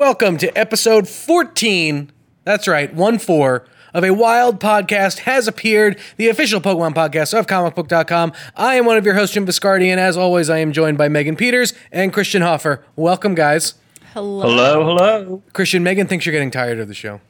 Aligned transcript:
Welcome 0.00 0.38
to 0.38 0.50
episode 0.58 1.06
14. 1.06 2.10
That's 2.44 2.66
right, 2.66 2.94
1 2.94 3.18
4 3.18 3.66
of 3.92 4.02
a 4.02 4.12
wild 4.12 4.58
podcast 4.58 5.18
has 5.18 5.46
appeared, 5.46 5.98
the 6.16 6.30
official 6.30 6.58
Pokemon 6.58 6.94
podcast 6.94 7.38
of 7.38 7.46
comicbook.com. 7.46 8.32
I 8.56 8.76
am 8.76 8.86
one 8.86 8.96
of 8.96 9.04
your 9.04 9.14
hosts, 9.14 9.34
Jim 9.34 9.44
Viscardi, 9.44 9.88
and 9.88 10.00
as 10.00 10.16
always, 10.16 10.48
I 10.48 10.56
am 10.56 10.72
joined 10.72 10.96
by 10.96 11.10
Megan 11.10 11.36
Peters 11.36 11.74
and 11.92 12.14
Christian 12.14 12.40
Hoffer. 12.40 12.82
Welcome, 12.96 13.34
guys. 13.34 13.74
Hello. 14.14 14.48
Hello, 14.48 14.84
hello. 14.86 15.42
Christian, 15.52 15.82
Megan 15.82 16.06
thinks 16.06 16.24
you're 16.24 16.32
getting 16.32 16.50
tired 16.50 16.80
of 16.80 16.88
the 16.88 16.94
show. 16.94 17.20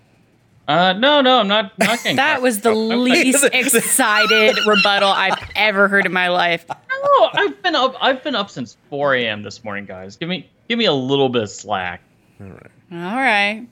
Uh, 0.69 0.93
no, 0.93 1.21
no, 1.23 1.41
I'm 1.41 1.49
not. 1.49 1.77
not 1.77 1.99
getting 2.05 2.15
That 2.19 2.41
was 2.41 2.61
the 2.61 2.73
least 2.73 3.43
excited 3.53 4.57
rebuttal 4.65 5.09
I've 5.09 5.51
ever 5.57 5.89
heard 5.89 6.07
in 6.07 6.13
my 6.13 6.29
life. 6.29 6.67
No, 6.69 7.31
I've 7.33 7.61
been 7.65 7.75
up. 7.75 7.97
I've 8.01 8.23
been 8.23 8.37
up 8.37 8.49
since 8.49 8.77
4 8.91 9.17
a.m. 9.17 9.43
this 9.43 9.65
morning, 9.65 9.87
guys. 9.87 10.15
Give 10.15 10.29
me, 10.29 10.49
give 10.69 10.79
me 10.79 10.85
a 10.85 10.93
little 10.93 11.31
bit 11.31 11.43
of 11.43 11.51
slack. 11.51 12.03
All 12.41 12.47
right. 12.49 12.71
Alright. 12.93 13.69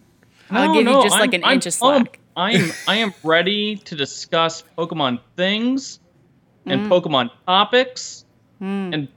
I'll 0.51 0.69
No, 0.69 0.75
give 0.75 0.85
no, 0.85 0.97
you 0.99 1.03
just 1.05 1.15
I'm- 1.17 1.21
like 1.21 1.35
an 1.35 1.45
I'm 1.45 1.55
inch 1.55 1.67
of 1.67 1.75
slack. 1.75 2.19
I'm, 2.37 2.71
I 2.87 2.97
am 2.97 3.13
ready 3.25 3.77
to 3.77 3.97
discuss 3.97 4.63
Pokemon 4.77 5.21
things 5.37 6.01
Mm. 6.67 6.73
and 6.73 6.91
Pokemon 6.91 7.31
topics 7.47 8.25
and 8.61 9.09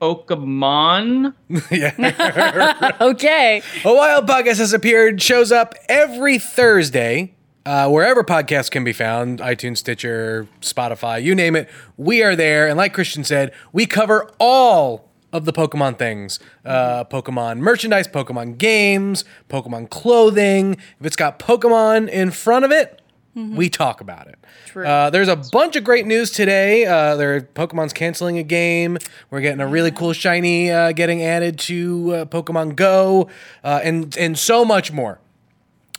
Pokemon. 0.00 1.34
yeah. 1.70 2.92
Okay. 3.00 3.62
A 3.84 3.94
Wild 3.94 4.26
Podcast 4.26 4.58
has 4.58 4.72
appeared, 4.72 5.20
shows 5.22 5.50
up 5.52 5.74
every 5.88 6.38
Thursday, 6.38 7.34
uh, 7.64 7.88
wherever 7.88 8.22
podcasts 8.24 8.70
can 8.70 8.84
be 8.84 8.92
found 8.92 9.38
iTunes, 9.40 9.78
Stitcher, 9.78 10.48
Spotify, 10.60 11.22
you 11.22 11.34
name 11.34 11.56
it. 11.56 11.68
We 11.96 12.22
are 12.22 12.34
there. 12.36 12.68
And 12.68 12.76
like 12.76 12.92
Christian 12.92 13.24
said, 13.24 13.52
we 13.72 13.86
cover 13.86 14.30
all 14.38 15.08
of 15.32 15.44
the 15.44 15.52
Pokemon 15.52 15.98
things 15.98 16.38
uh, 16.64 17.04
Pokemon 17.04 17.58
merchandise, 17.58 18.06
Pokemon 18.08 18.58
games, 18.58 19.24
Pokemon 19.48 19.90
clothing. 19.90 20.74
If 21.00 21.06
it's 21.06 21.16
got 21.16 21.38
Pokemon 21.38 22.08
in 22.08 22.30
front 22.30 22.64
of 22.64 22.70
it, 22.70 23.00
we 23.34 23.70
talk 23.70 24.02
about 24.02 24.26
it. 24.26 24.36
True. 24.66 24.86
Uh, 24.86 25.08
there's 25.08 25.28
a 25.28 25.36
bunch 25.36 25.74
of 25.76 25.84
great 25.84 26.06
news 26.06 26.30
today. 26.30 26.84
Uh, 26.84 27.16
there, 27.16 27.40
Pokemon's 27.40 27.94
canceling 27.94 28.36
a 28.36 28.42
game. 28.42 28.98
We're 29.30 29.40
getting 29.40 29.60
a 29.60 29.66
really 29.66 29.90
cool 29.90 30.12
shiny 30.12 30.70
uh, 30.70 30.92
getting 30.92 31.22
added 31.22 31.58
to 31.60 32.14
uh, 32.14 32.24
Pokemon 32.26 32.76
Go, 32.76 33.30
uh, 33.64 33.80
and 33.82 34.14
and 34.18 34.38
so 34.38 34.66
much 34.66 34.92
more. 34.92 35.18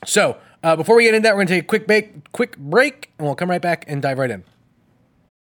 So 0.06 0.38
uh, 0.62 0.75
before 0.75 0.95
we 0.95 1.06
get 1.06 1.16
into 1.16 1.28
that, 1.28 1.36
we're 1.36 1.42
gonna 1.42 1.56
take 1.56 1.64
a 1.64 1.68
quick 1.68 1.88
break, 1.88 2.31
quick 2.34 2.56
break, 2.58 3.12
and 3.18 3.25
we'll 3.25 3.36
come 3.36 3.50
right 3.50 3.62
back 3.62 3.86
and 3.88 4.00
dive 4.02 4.20
right 4.20 4.30
in. 4.30 4.44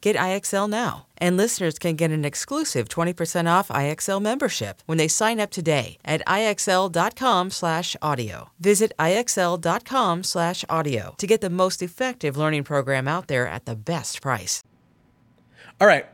Get 0.00 0.16
IXL 0.16 0.68
now. 0.68 1.06
And 1.18 1.36
listeners 1.36 1.78
can 1.78 1.96
get 1.96 2.10
an 2.10 2.24
exclusive 2.24 2.88
20% 2.88 3.46
off 3.46 3.68
IXL 3.68 4.22
membership 4.22 4.82
when 4.86 4.96
they 4.96 5.08
sign 5.08 5.38
up 5.38 5.50
today 5.50 5.98
at 6.04 6.24
IXL.com 6.26 7.50
slash 7.50 7.96
audio. 8.00 8.50
Visit 8.58 8.92
IXL.com 8.98 10.22
slash 10.24 10.64
audio 10.68 11.14
to 11.18 11.26
get 11.26 11.42
the 11.42 11.50
most 11.50 11.82
effective 11.82 12.36
learning 12.36 12.64
program 12.64 13.06
out 13.06 13.26
there 13.28 13.46
at 13.46 13.66
the 13.66 13.76
best 13.76 14.22
price. 14.22 14.62
All 15.80 15.86
right, 15.86 16.06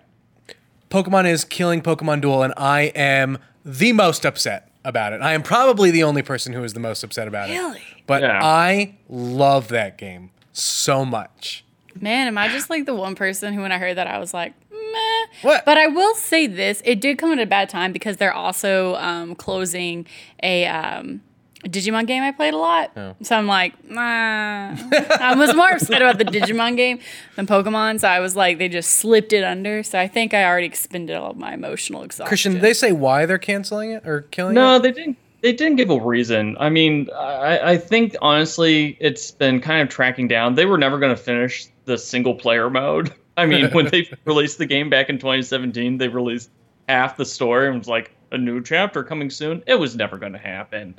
Pokemon 0.91 1.27
is 1.31 1.45
killing 1.45 1.83
Pokemon 1.83 2.21
Duel, 2.21 2.43
and 2.43 2.55
I 2.57 2.93
am 2.95 3.39
the 3.65 3.93
most 3.93 4.25
upset 4.25 4.71
about 4.85 5.13
it. 5.13 5.21
I 5.21 5.33
am 5.33 5.43
probably 5.43 5.91
the 5.91 6.05
only 6.05 6.23
person 6.23 6.53
who 6.53 6.63
is 6.63 6.73
the 6.73 6.81
most 6.81 7.03
upset 7.03 7.27
about 7.27 7.51
it. 7.51 7.55
Really? 7.55 7.83
But 8.07 8.23
Yeah. 8.23 8.41
I 8.43 8.95
love 9.09 9.69
that 9.69 9.99
game 9.99 10.31
so 10.53 11.05
much. 11.05 11.65
Man, 12.01 12.27
am 12.27 12.39
I 12.39 12.49
just 12.49 12.71
like 12.71 12.87
the 12.87 12.95
one 12.95 13.15
person 13.15 13.53
who, 13.55 13.63
when 13.63 13.73
I 13.73 13.79
heard 13.79 13.97
that, 13.97 14.07
I 14.07 14.19
was 14.19 14.33
like, 14.35 14.55
meh. 14.71 15.27
What? 15.43 15.65
But 15.65 15.79
I 15.79 15.87
will 15.89 16.15
say 16.15 16.47
this: 16.47 16.83
it 16.85 17.01
did 17.01 17.19
come 17.19 17.33
at 17.33 17.39
a 17.39 17.47
bad 17.47 17.69
time 17.69 17.93
because 17.93 18.17
they're 18.17 18.33
also 18.33 18.95
um, 18.97 19.35
closing 19.35 20.07
a 20.43 20.67
um, 20.67 21.21
Digimon 21.65 22.07
game 22.07 22.23
I 22.23 22.33
played 22.33 22.55
a 22.55 22.59
lot. 22.59 22.93
So 23.23 23.37
I'm 23.37 23.47
like, 23.47 23.73
nah. 23.89 24.77
I 25.21 25.35
was 25.37 25.55
more 25.55 25.71
upset 25.71 26.01
about 26.01 26.19
the 26.19 26.25
Digimon 26.25 26.77
game 26.77 27.01
than 27.35 27.47
Pokemon. 27.47 28.01
So 28.01 28.09
I 28.09 28.21
was 28.21 28.37
like, 28.37 28.59
they 28.59 28.69
just 28.69 28.91
slipped 28.91 29.33
it 29.33 29.43
under. 29.45 29.83
So 29.83 29.99
I 29.99 30.07
think 30.09 30.33
I 30.35 30.45
already 30.45 30.67
expended 30.67 31.17
all 31.17 31.33
of 31.33 31.37
my 31.37 31.55
emotional 31.55 32.03
exhaustion. 32.03 32.29
Christian, 32.29 32.53
did 32.55 32.63
they 32.63 32.75
say 32.75 32.93
why 32.93 33.27
they're 33.27 33.39
canceling 33.39 33.91
it 33.91 34.07
or 34.07 34.23
killing 34.23 34.55
No, 34.55 34.77
it? 34.77 34.79
No, 34.79 34.79
they 34.79 34.93
didn't. 34.93 35.19
They 35.43 35.53
didn't 35.53 35.77
give 35.77 35.91
a 35.91 36.01
reason. 36.01 36.57
I 36.59 36.71
mean, 36.71 37.09
I, 37.15 37.73
I 37.73 37.77
think 37.77 38.17
honestly, 38.21 38.97
it's 39.01 39.31
been 39.31 39.61
kind 39.61 39.83
of 39.83 39.89
tracking 39.89 40.29
down. 40.29 40.55
They 40.55 40.67
were 40.67 40.79
never 40.79 40.99
going 40.99 41.15
to 41.15 41.21
finish 41.23 41.69
the 41.85 41.99
single 41.99 42.35
player 42.35 42.71
mode. 42.71 43.15
I 43.37 43.47
mean, 43.47 43.71
when 43.73 43.89
they 43.89 44.09
released 44.25 44.59
the 44.59 44.67
game 44.67 44.89
back 44.89 45.11
in 45.11 45.19
2017, 45.19 45.99
they 45.99 46.09
released 46.09 46.51
half 46.89 47.17
the 47.17 47.25
story 47.27 47.69
and 47.69 47.79
was 47.79 47.89
like 47.89 48.13
a 48.33 48.39
new 48.39 48.63
chapter 48.63 49.05
coming 49.05 49.31
soon. 49.31 49.63
It 49.67 49.75
was 49.75 49.95
never 49.95 50.17
going 50.17 50.33
to 50.33 50.39
happen. 50.39 50.99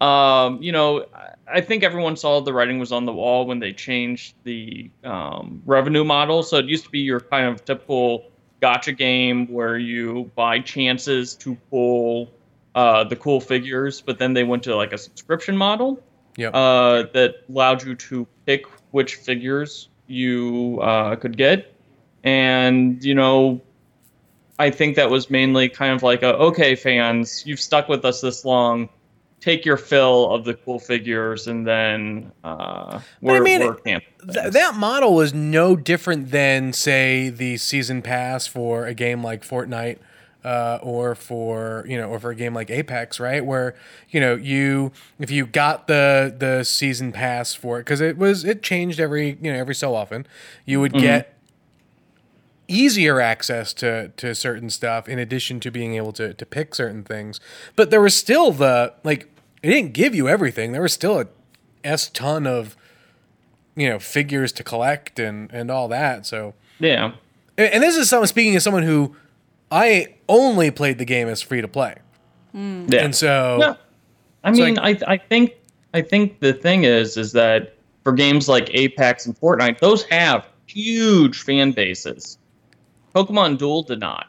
Um, 0.00 0.60
you 0.60 0.72
know, 0.72 1.06
I- 1.50 1.60
think 1.60 1.82
everyone 1.82 2.16
saw 2.16 2.40
the 2.40 2.52
writing 2.52 2.78
was 2.78 2.92
on 2.92 3.06
the 3.06 3.12
wall 3.12 3.46
when 3.46 3.60
they 3.60 3.72
changed 3.72 4.34
the 4.44 4.90
um, 5.04 5.62
revenue 5.64 6.04
model. 6.04 6.42
So 6.42 6.58
it 6.58 6.66
used 6.66 6.84
to 6.84 6.90
be 6.90 6.98
your 6.98 7.20
kind 7.20 7.46
of 7.46 7.64
typical 7.64 8.30
gacha 8.60 8.96
game 8.96 9.46
where 9.46 9.78
you 9.78 10.30
buy 10.34 10.58
chances 10.60 11.34
to 11.36 11.54
pull 11.70 12.30
uh, 12.76 13.02
the 13.02 13.16
cool 13.16 13.40
figures, 13.40 14.00
but 14.00 14.18
then 14.20 14.34
they 14.34 14.44
went 14.44 14.62
to 14.62 14.76
like 14.76 14.92
a 14.92 14.98
subscription 14.98 15.56
model 15.56 16.00
Yep. 16.36 16.54
uh, 16.54 17.04
that 17.14 17.36
allowed 17.48 17.82
you 17.82 17.94
to 17.94 18.26
pick 18.44 18.66
which 18.90 19.14
figures 19.14 19.88
you 20.06 20.78
uh, 20.82 21.16
could 21.16 21.36
get. 21.38 21.72
And, 22.24 23.02
you 23.02 23.14
know, 23.14 23.62
I 24.58 24.70
think 24.70 24.96
that 24.96 25.08
was 25.08 25.30
mainly 25.30 25.70
kind 25.70 25.94
of 25.94 26.02
like 26.02 26.22
a, 26.22 26.34
okay, 26.36 26.76
fans, 26.76 27.44
you've 27.46 27.60
stuck 27.60 27.88
with 27.88 28.04
us 28.04 28.20
this 28.20 28.44
long. 28.44 28.90
Take 29.40 29.64
your 29.64 29.76
fill 29.76 30.30
of 30.30 30.44
the 30.44 30.54
cool 30.54 30.78
figures, 30.78 31.46
and 31.46 31.66
then 31.66 32.32
uh, 32.42 33.00
we're, 33.20 33.36
I 33.36 33.40
mean, 33.40 33.60
we're 33.60 33.76
Th- 33.76 34.00
that 34.50 34.74
model 34.74 35.14
was 35.14 35.32
no 35.32 35.76
different 35.76 36.30
than, 36.30 36.72
say, 36.72 37.28
the 37.28 37.56
season 37.58 38.02
pass 38.02 38.46
for 38.46 38.86
a 38.86 38.94
game 38.94 39.22
like 39.22 39.42
Fortnite, 39.46 39.98
uh, 40.46 40.78
or 40.80 41.16
for 41.16 41.84
you 41.88 41.98
know, 41.98 42.08
or 42.08 42.20
for 42.20 42.30
a 42.30 42.34
game 42.36 42.54
like 42.54 42.70
Apex, 42.70 43.18
right? 43.18 43.44
Where 43.44 43.74
you 44.10 44.20
know, 44.20 44.36
you 44.36 44.92
if 45.18 45.28
you 45.28 45.44
got 45.44 45.88
the 45.88 46.32
the 46.38 46.62
season 46.62 47.10
pass 47.10 47.52
for 47.52 47.78
it 47.78 47.80
because 47.80 48.00
it 48.00 48.16
was 48.16 48.44
it 48.44 48.62
changed 48.62 49.00
every 49.00 49.36
you 49.42 49.52
know 49.52 49.58
every 49.58 49.74
so 49.74 49.92
often, 49.96 50.24
you 50.64 50.80
would 50.80 50.92
get 50.92 51.34
easier 52.68 53.20
access 53.20 53.74
to 53.74 54.12
to 54.16 54.36
certain 54.36 54.70
stuff 54.70 55.08
in 55.08 55.18
addition 55.18 55.58
to 55.60 55.72
being 55.72 55.96
able 55.96 56.12
to 56.12 56.32
to 56.32 56.46
pick 56.46 56.76
certain 56.76 57.02
things. 57.02 57.40
But 57.74 57.90
there 57.90 58.00
was 58.00 58.14
still 58.14 58.52
the 58.52 58.94
like 59.02 59.28
it 59.64 59.70
didn't 59.70 59.94
give 59.94 60.14
you 60.14 60.28
everything. 60.28 60.70
There 60.70 60.82
was 60.82 60.92
still 60.92 61.20
a 61.20 61.26
s 61.82 62.08
ton 62.08 62.46
of 62.46 62.76
you 63.74 63.88
know 63.88 63.98
figures 63.98 64.52
to 64.52 64.62
collect 64.62 65.18
and 65.18 65.50
and 65.52 65.72
all 65.72 65.88
that. 65.88 66.24
So 66.24 66.54
yeah. 66.78 67.14
and, 67.58 67.74
and 67.74 67.82
this 67.82 67.96
is 67.96 68.08
someone 68.08 68.28
speaking 68.28 68.54
as 68.54 68.62
someone 68.62 68.84
who 68.84 69.16
I 69.70 70.14
only 70.28 70.70
played 70.70 70.98
the 70.98 71.04
game 71.04 71.28
as 71.28 71.42
free 71.42 71.60
to 71.60 71.68
play. 71.68 71.96
Hmm. 72.52 72.86
Yeah. 72.88 73.04
And 73.04 73.14
so 73.14 73.58
Yeah. 73.60 73.74
I 74.44 74.52
So, 74.52 74.64
mean, 74.64 74.78
I 74.78 74.98
I 75.06 75.16
think 75.16 75.54
I 75.94 76.02
think 76.02 76.40
the 76.40 76.52
thing 76.52 76.84
is 76.84 77.16
is 77.16 77.32
that 77.32 77.74
for 78.04 78.12
games 78.12 78.48
like 78.48 78.70
Apex 78.74 79.26
and 79.26 79.38
Fortnite, 79.38 79.78
those 79.80 80.04
have 80.04 80.46
huge 80.66 81.42
fan 81.42 81.72
bases. 81.72 82.38
Pokemon 83.14 83.58
Duel 83.58 83.82
did 83.82 83.98
not. 84.00 84.26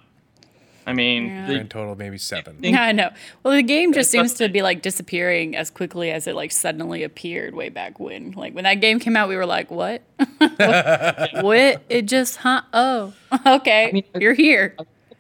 I 0.88 0.94
mean, 0.94 1.28
Yeah. 1.28 1.48
the- 1.48 1.54
in 1.60 1.68
total 1.68 1.96
maybe 1.96 2.18
7. 2.18 2.56
Yeah, 2.62 2.82
I 2.82 2.94
know. 2.94 3.10
Well, 3.44 3.54
the 3.54 3.62
game 3.62 3.92
just 3.92 4.10
seems 4.10 4.34
to 4.36 4.48
be 4.48 4.62
like 4.62 4.82
disappearing 4.82 5.54
as 5.56 5.70
quickly 5.70 6.12
as 6.12 6.28
it 6.28 6.36
like 6.36 6.52
suddenly 6.54 7.04
appeared 7.04 7.54
way 7.54 7.68
back 7.70 8.00
when. 8.00 8.32
Like 8.32 8.56
when 8.56 8.64
that 8.64 8.76
game 8.76 9.00
came 9.00 9.18
out, 9.18 9.28
we 9.28 9.36
were 9.36 9.46
like, 9.46 9.70
"What? 9.70 10.02
what? 10.40 11.30
what? 11.44 11.82
It 11.90 12.04
just 12.04 12.38
huh? 12.38 12.62
Oh, 12.74 13.14
okay, 13.46 13.92
mean, 13.94 14.04
you're 14.18 14.34
here." 14.34 14.76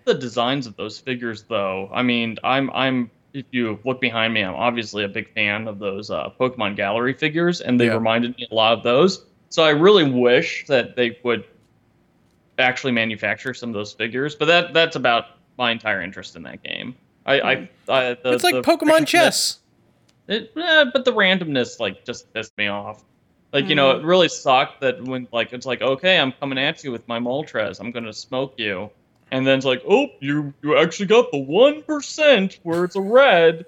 The 0.07 0.13
designs 0.15 0.65
of 0.65 0.75
those 0.75 0.99
figures 0.99 1.43
though 1.43 1.89
i 1.93 2.01
mean 2.01 2.37
i'm 2.43 2.71
i'm 2.73 3.11
if 3.33 3.45
you 3.51 3.79
look 3.85 4.01
behind 4.01 4.33
me, 4.33 4.41
I'm 4.41 4.55
obviously 4.55 5.03
a 5.03 5.07
big 5.07 5.31
fan 5.33 5.67
of 5.67 5.79
those 5.79 6.09
uh, 6.09 6.29
Pokemon 6.39 6.75
Gallery 6.75 7.13
figures, 7.13 7.61
and 7.61 7.79
they 7.79 7.87
Yeah. 7.87 7.93
reminded 7.93 8.37
me 8.37 8.47
a 8.51 8.55
lot 8.55 8.73
of 8.73 8.83
those. 8.83 9.25
So 9.49 9.63
I 9.63 9.69
really 9.69 10.09
wish 10.09 10.65
that 10.67 10.95
they 10.95 11.17
would 11.23 11.45
actually 12.57 12.93
manufacture 12.93 13.53
some 13.53 13.69
of 13.69 13.73
those 13.73 13.93
figures. 13.93 14.35
But 14.35 14.45
that 14.45 14.73
that's 14.73 14.95
about 14.95 15.25
my 15.57 15.71
entire 15.71 16.01
interest 16.01 16.35
in 16.35 16.43
that 16.43 16.63
game. 16.63 16.95
I, 17.25 17.39
I, 17.41 17.51
I 17.89 18.13
the, 18.15 18.33
it's 18.33 18.43
like 18.43 18.55
the 18.55 18.61
Pokemon 18.61 19.05
chess. 19.05 19.59
It, 20.27 20.51
eh, 20.57 20.85
but 20.91 21.05
the 21.05 21.13
randomness 21.13 21.79
like 21.79 22.05
just 22.05 22.33
pissed 22.33 22.57
me 22.57 22.67
off. 22.67 23.03
Like 23.53 23.69
you 23.69 23.75
know, 23.75 23.91
it 23.91 24.03
really 24.03 24.27
sucked 24.27 24.81
that 24.81 25.01
when 25.03 25.27
like 25.31 25.53
it's 25.53 25.65
like 25.65 25.81
okay, 25.81 26.19
I'm 26.19 26.31
coming 26.33 26.57
at 26.57 26.83
you 26.83 26.91
with 26.91 27.07
my 27.07 27.19
Moltres, 27.19 27.79
I'm 27.79 27.91
gonna 27.91 28.13
smoke 28.13 28.55
you, 28.57 28.89
and 29.31 29.45
then 29.45 29.57
it's 29.57 29.65
like 29.65 29.81
oh, 29.87 30.07
you 30.19 30.53
you 30.61 30.77
actually 30.77 31.07
got 31.07 31.31
the 31.31 31.37
one 31.37 31.83
percent 31.83 32.59
where 32.63 32.83
it's 32.83 32.95
a 32.95 33.01
red, 33.01 33.65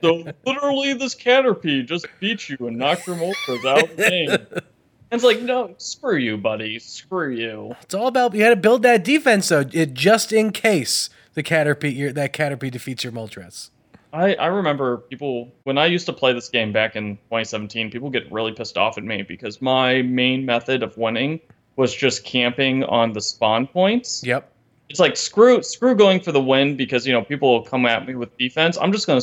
so 0.00 0.24
literally 0.46 0.94
this 0.94 1.14
Caterpie 1.14 1.86
just 1.86 2.06
beat 2.20 2.48
you 2.48 2.56
and 2.60 2.76
knocked 2.76 3.06
your 3.06 3.16
Moltres 3.16 3.64
out 3.64 3.84
of 3.84 3.96
the 3.96 4.02
game. 4.02 4.30
And 4.30 5.18
it's 5.18 5.24
like 5.24 5.42
no, 5.42 5.74
screw 5.78 6.16
you, 6.16 6.38
buddy, 6.38 6.78
screw 6.78 7.30
you. 7.30 7.76
It's 7.82 7.94
all 7.94 8.06
about 8.06 8.34
you 8.34 8.42
had 8.42 8.50
to 8.50 8.56
build 8.56 8.82
that 8.82 9.04
defense 9.04 9.48
though, 9.48 9.64
it, 9.72 9.94
just 9.94 10.32
in 10.32 10.52
case 10.52 11.10
the 11.34 11.42
Caterpie 11.42 11.94
your, 11.94 12.12
that 12.12 12.32
Caterpie 12.32 12.70
defeats 12.70 13.04
your 13.04 13.12
Moltres. 13.12 13.70
I, 14.12 14.34
I 14.34 14.46
remember 14.46 14.98
people 14.98 15.50
when 15.64 15.78
I 15.78 15.86
used 15.86 16.06
to 16.06 16.12
play 16.12 16.34
this 16.34 16.48
game 16.48 16.72
back 16.72 16.96
in 16.96 17.16
2017. 17.16 17.90
People 17.90 18.10
get 18.10 18.30
really 18.30 18.52
pissed 18.52 18.76
off 18.76 18.98
at 18.98 19.04
me 19.04 19.22
because 19.22 19.62
my 19.62 20.02
main 20.02 20.44
method 20.44 20.82
of 20.82 20.96
winning 20.98 21.40
was 21.76 21.94
just 21.94 22.24
camping 22.24 22.84
on 22.84 23.14
the 23.14 23.20
spawn 23.20 23.66
points. 23.66 24.22
Yep. 24.24 24.51
It's 24.92 25.00
like 25.00 25.16
screw 25.16 25.62
screw 25.62 25.94
going 25.94 26.20
for 26.20 26.32
the 26.32 26.40
win 26.42 26.76
because 26.76 27.06
you 27.06 27.14
know 27.14 27.24
people 27.24 27.50
will 27.50 27.62
come 27.62 27.86
at 27.86 28.06
me 28.06 28.14
with 28.14 28.36
defense. 28.36 28.76
I'm 28.78 28.92
just 28.92 29.06
gonna 29.06 29.22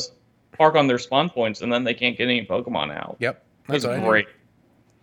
park 0.58 0.74
on 0.74 0.88
their 0.88 0.98
spawn 0.98 1.30
points 1.30 1.60
and 1.60 1.72
then 1.72 1.84
they 1.84 1.94
can't 1.94 2.18
get 2.18 2.24
any 2.24 2.44
Pokemon 2.44 2.92
out. 2.92 3.16
Yep. 3.20 3.40
That's 3.68 3.84
what 3.84 3.94
I 3.94 4.00
do. 4.00 4.04
great. 4.04 4.26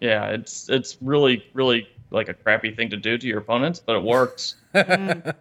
Yeah, 0.02 0.26
it's 0.26 0.68
it's 0.68 0.98
really 1.00 1.46
really 1.54 1.88
like 2.12 2.28
a 2.28 2.34
crappy 2.34 2.72
thing 2.72 2.90
to 2.90 2.98
do 2.98 3.18
to 3.18 3.26
your 3.26 3.38
opponents, 3.38 3.80
but 3.80 3.96
it 3.96 4.04
works. 4.04 4.56
I 4.74 5.34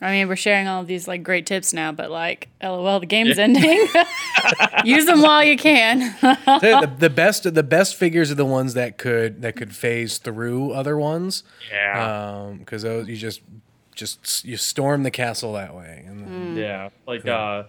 mean, 0.00 0.28
we're 0.28 0.36
sharing 0.36 0.66
all 0.66 0.80
of 0.80 0.86
these 0.86 1.06
like 1.06 1.22
great 1.22 1.44
tips 1.44 1.74
now, 1.74 1.92
but 1.92 2.10
like, 2.10 2.48
lol, 2.62 3.00
the 3.00 3.06
game's 3.14 3.38
ending. 3.38 3.86
Use 4.84 5.04
them 5.04 5.20
while 5.20 5.44
you 5.44 5.58
can. 5.58 6.16
the, 6.22 6.90
the 6.98 7.10
best 7.10 7.52
the 7.52 7.62
best 7.62 7.96
figures 7.96 8.30
are 8.30 8.34
the 8.34 8.46
ones 8.46 8.72
that 8.72 8.96
could 8.96 9.42
that 9.42 9.56
could 9.56 9.76
phase 9.76 10.16
through 10.16 10.72
other 10.72 10.96
ones. 10.96 11.44
Yeah. 11.70 12.38
Um, 12.46 12.60
because 12.60 12.80
those 12.80 13.08
you 13.08 13.16
just 13.16 13.42
just 13.98 14.44
you 14.44 14.56
storm 14.56 15.02
the 15.02 15.10
castle 15.10 15.52
that 15.54 15.74
way. 15.74 16.04
And 16.06 16.56
Yeah, 16.56 16.88
like 17.06 17.26
uh, 17.26 17.64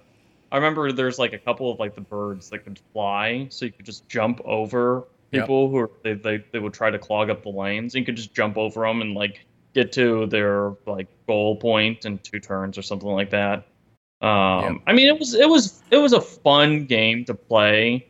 I 0.52 0.56
remember 0.56 0.92
there's 0.92 1.20
like 1.20 1.34
a 1.34 1.38
couple 1.38 1.72
of 1.72 1.80
like 1.80 1.96
the 1.96 2.02
birds 2.02 2.50
that 2.52 2.60
could 2.64 2.80
fly, 2.94 3.48
so 3.50 3.66
you 3.66 3.72
could 3.72 3.86
just 3.86 4.08
jump 4.08 4.40
over 4.46 5.06
Yep. 5.32 5.44
people 5.44 5.70
who 5.70 5.78
are, 5.78 5.92
they, 6.04 6.14
they 6.14 6.44
they 6.52 6.58
would 6.60 6.74
try 6.74 6.90
to 6.90 6.98
clog 6.98 7.30
up 7.30 7.44
the 7.44 7.50
lanes. 7.50 7.94
And 7.94 8.02
you 8.02 8.06
could 8.06 8.16
just 8.16 8.34
jump 8.34 8.58
over 8.58 8.82
them 8.82 9.02
and 9.02 9.14
like 9.14 9.46
get 9.76 9.92
to 9.94 10.26
their 10.28 10.74
like 10.88 11.08
goal 11.28 11.56
point 11.56 12.06
in 12.06 12.18
two 12.20 12.40
turns 12.40 12.78
or 12.78 12.82
something 12.82 13.10
like 13.10 13.30
that. 13.32 13.66
Um, 14.22 14.64
Yep. 14.64 14.76
I 14.88 14.94
mean, 14.94 15.08
it 15.08 15.20
was 15.20 15.34
it 15.36 15.48
was 15.50 15.82
it 15.92 15.98
was 15.98 16.14
a 16.14 16.22
fun 16.22 16.86
game 16.86 17.26
to 17.26 17.34
play. 17.34 18.08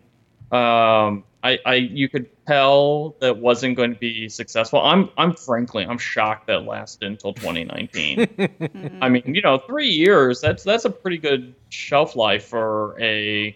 Um, 0.51 1.23
I, 1.41 1.57
I 1.65 1.75
you 1.75 2.09
could 2.09 2.27
tell 2.45 3.15
that 3.21 3.37
wasn't 3.37 3.77
going 3.77 3.93
to 3.93 3.99
be 3.99 4.27
successful. 4.27 4.81
I'm 4.81 5.09
I'm 5.17 5.33
frankly 5.33 5.85
I'm 5.85 5.97
shocked 5.97 6.47
that 6.47 6.57
it 6.57 6.65
lasted 6.65 7.05
until 7.07 7.33
2019. 7.33 8.97
I 9.01 9.07
mean, 9.09 9.23
you 9.33 9.41
know, 9.41 9.57
three 9.59 9.87
years, 9.87 10.41
that's 10.41 10.63
that's 10.63 10.83
a 10.85 10.89
pretty 10.89 11.17
good 11.17 11.55
shelf 11.69 12.15
life 12.17 12.45
for 12.45 12.99
a 12.99 13.55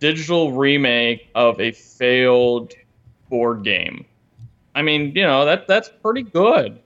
digital 0.00 0.52
remake 0.52 1.28
of 1.36 1.60
a 1.60 1.70
failed 1.70 2.72
board 3.30 3.62
game. 3.62 4.04
I 4.74 4.82
mean, 4.82 5.12
you 5.14 5.22
know, 5.22 5.44
that 5.44 5.68
that's 5.68 5.88
pretty 5.88 6.22
good. 6.24 6.80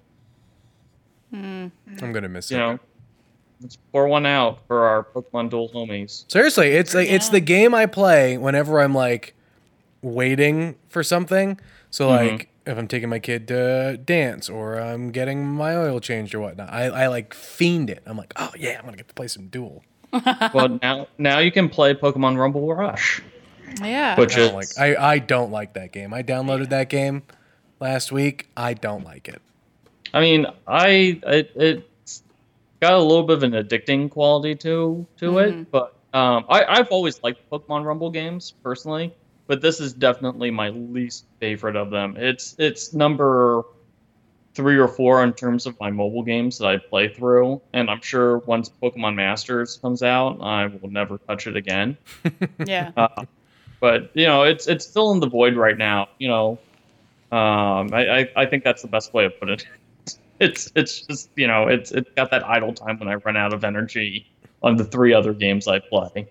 Hmm. 1.30 1.68
I'm 2.02 2.12
gonna 2.12 2.28
miss 2.28 2.50
You 2.50 2.56
it. 2.58 2.60
know. 2.60 2.78
Let's 3.62 3.76
pour 3.90 4.06
one 4.06 4.26
out 4.26 4.58
for 4.66 4.84
our 4.86 5.02
Pokemon 5.02 5.48
Duel 5.48 5.70
homies. 5.70 6.30
Seriously, 6.30 6.72
it's 6.72 6.94
like 6.94 7.08
it's 7.08 7.30
the 7.30 7.40
game 7.40 7.74
I 7.74 7.86
play 7.86 8.36
whenever 8.36 8.80
I'm 8.80 8.94
like 8.94 9.34
waiting 10.02 10.76
for 10.88 11.02
something. 11.02 11.58
So 11.90 12.08
Mm-hmm. 12.08 12.26
like 12.36 12.48
if 12.66 12.76
I'm 12.76 12.88
taking 12.88 13.08
my 13.08 13.20
kid 13.20 13.46
to 13.48 13.96
dance 13.96 14.48
or 14.48 14.76
I'm 14.78 15.12
getting 15.12 15.46
my 15.46 15.76
oil 15.76 16.00
changed 16.00 16.34
or 16.34 16.40
whatnot, 16.40 16.68
I, 16.72 16.86
I 16.86 17.06
like 17.06 17.32
fiend 17.32 17.90
it. 17.90 18.02
I'm 18.06 18.16
like, 18.16 18.32
oh 18.36 18.50
yeah, 18.58 18.78
I'm 18.78 18.84
gonna 18.84 18.96
get 18.96 19.08
to 19.08 19.14
play 19.14 19.28
some 19.28 19.46
duel. 19.46 19.84
well, 20.54 20.78
now 20.82 21.06
now 21.18 21.38
you 21.38 21.52
can 21.52 21.68
play 21.68 21.94
Pokemon 21.94 22.38
Rumble 22.38 22.74
Rush, 22.74 23.22
yeah. 23.82 24.18
which 24.18 24.36
I 24.36 24.40
is 24.40 24.52
like 24.52 24.68
I, 24.78 24.96
I 25.14 25.18
don't 25.18 25.50
like 25.52 25.74
that 25.74 25.92
game. 25.92 26.12
I 26.12 26.22
downloaded 26.22 26.70
that 26.70 26.88
game 26.88 27.22
last 27.80 28.12
week. 28.12 28.48
I 28.56 28.74
don't 28.74 29.04
like 29.04 29.28
it. 29.28 29.40
I 30.14 30.20
mean, 30.20 30.46
I 30.66 31.20
it, 31.26 31.52
it's 31.54 32.22
got 32.80 32.94
a 32.94 32.98
little 33.02 33.24
bit 33.24 33.36
of 33.36 33.42
an 33.42 33.52
addicting 33.52 34.10
quality 34.10 34.54
to 34.56 35.06
to 35.18 35.38
it, 35.38 35.70
but 35.70 35.94
um, 36.14 36.46
I 36.48 36.64
I've 36.64 36.88
always 36.88 37.22
liked 37.22 37.48
Pokemon 37.50 37.84
Rumble 37.84 38.10
games 38.10 38.54
personally, 38.62 39.12
but 39.46 39.60
this 39.60 39.80
is 39.80 39.92
definitely 39.92 40.50
my 40.50 40.70
least 40.70 41.26
favorite 41.40 41.76
of 41.76 41.90
them. 41.90 42.16
It's 42.16 42.54
it's 42.58 42.92
number 42.92 43.64
three 44.54 44.78
or 44.78 44.88
four 44.88 45.22
in 45.22 45.32
terms 45.34 45.66
of 45.66 45.78
my 45.78 45.90
mobile 45.90 46.22
games 46.22 46.58
that 46.58 46.66
I 46.66 46.78
play 46.78 47.08
through, 47.08 47.60
and 47.74 47.90
I'm 47.90 48.00
sure 48.00 48.38
once 48.38 48.70
Pokemon 48.82 49.14
Masters 49.14 49.76
comes 49.76 50.02
out, 50.02 50.38
I 50.40 50.66
will 50.66 50.90
never 50.90 51.18
touch 51.18 51.46
it 51.46 51.56
again. 51.56 51.96
yeah. 52.66 52.90
Uh, 52.96 53.24
but 53.80 54.10
you 54.14 54.26
know, 54.26 54.42
it's 54.42 54.66
it's 54.66 54.86
still 54.86 55.12
in 55.12 55.20
the 55.20 55.28
void 55.28 55.56
right 55.56 55.76
now. 55.76 56.08
You 56.18 56.28
know, 56.28 56.58
um, 57.30 57.92
I, 57.92 58.20
I 58.20 58.28
I 58.36 58.46
think 58.46 58.64
that's 58.64 58.82
the 58.82 58.88
best 58.88 59.12
way 59.14 59.26
of 59.26 59.38
putting 59.38 59.54
it. 59.56 59.66
It's 60.38 60.70
it's 60.74 61.00
just 61.00 61.30
you 61.34 61.46
know, 61.46 61.66
it's 61.68 61.92
it's 61.92 62.10
got 62.10 62.30
that 62.30 62.46
idle 62.46 62.74
time 62.74 62.98
when 62.98 63.08
I 63.08 63.14
run 63.14 63.38
out 63.38 63.54
of 63.54 63.64
energy 63.64 64.26
on 64.62 64.76
the 64.76 64.84
three 64.84 65.14
other 65.14 65.32
games 65.32 65.66
I 65.66 65.78
play. 65.78 66.28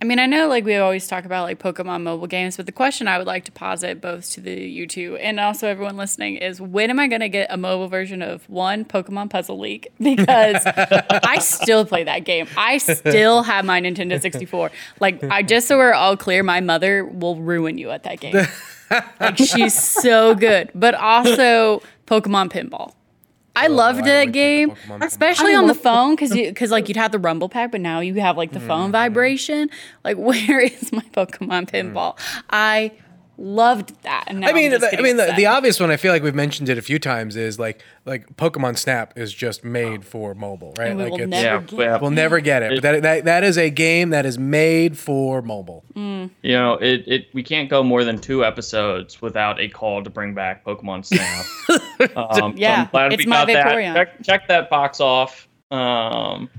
I 0.00 0.04
mean, 0.04 0.20
I 0.20 0.26
know 0.26 0.46
like 0.46 0.64
we 0.64 0.76
always 0.76 1.08
talk 1.08 1.24
about 1.24 1.42
like 1.42 1.58
Pokemon 1.58 2.02
mobile 2.02 2.28
games, 2.28 2.56
but 2.56 2.66
the 2.66 2.72
question 2.72 3.08
I 3.08 3.18
would 3.18 3.26
like 3.26 3.44
to 3.46 3.52
posit 3.52 4.00
both 4.00 4.30
to 4.30 4.40
the 4.40 4.52
you 4.52 4.86
two 4.86 5.16
and 5.16 5.40
also 5.40 5.66
everyone 5.66 5.96
listening 5.96 6.36
is 6.36 6.60
when 6.60 6.90
am 6.90 7.00
I 7.00 7.08
going 7.08 7.20
to 7.20 7.28
get 7.28 7.48
a 7.50 7.56
mobile 7.56 7.88
version 7.88 8.22
of 8.22 8.48
one 8.48 8.84
Pokemon 8.84 9.30
Puzzle 9.30 9.58
League? 9.58 9.88
Because 10.18 10.62
I 10.64 11.38
still 11.38 11.84
play 11.84 12.04
that 12.04 12.24
game. 12.24 12.48
I 12.56 12.78
still 12.78 13.42
have 13.42 13.64
my 13.64 13.80
Nintendo 13.80 14.20
64. 14.20 14.70
Like, 15.00 15.22
I 15.24 15.42
just 15.42 15.68
so 15.68 15.76
we're 15.76 15.92
all 15.92 16.16
clear, 16.16 16.42
my 16.42 16.60
mother 16.60 17.04
will 17.04 17.36
ruin 17.36 17.76
you 17.78 17.90
at 17.90 18.04
that 18.04 18.20
game. 18.20 18.34
like, 19.20 19.36
she's 19.36 19.78
so 19.78 20.34
good, 20.34 20.70
but 20.74 20.94
also 20.94 21.82
Pokemon 22.06 22.50
Pinball. 22.50 22.94
I 23.64 23.66
loved 23.68 24.04
that 24.04 24.24
like 24.26 24.32
game, 24.32 24.70
Pokemon 24.70 25.04
especially 25.04 25.54
on 25.54 25.66
the 25.66 25.74
phone 25.74 26.14
because 26.14 26.34
you 26.34 26.48
because 26.48 26.70
like 26.70 26.88
you'd 26.88 26.96
have 26.96 27.12
the 27.12 27.18
rumble 27.18 27.48
pack, 27.48 27.70
but 27.72 27.80
now 27.80 28.00
you 28.00 28.14
have 28.14 28.36
like 28.36 28.52
the 28.52 28.58
Mm-hmm. 28.58 28.68
phone 28.68 28.92
vibration. 28.92 29.70
Like, 30.04 30.16
where 30.28 30.60
is 30.60 30.92
my 30.92 31.02
Pokemon 31.12 31.70
Pinball? 31.70 32.18
I 32.50 32.92
loved 33.38 34.02
that. 34.02 34.24
And 34.26 34.44
I 34.44 34.52
mean, 34.52 34.74
I'm 34.74 34.80
the, 34.80 34.98
I 34.98 35.00
mean, 35.00 35.16
the, 35.16 35.32
the 35.36 35.46
obvious 35.46 35.78
one. 35.80 35.90
I 35.90 35.96
feel 35.96 36.12
like 36.12 36.22
we've 36.22 36.34
mentioned 36.34 36.68
it 36.68 36.76
a 36.76 36.82
few 36.82 36.98
times. 36.98 37.36
Is 37.36 37.58
like 37.58 37.82
like 38.04 38.36
Pokemon 38.36 38.76
Snap 38.76 39.16
is 39.16 39.32
just 39.32 39.64
made 39.64 40.04
for 40.04 40.34
mobile, 40.34 40.74
right? 40.76 40.88
And 40.88 40.98
we 40.98 41.04
like 41.04 41.12
will 41.12 41.20
it's, 41.20 41.30
never 41.30 41.60
Yeah, 41.60 41.60
get 41.60 41.78
yeah. 41.78 41.98
we'll 41.98 42.10
never 42.10 42.40
get 42.40 42.62
it. 42.62 42.70
But 42.74 42.82
that, 42.82 43.02
that 43.02 43.24
that 43.24 43.44
is 43.44 43.56
a 43.56 43.70
game 43.70 44.10
that 44.10 44.26
is 44.26 44.38
made 44.38 44.98
for 44.98 45.40
mobile. 45.40 45.84
Mm. 45.94 46.30
You 46.42 46.52
know, 46.52 46.74
it, 46.74 47.04
it 47.06 47.26
we 47.32 47.42
can't 47.42 47.70
go 47.70 47.82
more 47.82 48.04
than 48.04 48.18
two 48.18 48.44
episodes 48.44 49.22
without 49.22 49.60
a 49.60 49.68
call 49.68 50.02
to 50.02 50.10
bring 50.10 50.34
back 50.34 50.64
Pokemon 50.64 51.06
Snap. 51.06 52.16
um, 52.16 52.34
so 52.34 52.52
Yeah, 52.56 52.82
I'm 52.82 52.88
glad 52.90 53.12
it's 53.12 53.24
we 53.24 53.30
my 53.30 53.46
got 53.46 53.64
that. 53.64 53.94
Check, 53.94 54.22
check 54.22 54.48
that 54.48 54.68
box 54.68 55.00
off. 55.00 55.48
Um, 55.70 56.50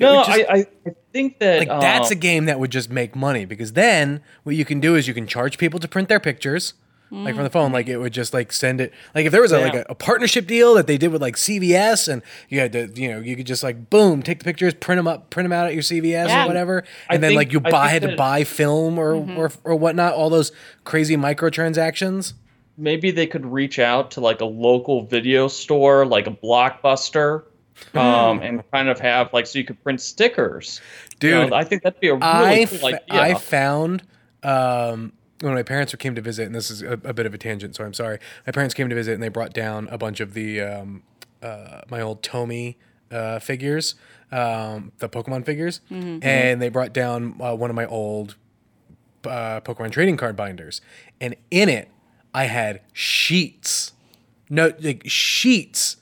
no, 0.00 0.24
just- 0.24 0.30
I, 0.30 0.42
I 0.52 0.66
I 0.86 0.94
think 1.12 1.38
that 1.40 1.58
Like 1.58 1.80
that's 1.80 2.10
um, 2.10 2.12
a 2.12 2.20
game 2.20 2.44
that 2.46 2.58
would 2.60 2.70
just 2.70 2.88
make 2.90 3.16
money 3.16 3.44
because 3.44 3.72
then 3.72 4.20
what 4.44 4.54
you 4.54 4.64
can 4.64 4.78
do 4.80 4.94
is 4.94 5.08
you 5.08 5.14
can 5.14 5.26
charge 5.26 5.58
people 5.58 5.80
to 5.80 5.88
print 5.88 6.08
their 6.08 6.20
pictures. 6.20 6.74
Like 7.12 7.34
from 7.34 7.42
the 7.42 7.50
phone, 7.50 7.72
like 7.72 7.88
it 7.88 7.96
would 7.98 8.12
just 8.12 8.32
like 8.32 8.52
send 8.52 8.80
it. 8.80 8.92
Like 9.16 9.26
if 9.26 9.32
there 9.32 9.40
was 9.42 9.50
a, 9.50 9.58
like 9.58 9.74
a, 9.74 9.84
a 9.88 9.96
partnership 9.96 10.46
deal 10.46 10.74
that 10.74 10.86
they 10.86 10.96
did 10.96 11.08
with 11.10 11.20
like 11.20 11.34
CVS, 11.34 12.06
and 12.06 12.22
you 12.48 12.60
had 12.60 12.70
to, 12.70 12.86
you 12.94 13.08
know, 13.10 13.18
you 13.18 13.34
could 13.34 13.48
just 13.48 13.64
like 13.64 13.90
boom, 13.90 14.22
take 14.22 14.38
the 14.38 14.44
pictures, 14.44 14.74
print 14.74 14.96
them 15.00 15.08
up, 15.08 15.28
print 15.28 15.44
them 15.44 15.52
out 15.52 15.66
at 15.66 15.74
your 15.74 15.82
CVS 15.82 16.28
Yeah. 16.28 16.44
or 16.44 16.46
whatever, 16.46 16.84
I 17.08 17.14
and 17.14 17.22
then 17.24 17.30
think- 17.30 17.36
like 17.38 17.52
you 17.52 17.58
buy 17.58 17.88
had 17.88 18.02
to 18.02 18.14
buy 18.14 18.44
film 18.44 18.96
or 18.96 19.14
or 19.36 19.50
or 19.64 19.74
whatnot, 19.74 20.12
all 20.14 20.30
those 20.30 20.52
crazy 20.84 21.16
microtransactions. 21.16 22.34
maybe 22.78 23.10
they 23.10 23.26
could 23.26 23.44
reach 23.44 23.80
out 23.80 24.12
to 24.12 24.20
like 24.20 24.40
a 24.40 24.44
local 24.46 25.04
video 25.04 25.48
store, 25.48 26.06
like 26.06 26.28
a 26.28 26.30
blockbuster, 26.30 27.42
um, 27.94 28.40
and 28.40 28.62
kind 28.70 28.88
of 28.88 28.98
have 29.00 29.32
like 29.32 29.46
so 29.46 29.58
you 29.58 29.64
could 29.64 29.82
print 29.82 30.00
stickers. 30.00 30.80
You 31.22 31.30
know, 31.30 31.44
Dude, 31.44 31.52
I 31.52 31.64
think 31.64 31.82
that'd 31.82 32.00
be 32.00 32.08
a 32.08 32.14
really 32.14 32.24
I, 32.26 32.64
cool 32.66 32.78
fa- 32.78 32.86
idea. 33.12 33.20
I 33.22 33.34
found 33.34 34.02
um, 34.42 35.12
when 35.40 35.54
my 35.54 35.62
parents 35.62 35.94
came 35.96 36.14
to 36.14 36.20
visit, 36.20 36.46
and 36.46 36.54
this 36.54 36.70
is 36.70 36.82
a, 36.82 36.92
a 36.92 37.12
bit 37.12 37.26
of 37.26 37.34
a 37.34 37.38
tangent, 37.38 37.76
so 37.76 37.84
I'm 37.84 37.94
sorry. 37.94 38.18
My 38.46 38.52
parents 38.52 38.74
came 38.74 38.88
to 38.88 38.94
visit, 38.94 39.14
and 39.14 39.22
they 39.22 39.28
brought 39.28 39.52
down 39.52 39.88
a 39.90 39.98
bunch 39.98 40.20
of 40.20 40.34
the 40.34 40.60
um, 40.60 41.02
uh, 41.42 41.82
my 41.90 42.00
old 42.00 42.22
Tomy 42.22 42.76
uh, 43.10 43.38
figures, 43.38 43.94
um, 44.32 44.92
the 44.98 45.08
Pokemon 45.08 45.44
figures, 45.44 45.80
Mm-hmm. 45.90 46.18
and 46.22 46.60
they 46.62 46.68
brought 46.68 46.92
down 46.92 47.36
uh, 47.40 47.54
one 47.54 47.70
of 47.70 47.76
my 47.76 47.86
old 47.86 48.36
uh, 49.24 49.60
Pokemon 49.60 49.90
trading 49.92 50.16
card 50.16 50.36
binders, 50.36 50.80
and 51.20 51.34
in 51.50 51.68
it 51.68 51.90
I 52.32 52.44
had 52.44 52.80
sheets, 52.92 53.92
no 54.48 54.72
like 54.80 55.02
sheets 55.06 55.96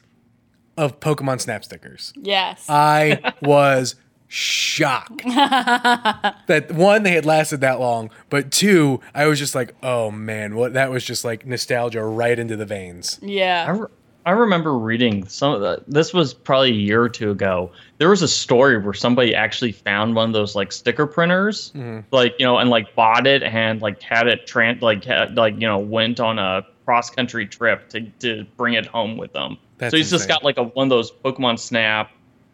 of 0.78 1.00
Pokemon 1.00 1.40
Snap 1.40 1.64
stickers. 1.64 2.12
Yes. 2.16 2.64
I 2.68 3.35
was 3.42 3.97
shocked 4.28 5.25
that 5.25 6.66
one 6.70 7.02
they 7.02 7.12
had 7.12 7.26
lasted 7.26 7.61
that 7.62 7.80
long, 7.80 8.11
but 8.30 8.52
two 8.52 9.00
I 9.14 9.26
was 9.26 9.38
just 9.38 9.54
like, 9.54 9.75
oh 9.82 10.11
man, 10.11 10.54
what 10.54 10.75
that 10.75 10.90
was 10.90 11.04
just 11.04 11.25
like 11.25 11.44
nostalgia 11.44 12.04
right 12.04 12.38
into 12.38 12.56
the 12.56 12.64
veins. 12.66 13.18
I, 13.23 13.26
yeah. 13.26 13.76
re- 13.76 13.88
I 14.25 14.32
remember 14.32 14.76
reading 14.78 15.26
some 15.26 15.54
of 15.54 15.62
the. 15.62 15.82
This 15.88 16.12
was 16.12 16.35
probably 16.35 16.70
a 16.70 16.75
year 16.75 17.02
or 17.02 17.08
two 17.08 17.30
ago. 17.30 17.73
There 17.97 18.11
was 18.11 18.20
a 18.20 18.28
story 18.28 18.76
where 18.78 18.92
somebody 18.92 19.35
actually 19.35 19.73
found 19.73 20.14
one 20.14 20.28
of 20.28 20.35
those 20.35 20.54
like 20.54 20.70
sticker 20.70 21.06
printers, 21.06 21.73
mm-hmm. 21.75 22.00
like 22.11 22.35
you 22.38 22.44
know, 22.44 22.58
and 22.58 22.68
like 22.68 22.94
bought 22.94 23.26
it 23.26 23.42
and 23.42 23.80
like 23.80 24.02
had 24.02 24.28
it 24.28 24.47
tran 24.47 24.82
like 24.82 25.04
had, 25.04 25.37
like 25.37 25.54
you 25.54 25.66
know 25.66 25.78
went 25.78 26.20
on 26.20 26.38
a 26.38 26.66
cross 26.85 27.08
country 27.08 27.47
trip 27.47 27.88
to 27.88 28.02
to 28.20 28.44
bring 28.58 28.75
it 28.75 28.85
home 28.85 29.16
with 29.16 29.32
them. 29.32 29.56
That's 29.78 29.92
so 29.92 29.97
he's 29.97 30.11
just 30.11 30.28
got 30.28 30.44
like 30.44 30.58
a 30.58 30.64
one 30.64 30.87
of 30.87 30.90
those 30.90 31.11
Pokemon 31.11 31.58
Snap, 31.58 32.11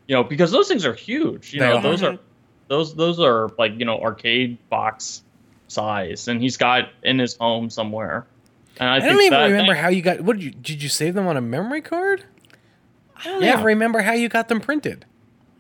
you 0.07 0.15
know, 0.15 0.23
because 0.25 0.51
those 0.51 0.69
things 0.69 0.85
are 0.85 0.95
huge. 0.95 1.53
You 1.53 1.61
They 1.61 1.69
know, 1.69 1.77
are. 1.77 1.83
those 1.83 2.03
are 2.03 2.19
those 2.69 2.95
those 2.95 3.19
are 3.21 3.51
like 3.59 3.73
you 3.79 3.85
know 3.85 4.01
arcade 4.01 4.59
box 4.71 5.23
size, 5.69 6.29
and 6.29 6.41
he's 6.43 6.57
got 6.57 6.91
in 7.03 7.19
his 7.19 7.37
home 7.37 7.71
somewhere. 7.71 8.27
And 8.79 8.89
I, 8.89 8.97
I 8.97 9.01
think 9.01 9.13
don't 9.13 9.21
even 9.23 9.39
that, 9.39 9.45
remember 9.47 9.75
how 9.75 9.89
you 9.89 10.03
got. 10.03 10.21
What 10.21 10.37
did 10.37 10.45
you 10.45 10.51
did 10.51 10.83
you 10.83 10.89
save 10.89 11.15
them 11.15 11.27
on 11.27 11.37
a 11.37 11.41
memory 11.41 11.81
card? 11.81 12.25
I 13.17 13.25
don't 13.25 13.43
Yeah. 13.43 13.53
even 13.55 13.65
remember 13.65 14.01
how 14.03 14.13
you 14.13 14.29
got 14.29 14.49
them 14.49 14.61
printed. 14.61 15.07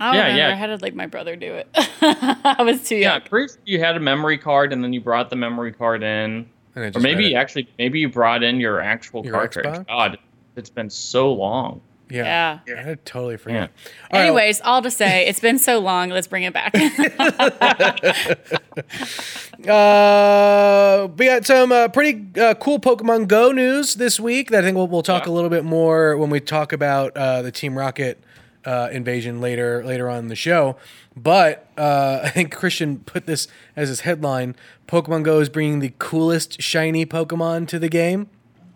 I 0.01 0.07
don't 0.07 0.15
Yeah, 0.17 0.21
remember. 0.23 0.41
yeah. 0.41 0.49
I 0.49 0.55
had 0.57 0.83
like 0.83 0.95
my 0.95 1.07
brother 1.07 1.37
do 1.37 1.55
it. 1.55 1.69
I 2.03 2.63
was 2.63 2.87
too 2.87 2.97
Yeah, 2.97 3.13
young. 3.15 3.21
pretty 3.23 3.53
sure 3.53 3.63
you 3.65 3.79
had 3.79 3.97
a 3.97 4.01
memory 4.01 4.37
card 4.39 4.73
and 4.73 4.83
then 4.83 4.93
you 4.93 5.01
brought 5.01 5.31
the 5.31 5.37
memory 5.37 5.73
card 5.73 6.03
in. 6.03 6.51
And 6.77 6.97
Or 6.97 7.01
maybe 7.01 7.25
read 7.27 7.33
it. 7.33 7.37
actually 7.37 7.69
maybe 7.79 8.01
you 8.01 8.09
brought 8.09 8.43
in 8.43 8.59
your 8.59 8.81
actual 8.81 9.25
Your 9.25 9.33
cartridge. 9.33 9.67
Xbox? 9.67 9.87
God, 9.87 10.19
it's 10.57 10.71
been 10.71 10.91
so 10.91 11.33
long. 11.33 11.81
yeah, 12.11 12.61
Yeah. 12.67 12.91
I 12.91 12.95
totally 13.05 13.37
forget. 13.37 13.57
Yeah. 13.57 13.67
All 14.11 14.21
right, 14.21 14.27
Anyways, 14.27 14.61
all 14.61 14.83
to 14.83 14.91
say, 14.91 15.27
it's 15.27 15.41
been 15.41 15.59
so 15.59 15.79
long. 15.79 16.11
Let's 16.11 16.27
bring 16.27 16.45
it 16.45 16.53
back. 16.53 16.75
Uh, 19.67 21.09
we 21.17 21.25
got 21.25 21.47
some 21.47 21.73
uh, 21.73 21.89
pretty 21.89 22.27
uh, 22.39 22.53
cool 22.55 22.79
Pokemon 22.79 23.29
Go 23.29 23.51
news 23.51 23.95
this 23.95 24.21
week 24.21 24.51
that 24.51 24.63
I 24.63 24.67
think 24.67 24.77
we'll, 24.77 24.89
we'll 24.89 25.03
talk 25.03 25.27
a 25.27 25.31
little 25.31 25.49
bit 25.49 25.65
more 25.65 26.19
when 26.19 26.29
we 26.29 26.39
talk 26.39 26.73
about 26.73 27.17
uh, 27.17 27.41
the 27.41 27.51
Team 27.51 27.79
Rocket 27.79 28.23
uh, 28.67 28.91
invasion 28.93 29.41
later 29.41 29.83
later 29.83 30.11
on 30.11 30.19
in 30.19 30.29
the 30.29 30.37
show. 30.37 30.77
But 31.17 31.67
uh, 31.79 32.21
I 32.25 32.29
think 32.31 32.55
Christian 32.55 32.99
put 32.99 33.27
this 33.27 33.49
as 33.75 33.89
his 33.89 34.01
headline: 34.01 34.55
Pokemon 34.87 35.23
Go 35.23 35.41
is 35.41 35.49
bringing 35.49 35.79
the 35.79 35.95
coolest 35.99 36.61
shiny 36.61 37.07
Pokemon 37.07 37.67
to 37.69 37.79
the 37.79 37.89
game. 37.89 38.29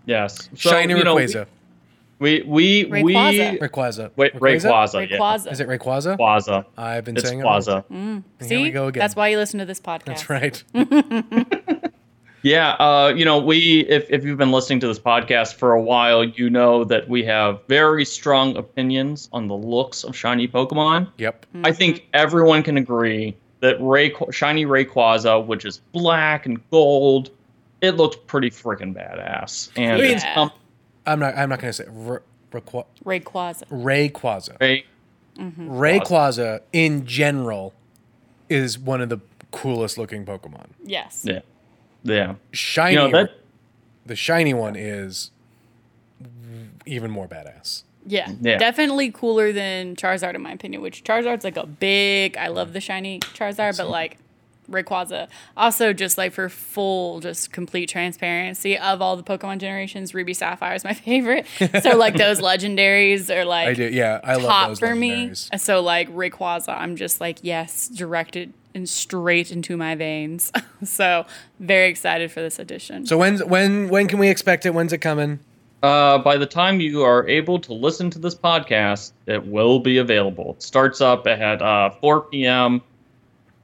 Yes. 0.07 0.49
So, 0.55 0.71
shiny 0.71 0.95
you 0.95 1.05
know, 1.05 1.17
Rayquaza. 1.17 1.47
We 2.21 2.43
we 2.43 2.85
we, 2.87 3.03
we 3.05 3.15
Rayquaza. 3.15 3.59
Rayquaza. 3.61 4.11
wait 4.17 4.35
Rayquaza. 4.35 5.09
Yeah. 5.09 5.51
Is 5.53 5.61
it 5.61 5.69
Rayquaza? 5.69 6.19
Quaza. 6.19 6.65
I've 6.77 7.05
been 7.05 7.17
It's 7.17 7.29
saying 7.29 7.43
Plaza. 7.43 7.85
it. 7.89 7.93
wrong. 7.95 8.25
See, 8.41 8.49
Here 8.49 8.61
we 8.63 8.71
go 8.71 8.89
again. 8.89 9.01
that's 9.01 9.15
why 9.15 9.29
you 9.29 9.37
listen 9.37 9.59
to 9.61 9.65
this 9.67 9.81
podcast. 9.81 10.05
That's 10.05 10.29
right. 10.31 10.65
Yeah, 12.43 12.71
uh, 12.75 13.13
you 13.17 13.25
know, 13.25 13.41
we 13.41 13.81
if 13.89 14.09
if 14.11 14.25
you've 14.25 14.39
been 14.39 14.53
listening 14.53 14.79
to 14.81 14.87
this 14.87 14.99
podcast 15.01 15.55
for 15.55 15.73
a 15.73 15.83
while, 15.83 16.23
you 16.23 16.49
know 16.49 16.85
that 16.85 17.09
we 17.09 17.25
have 17.25 17.61
very 17.67 18.05
strong 18.05 18.57
opinions 18.57 19.29
on 19.33 19.49
the 19.49 19.57
looks 19.57 20.05
of 20.05 20.15
shiny 20.15 20.47
Pokemon. 20.47 21.09
yep. 21.19 21.45
I 21.65 21.73
think 21.73 22.07
everyone 22.15 22.63
can 22.63 22.77
agree 22.77 23.37
that 23.59 23.77
Ray 23.81 24.15
shiny 24.31 24.67
Rayquaza, 24.67 25.45
which 25.47 25.65
is 25.65 25.79
black 25.93 26.47
and 26.47 26.61
gold, 26.71 27.31
it 27.81 27.97
looks 27.97 28.17
pretty 28.29 28.51
freaking 28.51 28.95
badass. 28.95 29.71
And 29.77 30.01
mean- 30.01 30.13
it's 30.13 30.25
um, 30.37 30.53
I'm 31.09 31.19
not. 31.19 31.37
I'm 31.37 31.49
not 31.49 31.61
going 31.61 31.73
to 31.73 31.73
say 31.73 31.85
R- 31.87 32.23
Rayqu- 32.53 32.87
Rayquaza. 33.05 33.65
Rayquaza. 33.69 34.61
Ray, 34.61 34.85
mm-hmm. 35.37 35.71
Rayquaza 35.71 36.61
in 36.73 37.05
general 37.07 37.75
is 38.49 38.79
one 38.79 39.01
of 39.01 39.09
the 39.09 39.19
coolest 39.51 39.99
looking 39.99 40.25
Pokemon. 40.25 40.67
Yes. 40.85 41.23
yeah, 41.25 41.41
yeah. 42.03 42.35
Shiny, 42.53 42.93
You 42.95 42.99
know 42.99 43.11
that 43.11 43.31
the 44.07 44.17
shiny 44.17 44.55
one 44.55 44.77
is 44.77 45.31
even 46.87 47.11
more 47.11 47.29
badass. 47.29 47.83
Yeah, 48.07 48.31
Yeah. 48.41 48.57
definitely 48.57 49.11
cooler 49.11 49.53
than 49.53 49.95
Charizard 49.97 50.35
in 50.35 50.41
my 50.43 50.53
opinion. 50.53 50.81
Which 50.81 51.05
Charizard's 51.05 51.45
like 51.45 51.57
a 51.59 51.67
big. 51.67 52.37
I 52.39 52.49
love 52.49 52.73
the 52.73 52.81
shiny 52.81 53.21
Charizard, 53.21 53.77
but 53.77 53.91
like 53.91 54.17
Rayquaza. 54.71 55.29
Also, 55.57 55.93
just 55.93 56.19
like 56.19 56.33
for 56.33 56.49
full, 56.49 57.21
just 57.21 57.53
complete 57.53 57.89
transparency 57.89 58.79
of 58.79 59.01
all 59.03 59.17
the 59.17 59.23
Pokemon 59.23 59.59
generations, 59.59 60.15
Ruby 60.15 60.35
Sapphire 60.35 60.75
is 60.75 60.85
my 60.85 60.95
favorite. 60.95 61.47
so 61.83 61.97
like 61.97 62.17
those 62.17 62.41
legendaries 62.41 63.35
are 63.35 63.45
like 63.45 63.69
I 63.69 63.75
do. 63.75 63.89
Yeah, 63.89 64.21
I 64.23 64.35
love 64.35 64.45
top 64.45 64.69
those 64.69 64.79
for 64.79 64.95
me. 64.95 65.35
So 65.35 65.81
like 65.81 66.09
Rayquaza, 66.15 66.77
I'm 66.79 66.97
just 66.97 67.21
like 67.21 67.39
yes, 67.43 67.89
directed 67.89 68.53
and 68.75 68.89
straight 68.89 69.51
into 69.51 69.77
my 69.77 69.95
veins. 69.95 70.53
so 70.85 71.27
very 71.59 71.89
excited 71.89 72.31
for 72.31 72.41
this 72.41 72.59
edition. 72.59 73.07
So 73.07 73.19
when's 73.19 73.43
when 73.45 73.89
when 73.89 74.09
can 74.09 74.19
we 74.19 74.29
expect 74.29 74.67
it? 74.67 74.75
When's 74.75 74.93
it 74.93 74.99
coming? 74.99 75.41
Uh, 75.83 76.19
by 76.19 76.37
the 76.37 76.47
time 76.47 76.81
you 76.81 77.03
are 77.03 77.27
able 77.29 77.61
to 77.61 77.73
listen 77.73 78.11
to 78.11 78.19
this 78.19 78.35
podcast, 78.35 79.13
it 79.27 79.47
will 79.47 79.79
be 79.79 79.99
available. 79.99 80.55
It 80.57 80.63
starts 80.63 81.01
up 81.01 81.29
at 81.29 81.63
uh, 81.63 81.91
4 82.01 82.23
p.m. 82.23 82.83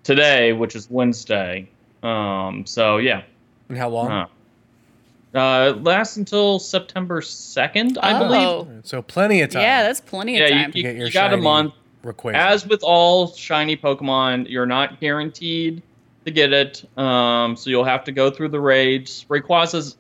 today, 0.05 0.53
which 0.53 0.77
is 0.77 0.89
Wednesday. 0.91 1.69
Um, 2.03 2.65
so 2.67 2.99
yeah, 2.99 3.23
And 3.69 3.77
how 3.79 3.89
long? 3.89 4.11
uh, 4.11 5.39
uh, 5.39 5.71
it 5.71 5.83
lasts 5.83 6.17
until 6.17 6.59
September 6.61 7.21
2nd, 7.21 7.99
I 8.01 8.19
believe. 8.19 8.41
oh, 8.47 8.69
So 8.85 9.03
plenty 9.03 9.41
of 9.41 9.51
time. 9.51 9.63
yeah, 9.63 9.83
that's 9.83 10.01
plenty 10.01 10.41
of 10.41 10.49
Yeah, 10.49 10.57
you- 10.57 10.63
time. 10.63 10.73
to 10.73 10.83
get 10.83 10.97
your 10.97 11.07
you 11.07 11.13
got 11.13 11.33
a 11.33 11.37
month. 11.37 11.75
Rayquaza. 12.05 12.35
As 12.35 12.67
with 12.67 12.83
all 12.85 13.33
shiny 13.33 13.77
Pokemon, 13.77 14.49
you're 14.51 14.67
not 14.67 15.01
guaranteed 15.01 15.83
to 16.27 16.31
get 16.31 16.53
it. 16.53 16.85
Um, 16.99 17.57
so 17.57 17.71
you'll 17.71 17.85
have 17.85 18.05
to 18.05 18.13
go 18.13 18.31
through 18.31 18.51
the 18.51 18.61
raids. 18.61 19.25
Rayquaza's 19.31 19.97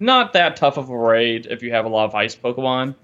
not 0.00 0.32
that 0.34 0.54
tough 0.56 0.76
of 0.78 0.88
a 0.88 0.96
raid 0.96 1.46
if 1.50 1.62
you 1.62 1.72
have 1.72 1.84
a 1.84 1.88
lot 1.88 2.04
of 2.04 2.14
ice 2.14 2.36
Pokemon. 2.36 2.94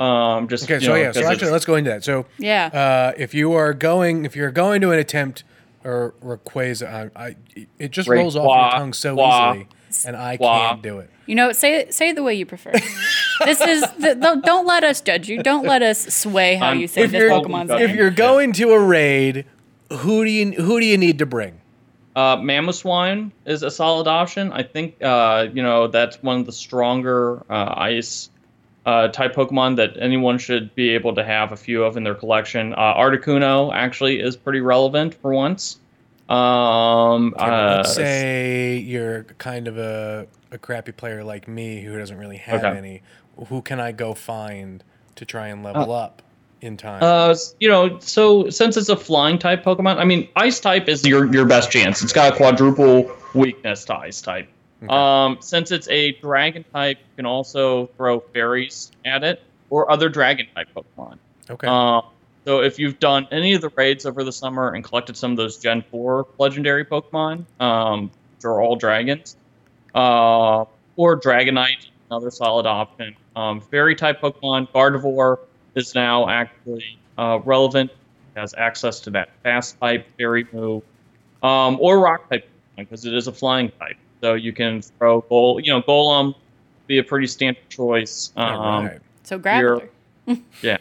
Um, 0.00 0.48
just 0.48 0.64
okay, 0.64 0.80
so 0.84 0.92
know, 0.92 0.94
yeah, 0.96 1.12
So 1.12 1.24
actually 1.24 1.52
let's 1.52 1.64
go 1.64 1.76
into 1.76 1.90
that. 1.90 2.02
So 2.02 2.26
yeah. 2.38 2.66
uh, 2.66 3.12
if 3.16 3.32
you 3.34 3.52
are 3.52 3.72
going, 3.72 4.24
if 4.24 4.34
you're 4.34 4.50
going 4.50 4.80
to 4.80 4.90
an 4.90 4.98
attempt 4.98 5.44
or 5.84 6.14
Rayquaza, 6.22 7.10
I, 7.16 7.26
I 7.26 7.36
it 7.78 7.90
just 7.90 8.08
rolls 8.08 8.36
off 8.36 8.44
Rayqua- 8.46 8.70
your 8.72 8.78
tongue 8.80 8.92
so 8.92 9.14
Qua- 9.14 9.52
easily, 9.52 9.68
and 10.06 10.16
I 10.16 10.36
Qua. 10.36 10.68
can't 10.70 10.82
do 10.82 10.98
it. 10.98 11.10
You 11.26 11.34
know, 11.36 11.52
say 11.52 11.76
it 11.76 11.94
say 11.94 12.10
it 12.10 12.16
the 12.16 12.22
way 12.22 12.34
you 12.34 12.44
prefer. 12.46 12.72
this 13.44 13.60
is 13.60 13.82
the, 13.98 14.14
the, 14.14 14.40
don't 14.44 14.66
let 14.66 14.82
us 14.84 15.00
judge 15.00 15.28
you. 15.28 15.42
Don't 15.42 15.64
let 15.66 15.82
us 15.82 16.12
sway 16.14 16.56
how 16.56 16.70
Um, 16.72 16.78
you 16.80 16.88
say 16.88 17.02
if 17.02 17.12
this 17.12 17.20
you're- 17.20 17.30
Pokemon's 17.32 17.70
if 17.70 17.90
If 17.90 17.96
you're 17.96 18.10
going 18.10 18.52
to 18.54 18.70
a 18.72 18.80
raid, 18.80 19.44
who 19.92 20.24
do 20.24 20.30
you 20.30 20.52
who 20.52 20.80
do 20.80 20.86
you 20.86 20.98
need 20.98 21.18
to 21.20 21.26
bring? 21.26 21.60
Uh, 22.16 22.36
Mamoswine 22.38 23.30
is 23.46 23.62
a 23.62 23.70
solid 23.70 24.08
option. 24.08 24.52
I 24.52 24.64
think 24.64 25.00
uh, 25.02 25.46
you 25.54 25.62
know 25.62 25.86
that's 25.86 26.20
one 26.22 26.40
of 26.40 26.46
the 26.46 26.52
stronger 26.52 27.42
uh, 27.48 27.74
ice 27.76 28.28
uh, 28.86 29.08
type 29.08 29.34
Pokemon 29.34 29.76
that 29.76 29.96
anyone 29.98 30.38
should 30.38 30.74
be 30.74 30.90
able 30.90 31.14
to 31.14 31.24
have 31.24 31.52
a 31.52 31.56
few 31.56 31.84
of 31.84 31.96
in 31.96 32.04
their 32.04 32.14
collection. 32.14 32.72
Uh, 32.74 32.94
Articuno 32.94 33.72
actually 33.74 34.20
is 34.20 34.36
pretty 34.36 34.60
relevant 34.60 35.14
for 35.14 35.32
once. 35.34 35.78
Um, 36.28 37.34
Okay, 37.36 37.44
uh, 37.44 37.76
let's 37.76 37.94
say 37.94 38.76
you're 38.78 39.24
kind 39.38 39.66
of 39.68 39.76
a, 39.78 40.26
a 40.50 40.58
crappy 40.58 40.92
player 40.92 41.24
like 41.24 41.48
me 41.48 41.82
who 41.82 41.98
doesn't 41.98 42.16
really 42.16 42.36
have 42.38 42.64
Okay. 42.64 42.76
any. 42.78 43.02
Who 43.48 43.62
can 43.62 43.80
I 43.80 43.92
go 43.92 44.14
find 44.14 44.84
to 45.16 45.24
try 45.24 45.48
and 45.48 45.62
level 45.64 45.92
up 45.92 46.22
in 46.60 46.76
time? 46.76 47.02
Uh, 47.02 47.34
you 47.58 47.68
know, 47.68 47.98
so 48.00 48.48
since 48.50 48.76
it's 48.76 48.88
a 48.88 48.96
flying 48.96 49.38
type 49.38 49.64
Pokemon, 49.64 49.96
I 49.98 50.04
mean, 50.04 50.28
Ice 50.36 50.60
type 50.60 50.88
is 50.88 51.04
your 51.06 51.32
your 51.32 51.46
best 51.46 51.70
chance. 51.70 52.02
It's 52.02 52.12
got 52.12 52.32
a 52.32 52.36
quadruple 52.36 53.10
weakness 53.34 53.84
to 53.86 53.96
Ice 53.96 54.20
type. 54.20 54.48
Um, 54.88 55.38
since 55.40 55.70
it's 55.70 55.88
a 55.88 56.12
Dragon 56.12 56.64
type, 56.72 56.98
you 56.98 57.16
can 57.16 57.26
also 57.26 57.86
throw 57.96 58.20
fairies 58.20 58.90
at 59.04 59.24
it 59.24 59.42
or 59.68 59.90
other 59.90 60.08
Dragon 60.08 60.46
type 60.54 60.68
Pokemon. 60.74 61.18
okay. 61.48 61.66
Uh, 61.66 62.02
so 62.46 62.62
if 62.62 62.78
you've 62.78 62.98
done 62.98 63.28
any 63.30 63.52
of 63.54 63.60
the 63.60 63.68
raids 63.70 64.06
over 64.06 64.24
the 64.24 64.32
summer 64.32 64.72
and 64.72 64.82
collected 64.82 65.16
some 65.16 65.32
of 65.32 65.36
those 65.36 65.58
Gen 65.58 65.84
4 65.90 66.26
legendary 66.38 66.84
Pokemon, 66.84 67.44
um, 67.60 68.10
which 68.36 68.44
are 68.44 68.60
all 68.60 68.76
dragons, 68.76 69.36
uh, 69.94 70.64
or 70.96 71.20
Dragonite, 71.20 71.86
another 72.10 72.30
solid 72.30 72.66
option. 72.66 73.14
Um, 73.36 73.60
fairy 73.60 73.94
type 73.94 74.20
Pokemon, 74.20 74.68
Gardevoir 74.70 75.38
is 75.74 75.94
now 75.94 76.28
actually 76.28 76.98
uh, 77.18 77.40
relevant, 77.44 77.90
has 78.36 78.54
access 78.56 79.00
to 79.00 79.10
that 79.10 79.30
fast 79.42 79.78
type 79.78 80.06
fairy 80.16 80.46
move, 80.52 80.82
um, 81.42 81.78
or 81.80 82.00
rock 82.00 82.28
type 82.30 82.48
because 82.76 83.04
it 83.04 83.14
is 83.14 83.26
a 83.26 83.32
flying 83.32 83.70
type. 83.78 83.96
So 84.20 84.34
you 84.34 84.52
can 84.52 84.82
throw 84.82 85.22
Gol, 85.22 85.60
you 85.60 85.72
know, 85.72 85.82
Golem 85.82 86.34
be 86.86 86.98
a 86.98 87.04
pretty 87.04 87.26
standard 87.26 87.68
choice. 87.68 88.32
Um, 88.36 88.60
All 88.60 88.82
right. 88.84 89.00
so 89.22 89.38
Graveler. 89.38 89.88
yeah. 90.62 90.78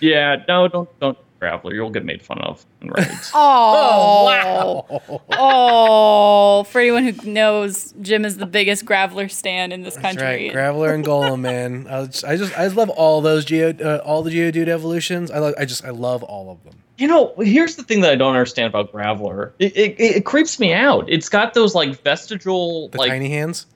Yeah, 0.00 0.36
no, 0.46 0.68
don't 0.68 1.00
don't 1.00 1.18
Graveler. 1.44 1.72
You'll 1.74 1.90
get 1.90 2.04
made 2.04 2.22
fun 2.22 2.38
of 2.40 2.64
in 2.80 2.88
raids. 2.90 3.30
Oh, 3.34 4.24
wow. 4.24 5.20
Oh, 5.30 6.64
for 6.64 6.80
anyone 6.80 7.04
who 7.04 7.30
knows, 7.30 7.92
Jim 8.00 8.24
is 8.24 8.36
the 8.38 8.46
biggest 8.46 8.84
Graveler 8.84 9.30
stand 9.30 9.72
in 9.72 9.82
this 9.82 9.94
That's 9.94 10.16
country. 10.18 10.48
right, 10.48 10.52
Graveler 10.52 10.94
and 10.94 11.04
Golem, 11.04 11.40
man. 11.40 11.86
I, 11.88 12.00
was, 12.00 12.24
I 12.32 12.36
just 12.36 12.56
I 12.58 12.64
just 12.64 12.76
love 12.76 12.90
all 12.90 13.20
those 13.20 13.44
Geo 13.44 13.72
uh, 13.74 13.98
all 14.04 14.22
the 14.22 14.30
Geodude 14.30 14.68
evolutions. 14.68 15.30
I 15.30 15.38
love 15.38 15.54
I 15.58 15.64
just 15.64 15.84
I 15.84 15.90
love 15.90 16.22
all 16.22 16.50
of 16.50 16.62
them. 16.64 16.74
You 16.96 17.08
know, 17.08 17.34
here's 17.38 17.74
the 17.76 17.82
thing 17.82 18.02
that 18.02 18.12
I 18.12 18.14
don't 18.14 18.30
understand 18.34 18.68
about 18.68 18.92
Graveler. 18.92 19.50
It, 19.58 19.76
it, 19.76 19.96
it 20.00 20.24
creeps 20.24 20.60
me 20.60 20.72
out. 20.72 21.04
It's 21.10 21.28
got 21.28 21.52
those 21.54 21.74
like 21.74 22.00
vestigial, 22.04 22.88
The 22.88 22.98
like 22.98 23.10
tiny 23.10 23.28
hands. 23.30 23.66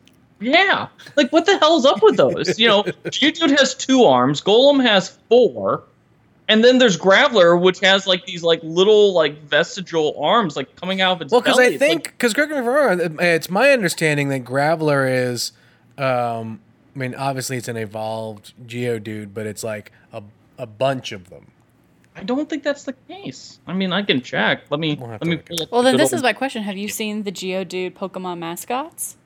yeah, 0.40 0.86
like 1.16 1.32
what 1.32 1.44
the 1.44 1.58
hell's 1.58 1.84
up 1.84 2.00
with 2.00 2.16
those? 2.16 2.58
you 2.60 2.68
know, 2.68 2.82
Geodude 3.06 3.58
has 3.58 3.74
two 3.74 4.04
arms, 4.04 4.40
Golem 4.40 4.80
has 4.82 5.18
four, 5.28 5.82
and 6.48 6.64
then 6.64 6.78
there's 6.78 6.96
Graveler, 6.96 7.60
which 7.60 7.80
has 7.80 8.06
like 8.06 8.24
these 8.24 8.42
like 8.42 8.60
little 8.62 9.12
like 9.12 9.42
vestigial 9.42 10.18
arms 10.22 10.56
like 10.56 10.74
coming 10.76 11.00
out 11.00 11.12
of 11.16 11.22
its 11.22 11.32
Well, 11.32 11.40
because. 11.40 11.58
I 11.58 11.76
think 11.76 12.04
because 12.04 12.32
correct 12.34 12.50
me 12.50 12.58
if 12.58 12.62
I'm 12.62 12.68
wrong, 12.68 13.16
it's 13.20 13.50
my 13.50 13.70
understanding 13.70 14.30
that 14.30 14.44
Graveler 14.44 15.10
is, 15.10 15.52
um, 15.98 16.60
I 16.96 16.98
mean, 16.98 17.14
obviously 17.14 17.58
it's 17.58 17.68
an 17.68 17.76
evolved 17.76 18.54
Geodude, 18.66 19.34
but 19.34 19.46
it's 19.46 19.62
like 19.62 19.92
a 20.12 20.22
a 20.58 20.66
bunch 20.66 21.12
of 21.12 21.30
them. 21.30 21.52
I 22.16 22.24
don't 22.24 22.50
think 22.50 22.64
that's 22.64 22.82
the 22.82 22.94
case. 23.08 23.60
I 23.66 23.74
mean, 23.74 23.92
I 23.92 24.02
can 24.02 24.22
check. 24.22 24.62
Let 24.70 24.80
me 24.80 24.96
We'll 24.98 25.10
let 25.10 25.24
me. 25.24 25.36
look 25.36 25.46
pull 25.46 25.62
up 25.62 25.70
well, 25.70 25.82
then 25.82 25.94
good 25.94 26.00
this 26.00 26.12
is 26.12 26.22
my 26.22 26.32
question. 26.32 26.64
Have 26.64 26.76
you 26.76 26.88
seen 26.88 27.22
the 27.22 27.30
Geodude 27.30 27.92
Pokemon 27.94 28.38
mascots? 28.38 29.16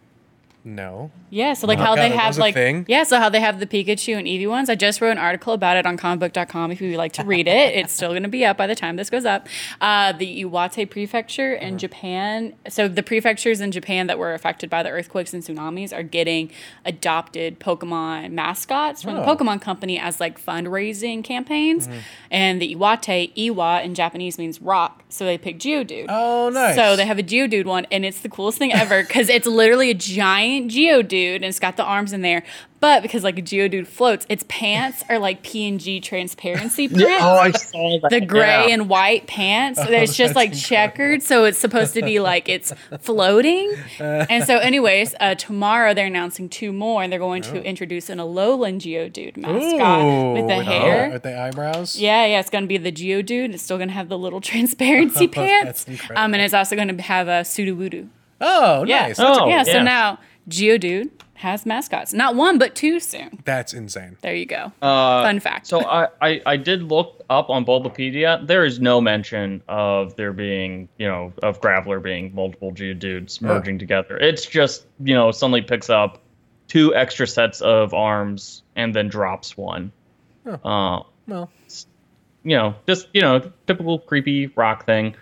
No. 0.64 1.10
Yeah, 1.28 1.54
so 1.54 1.66
like 1.66 1.78
Oh, 1.78 1.82
how 1.82 1.94
God, 1.96 2.02
they 2.02 2.10
have 2.10 2.38
like 2.38 2.54
thing? 2.54 2.84
yeah, 2.88 3.02
so 3.02 3.18
how 3.18 3.28
they 3.28 3.40
have 3.40 3.58
the 3.58 3.66
Pikachu 3.66 4.16
and 4.16 4.26
Eevee 4.28 4.48
ones. 4.48 4.70
I 4.70 4.76
just 4.76 5.00
wrote 5.00 5.10
an 5.10 5.18
article 5.18 5.52
about 5.54 5.76
it 5.76 5.86
on 5.86 5.96
comicbook.com 5.98 6.70
if 6.70 6.80
you 6.80 6.90
would 6.90 6.98
like 6.98 7.12
to 7.14 7.24
read 7.24 7.48
it. 7.48 7.74
it's 7.74 7.92
still 7.92 8.10
going 8.10 8.22
to 8.22 8.28
be 8.28 8.44
up 8.44 8.56
by 8.58 8.68
the 8.68 8.74
time 8.76 8.94
this 8.96 9.10
goes 9.10 9.24
up. 9.24 9.48
Uh, 9.80 10.12
the 10.12 10.44
Iwate 10.44 10.88
Prefecture 10.88 11.56
Uh-huh. 11.56 11.66
in 11.66 11.78
Japan. 11.78 12.54
So 12.68 12.86
the 12.86 13.02
prefectures 13.02 13.60
in 13.60 13.72
Japan 13.72 14.06
that 14.06 14.18
were 14.18 14.34
affected 14.34 14.70
by 14.70 14.84
the 14.84 14.90
earthquakes 14.90 15.34
and 15.34 15.42
tsunamis 15.42 15.92
are 15.92 16.04
getting 16.04 16.50
adopted 16.84 17.58
Pokemon 17.58 18.30
mascots 18.30 19.02
from 19.02 19.14
the 19.16 19.22
Oh. 19.28 19.34
Pokemon 19.36 19.60
Company 19.60 19.98
as 19.98 20.20
like 20.20 20.40
fundraising 20.40 21.24
campaigns. 21.24 21.88
Mm-hmm. 21.88 21.98
And 22.30 22.62
the 22.62 22.76
Iwate, 22.76 23.32
Iwa 23.36 23.82
in 23.82 23.94
Japanese 23.94 24.38
means 24.38 24.60
rock, 24.62 25.02
so 25.08 25.24
they 25.24 25.38
picked 25.38 25.60
Geodude. 25.62 26.06
Oh, 26.08 26.50
nice. 26.50 26.76
So 26.76 26.94
they 26.94 27.06
have 27.06 27.18
a 27.18 27.22
Geodude 27.22 27.64
one, 27.64 27.86
and 27.90 28.04
it's 28.04 28.20
the 28.20 28.28
coolest 28.28 28.58
thing 28.58 28.72
ever 28.72 29.02
because 29.02 29.28
it's 29.28 29.46
literally 29.46 29.90
a 29.90 29.94
giant 29.94 30.51
Geodude, 30.60 31.36
and 31.36 31.44
it's 31.44 31.58
got 31.58 31.76
the 31.76 31.84
arms 31.84 32.12
in 32.12 32.22
there. 32.22 32.42
But 32.80 33.02
because 33.02 33.22
like 33.22 33.38
a 33.38 33.42
Geodude 33.42 33.86
floats, 33.86 34.26
its 34.28 34.44
pants 34.48 35.04
are 35.08 35.18
like 35.20 35.44
PNG 35.44 36.02
transparency 36.02 36.88
prints. 36.88 37.04
Yeah, 37.04 37.18
oh, 37.22 37.36
I 37.36 37.50
saw 37.52 38.00
that. 38.02 38.10
the 38.10 38.20
gray 38.20 38.66
yeah. 38.66 38.74
and 38.74 38.88
white 38.88 39.26
pants. 39.28 39.78
It's 39.88 40.16
just 40.16 40.34
like 40.34 40.52
checkered, 40.52 41.22
so 41.22 41.44
it's 41.44 41.58
supposed 41.58 41.94
to 41.94 42.02
be 42.02 42.18
like 42.18 42.48
it's 42.48 42.72
floating. 43.00 43.72
And 44.00 44.44
so, 44.44 44.58
anyways, 44.58 45.14
uh, 45.20 45.34
tomorrow 45.36 45.94
they're 45.94 46.06
announcing 46.08 46.48
two 46.48 46.72
more, 46.72 47.02
and 47.04 47.12
they're 47.12 47.20
going 47.20 47.42
to 47.42 47.62
introduce 47.62 48.08
an 48.10 48.18
Alolan 48.18 48.78
Geodude 48.80 49.36
mascot 49.36 50.34
with 50.34 50.48
the 50.48 50.58
Ooh, 50.58 50.60
hair. 50.62 51.10
with 51.10 51.22
the 51.22 51.38
eyebrows. 51.38 51.96
Yeah, 51.98 52.26
yeah, 52.26 52.40
it's 52.40 52.50
gonna 52.50 52.66
be 52.66 52.78
the 52.78 52.90
Geodude. 52.92 53.54
It's 53.54 53.62
still 53.62 53.78
gonna 53.78 53.92
have 53.92 54.08
the 54.08 54.18
little 54.18 54.40
transparency 54.52 55.28
pants. 55.28 55.84
incredible. 55.86 56.18
Um, 56.20 56.34
and 56.34 56.42
it's 56.42 56.54
also 56.54 56.74
gonna 56.74 57.00
have 57.00 57.28
a 57.28 57.42
Sudowoodo. 57.42 58.08
Oh, 58.40 58.84
Yeah. 58.84 59.02
nice. 59.06 59.18
That's, 59.18 59.38
Oh, 59.38 59.46
yeah, 59.46 59.62
so 59.62 59.70
yeah. 59.74 59.82
now 59.82 60.18
Geodude 60.48 61.10
has 61.34 61.66
mascots. 61.66 62.12
Not 62.12 62.36
one, 62.36 62.58
but 62.58 62.74
two 62.74 63.00
soon. 63.00 63.42
that's 63.44 63.74
insane. 63.74 64.16
There 64.20 64.34
you 64.34 64.46
go. 64.46 64.72
Uh, 64.80 65.22
Fun 65.24 65.40
fact. 65.40 65.66
So 65.66 65.80
I, 65.84 66.08
I, 66.20 66.42
I 66.46 66.56
did 66.56 66.84
look 66.84 67.20
up 67.30 67.50
on 67.50 67.64
Bulbapedia. 67.64 68.46
There 68.46 68.64
is 68.64 68.78
no 68.80 69.00
mention 69.00 69.62
of 69.68 70.14
there 70.16 70.32
being, 70.32 70.88
you 70.98 71.08
know, 71.08 71.32
of 71.42 71.60
Graveler 71.60 72.00
being 72.02 72.32
multiple 72.34 72.70
Geodudes 72.72 73.40
merging 73.42 73.78
together. 73.78 74.16
It's 74.18 74.46
just, 74.46 74.86
you 75.02 75.14
know, 75.14 75.30
suddenly 75.32 75.62
picks 75.62 75.90
up 75.90 76.20
two 76.68 76.94
extra 76.94 77.26
sets 77.26 77.60
of 77.60 77.92
arms 77.92 78.62
and 78.76 78.94
then 78.94 79.08
drops 79.08 79.56
one. 79.56 79.90
Uh, 80.46 81.00
Well, 81.26 81.50
you 82.44 82.56
know, 82.56 82.74
just 82.86 83.08
you 83.12 83.20
know, 83.20 83.50
typical 83.66 83.98
creepy 84.00 84.46
rock 84.48 84.86
thing. 84.86 85.14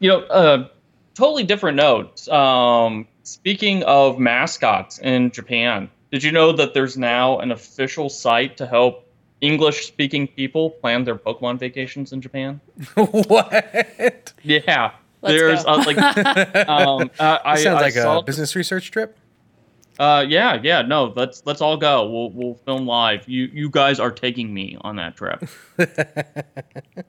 You 0.00 0.10
know, 0.10 0.20
uh, 0.22 0.68
totally 1.14 1.42
different 1.44 1.76
notes. 1.76 2.28
Um, 2.28 3.06
speaking 3.28 3.82
of 3.84 4.18
mascots 4.18 4.98
in 4.98 5.30
Japan, 5.30 5.90
did 6.10 6.22
you 6.22 6.32
know 6.32 6.52
that 6.52 6.74
there's 6.74 6.96
now 6.96 7.38
an 7.40 7.50
official 7.52 8.08
site 8.08 8.56
to 8.56 8.66
help 8.66 9.04
English-speaking 9.40 10.28
people 10.28 10.70
plan 10.70 11.04
their 11.04 11.14
Pokemon 11.16 11.58
vacations 11.58 12.12
in 12.12 12.20
Japan? 12.20 12.60
what? 12.94 14.32
Yeah, 14.42 14.92
Let's 15.22 15.34
there's 15.34 15.64
go. 15.64 15.70
uh, 15.70 15.84
like, 15.86 15.98
um, 16.68 17.10
uh, 17.18 17.38
I, 17.44 17.56
sounds 17.62 17.78
I 17.78 17.80
like 17.82 17.92
saw- 17.92 18.18
a 18.18 18.22
business 18.22 18.56
research 18.56 18.90
trip. 18.90 19.16
Uh, 19.98 20.24
yeah, 20.28 20.60
yeah, 20.62 20.80
no, 20.82 21.12
let's 21.16 21.42
let's 21.44 21.60
all 21.60 21.76
go. 21.76 22.08
We'll 22.08 22.30
we'll 22.30 22.54
film 22.54 22.86
live. 22.86 23.28
You 23.28 23.46
you 23.52 23.68
guys 23.68 23.98
are 23.98 24.12
taking 24.12 24.54
me 24.54 24.76
on 24.82 24.94
that 24.94 25.16
trip. 25.16 25.42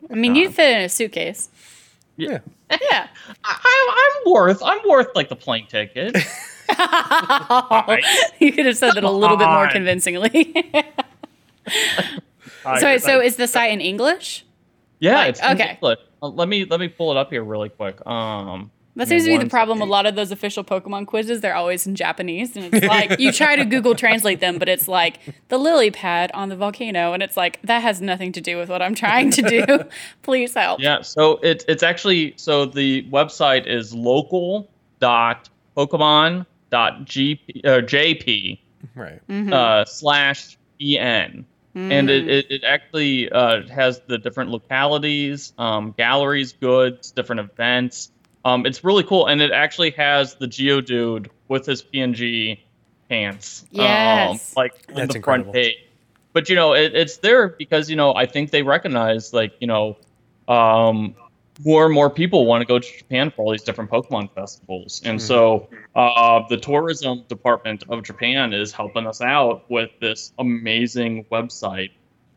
I 0.10 0.16
mean, 0.16 0.34
you'd 0.34 0.56
fit 0.56 0.76
in 0.76 0.82
a 0.86 0.90
suitcase. 0.90 1.50
Yeah. 2.20 2.40
Yeah. 2.70 3.08
I, 3.44 4.20
I'm 4.26 4.32
worth 4.32 4.62
I'm 4.64 4.80
worth 4.88 5.08
like 5.16 5.30
the 5.30 5.36
plane 5.36 5.68
ticket. 5.68 6.16
you 8.40 8.52
could 8.52 8.66
have 8.66 8.78
said 8.78 8.94
that 8.94 9.04
a 9.04 9.10
little 9.10 9.38
bit 9.38 9.48
more 9.48 9.66
on. 9.66 9.72
convincingly. 9.72 10.54
so, 12.80 12.98
so 12.98 13.22
is 13.22 13.38
the 13.38 13.48
site 13.48 13.72
in 13.72 13.82
English? 13.82 14.46
Yeah, 15.00 15.16
Like, 15.16 15.30
it's 15.30 15.40
in 15.42 15.52
okay. 15.54 15.72
English. 15.72 16.00
Uh, 16.22 16.28
let 16.28 16.50
me 16.50 16.66
let 16.66 16.80
me 16.80 16.90
pull 16.90 17.12
it 17.12 17.18
up 17.18 17.32
here 17.32 17.44
really 17.44 17.70
quick. 17.70 18.06
Um, 18.06 18.70
That 19.00 19.08
seems 19.08 19.24
to 19.24 19.30
be 19.30 19.38
the 19.38 19.44
one 19.44 19.50
problem. 19.50 19.82
A 19.82 19.86
lot 19.86 20.06
of 20.06 20.16
those 20.16 20.32
official 20.32 20.64
Pokemon 20.64 21.08
quizzes, 21.08 21.42
they're 21.42 21.56
always 21.56 21.88
in 21.88 21.96
Japanese. 21.96 22.56
And 22.56 22.74
it's 22.74 22.86
like, 22.88 23.20
you 23.20 23.32
try 23.32 23.56
to 23.56 23.66
Google 23.66 23.96
translate 23.96 24.40
them, 24.40 24.60
but 24.60 24.68
it's 24.70 24.88
like 24.88 25.20
the 25.48 25.58
lily 25.58 25.90
pad 25.90 26.32
on 26.34 26.50
the 26.50 26.56
volcano. 26.56 27.14
And 27.14 27.24
it's 27.24 27.38
like, 27.38 27.62
that 27.64 27.82
has 27.82 28.02
nothing 28.02 28.32
to 28.34 28.42
do 28.42 28.58
with 28.58 28.70
what 28.70 28.82
I'm 28.82 28.96
trying 28.96 29.32
to 29.32 29.42
do. 29.42 29.66
Please 30.22 30.54
help. 30.54 30.80
Yeah, 30.80 31.02
so 31.02 31.40
it's 31.42 31.66
it's 31.68 31.82
actually 31.82 32.34
so 32.36 32.66
the 32.66 33.04
website 33.10 33.68
is 33.68 33.94
local 33.94 34.70
dot 35.00 35.50
Pokemon 35.78 36.46
dot 36.70 36.94
uh, 36.94 37.06
JP 37.06 38.60
Right. 38.96 39.22
Mm-hmm. 39.28 39.54
uh, 39.54 39.86
slash 39.86 40.58
en. 40.82 41.46
And 41.76 42.10
it, 42.10 42.28
it, 42.28 42.52
it 42.52 42.64
actually 42.66 43.32
uh, 43.32 43.62
has 43.68 44.02
the 44.08 44.18
different 44.18 44.50
localities, 44.50 45.54
um, 45.58 45.94
galleries, 45.98 46.52
goods, 46.52 47.12
different 47.12 47.40
events. 47.40 48.12
Um, 48.46 48.66
it's 48.66 48.84
really 48.84 49.04
cool, 49.04 49.28
and 49.28 49.42
it 49.42 49.52
actually 49.52 49.92
has 49.92 50.36
the 50.36 50.48
Geodude 50.48 51.28
with 51.50 51.66
his 51.66 51.82
PNG 51.84 52.60
pants, 53.10 53.66
Yes. 53.72 54.52
um, 54.52 54.62
like 54.62 54.74
on 54.90 54.96
That's 54.96 55.12
the 55.14 55.18
incredible. 55.18 55.52
front 55.52 55.54
page. 55.54 55.78
But 56.32 56.48
you 56.48 56.56
know, 56.56 56.74
it, 56.74 56.96
it's 56.96 57.18
there 57.18 57.50
because 57.50 57.90
you 57.90 57.96
know 57.96 58.14
I 58.16 58.26
think 58.26 58.52
they 58.52 58.62
recognize 58.62 59.34
like 59.34 59.54
you 59.60 59.68
know, 59.68 59.98
um, 60.48 61.16
more 61.66 61.86
and 61.86 61.94
more 61.94 62.10
people 62.10 62.46
want 62.46 62.62
to 62.62 62.66
go 62.66 62.80
to 62.80 62.98
Japan 62.98 63.32
for 63.32 63.42
all 63.44 63.52
these 63.52 63.64
different 63.64 63.90
Pokemon 63.90 64.34
festivals, 64.34 65.02
and 65.04 65.22
so 65.22 65.68
uh, 65.96 66.42
the 66.48 66.56
tourism 66.58 67.26
department 67.28 67.84
of 67.90 68.04
Japan 68.04 68.54
is 68.54 68.72
helping 68.72 69.06
us 69.08 69.22
out 69.22 69.70
with 69.70 69.90
this 70.00 70.32
amazing 70.40 71.26
website. 71.32 71.90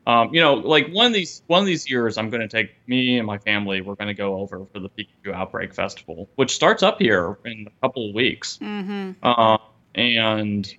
Um, 0.07 0.35
you 0.35 0.41
know, 0.41 0.55
like 0.55 0.89
one 0.91 1.07
of 1.07 1.13
these 1.13 1.43
one 1.47 1.61
of 1.61 1.67
these 1.67 1.89
years, 1.89 2.19
I'm 2.19 2.29
going 2.29 2.41
to 2.41 2.49
take 2.49 2.71
me 2.89 3.19
and 3.19 3.27
my 3.27 3.39
family. 3.39 3.81
We're 3.81 3.95
going 3.95 4.09
to 4.09 4.15
go 4.15 4.37
over 4.37 4.67
for 4.73 4.81
the 4.81 4.89
Pikachu 4.89 5.33
Outbreak 5.33 5.75
Festival, 5.75 6.29
which 6.35 6.55
starts 6.55 6.83
up 6.83 6.99
here 6.99 7.39
in 7.45 7.69
a 7.69 7.81
couple 7.81 8.09
of 8.09 8.15
weeks. 8.15 8.59
Mm-hmm. 8.61 9.13
Uh, 9.23 9.59
and 9.95 10.73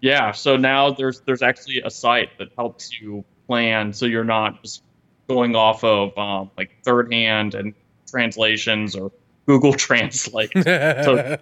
yeah, 0.00 0.30
so 0.32 0.56
now 0.56 0.90
there's 0.92 1.20
there's 1.20 1.42
actually 1.42 1.80
a 1.84 1.90
site 1.90 2.38
that 2.38 2.48
helps 2.56 3.00
you 3.00 3.24
plan, 3.48 3.92
so 3.92 4.06
you're 4.06 4.24
not 4.24 4.62
just 4.62 4.82
going 5.28 5.56
off 5.56 5.82
of 5.82 6.16
um, 6.16 6.50
like 6.56 6.76
third 6.84 7.12
hand 7.12 7.54
and 7.54 7.74
translations 8.08 8.94
or 8.94 9.10
Google 9.46 9.72
Translate. 9.88 10.52
So 10.54 11.38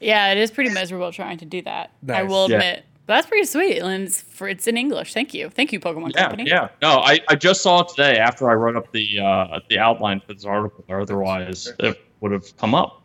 Yeah, 0.00 0.32
it 0.32 0.38
is 0.38 0.50
pretty 0.50 0.70
miserable 0.70 1.12
trying 1.12 1.38
to 1.38 1.44
do 1.44 1.60
that. 1.62 1.90
I 2.08 2.22
will 2.22 2.46
admit. 2.46 2.84
But 2.86 2.95
that's 3.06 3.26
pretty 3.26 3.46
sweet. 3.46 3.78
And 3.78 4.04
it's, 4.04 4.20
for, 4.20 4.48
it's 4.48 4.66
in 4.66 4.76
English. 4.76 5.14
Thank 5.14 5.34
you. 5.34 5.48
Thank 5.48 5.72
you, 5.72 5.80
Pokemon 5.80 6.12
yeah, 6.14 6.22
Company. 6.22 6.48
yeah. 6.48 6.68
No, 6.82 6.98
I, 6.98 7.20
I 7.28 7.34
just 7.36 7.62
saw 7.62 7.80
it 7.80 7.88
today 7.88 8.18
after 8.18 8.50
I 8.50 8.54
wrote 8.54 8.76
up 8.76 8.92
the 8.92 9.20
uh, 9.20 9.60
the 9.68 9.78
outline 9.78 10.20
for 10.20 10.34
this 10.34 10.44
article. 10.44 10.84
Or 10.88 11.00
otherwise, 11.00 11.72
it 11.78 12.00
would 12.20 12.32
have 12.32 12.56
come 12.56 12.74
up. 12.74 13.02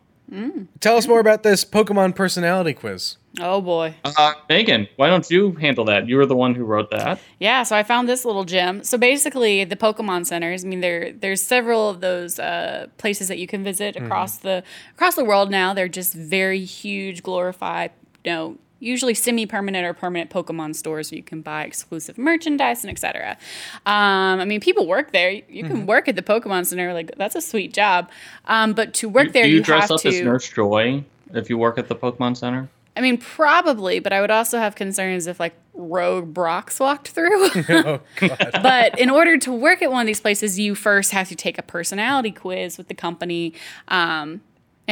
Tell 0.80 0.96
us 0.96 1.06
more 1.06 1.20
about 1.20 1.42
this 1.42 1.62
Pokemon 1.62 2.14
personality 2.14 2.72
quiz. 2.72 3.18
Oh, 3.38 3.60
boy. 3.60 3.94
Uh, 4.02 4.32
Megan, 4.48 4.88
why 4.96 5.08
don't 5.08 5.30
you 5.30 5.52
handle 5.52 5.84
that? 5.86 6.08
You 6.08 6.16
were 6.16 6.24
the 6.24 6.36
one 6.36 6.54
who 6.54 6.64
wrote 6.64 6.90
that. 6.90 7.20
Yeah, 7.38 7.64
so 7.64 7.76
I 7.76 7.82
found 7.82 8.08
this 8.08 8.24
little 8.24 8.44
gem. 8.44 8.82
So 8.82 8.96
basically, 8.96 9.64
the 9.64 9.76
Pokemon 9.76 10.24
centers. 10.24 10.64
I 10.64 10.68
mean, 10.68 10.80
there 10.80 11.12
there's 11.12 11.42
several 11.42 11.90
of 11.90 12.00
those 12.00 12.38
uh, 12.38 12.86
places 12.96 13.28
that 13.28 13.38
you 13.38 13.46
can 13.46 13.62
visit 13.62 13.94
across 13.96 14.38
the 14.38 14.62
across 14.94 15.16
the 15.16 15.24
world 15.24 15.50
now. 15.50 15.74
They're 15.74 15.86
just 15.86 16.14
very 16.14 16.64
huge, 16.64 17.22
glorified, 17.22 17.90
you 18.24 18.32
know, 18.32 18.58
usually 18.82 19.14
semi-permanent 19.14 19.86
or 19.86 19.94
permanent 19.94 20.30
Pokemon 20.30 20.74
stores 20.74 21.10
where 21.10 21.16
you 21.16 21.22
can 21.22 21.40
buy 21.40 21.64
exclusive 21.64 22.18
merchandise 22.18 22.84
and 22.84 22.90
etc. 22.90 23.38
Um, 23.86 24.40
I 24.40 24.44
mean, 24.44 24.60
people 24.60 24.86
work 24.86 25.12
there. 25.12 25.30
You 25.30 25.64
can 25.64 25.86
work 25.86 26.08
at 26.08 26.16
the 26.16 26.22
Pokemon 26.22 26.66
Center. 26.66 26.92
Like 26.92 27.12
that's 27.16 27.36
a 27.36 27.40
sweet 27.40 27.72
job. 27.72 28.10
Um, 28.46 28.72
but 28.72 28.92
to 28.94 29.08
work 29.08 29.32
there, 29.32 29.44
Do 29.44 29.50
you, 29.50 29.56
you 29.56 29.62
dress 29.62 29.82
have 29.82 29.92
up 29.92 30.00
to. 30.00 30.08
as 30.08 30.20
Nurse 30.20 30.48
Joy 30.48 31.04
if 31.32 31.48
you 31.48 31.56
work 31.56 31.78
at 31.78 31.88
the 31.88 31.96
Pokemon 31.96 32.36
Center? 32.36 32.68
I 32.94 33.00
mean, 33.00 33.16
probably, 33.16 34.00
but 34.00 34.12
I 34.12 34.20
would 34.20 34.30
also 34.30 34.58
have 34.58 34.74
concerns 34.74 35.26
if 35.26 35.40
like 35.40 35.54
Rogue 35.72 36.34
Brox 36.34 36.78
walked 36.78 37.08
through. 37.08 37.48
oh 37.68 38.00
god. 38.16 38.50
but 38.62 38.98
in 38.98 39.08
order 39.08 39.38
to 39.38 39.52
work 39.52 39.80
at 39.80 39.90
one 39.90 40.02
of 40.02 40.06
these 40.06 40.20
places, 40.20 40.58
you 40.58 40.74
first 40.74 41.12
have 41.12 41.28
to 41.28 41.36
take 41.36 41.56
a 41.56 41.62
personality 41.62 42.32
quiz 42.32 42.76
with 42.76 42.88
the 42.88 42.94
company. 42.94 43.54
Um, 43.88 44.42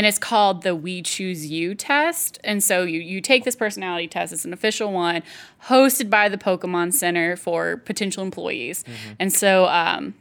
and 0.00 0.06
it's 0.06 0.18
called 0.18 0.62
the 0.62 0.74
We 0.74 1.02
Choose 1.02 1.44
You 1.44 1.74
test. 1.74 2.38
And 2.42 2.64
so 2.64 2.84
you, 2.84 3.00
you 3.00 3.20
take 3.20 3.44
this 3.44 3.54
personality 3.54 4.08
test, 4.08 4.32
it's 4.32 4.46
an 4.46 4.54
official 4.54 4.90
one 4.92 5.22
hosted 5.66 6.08
by 6.08 6.30
the 6.30 6.38
Pokemon 6.38 6.94
Center 6.94 7.36
for 7.36 7.76
potential 7.76 8.22
employees. 8.22 8.82
And 9.18 9.30
so 9.30 9.66
um, 9.66 10.14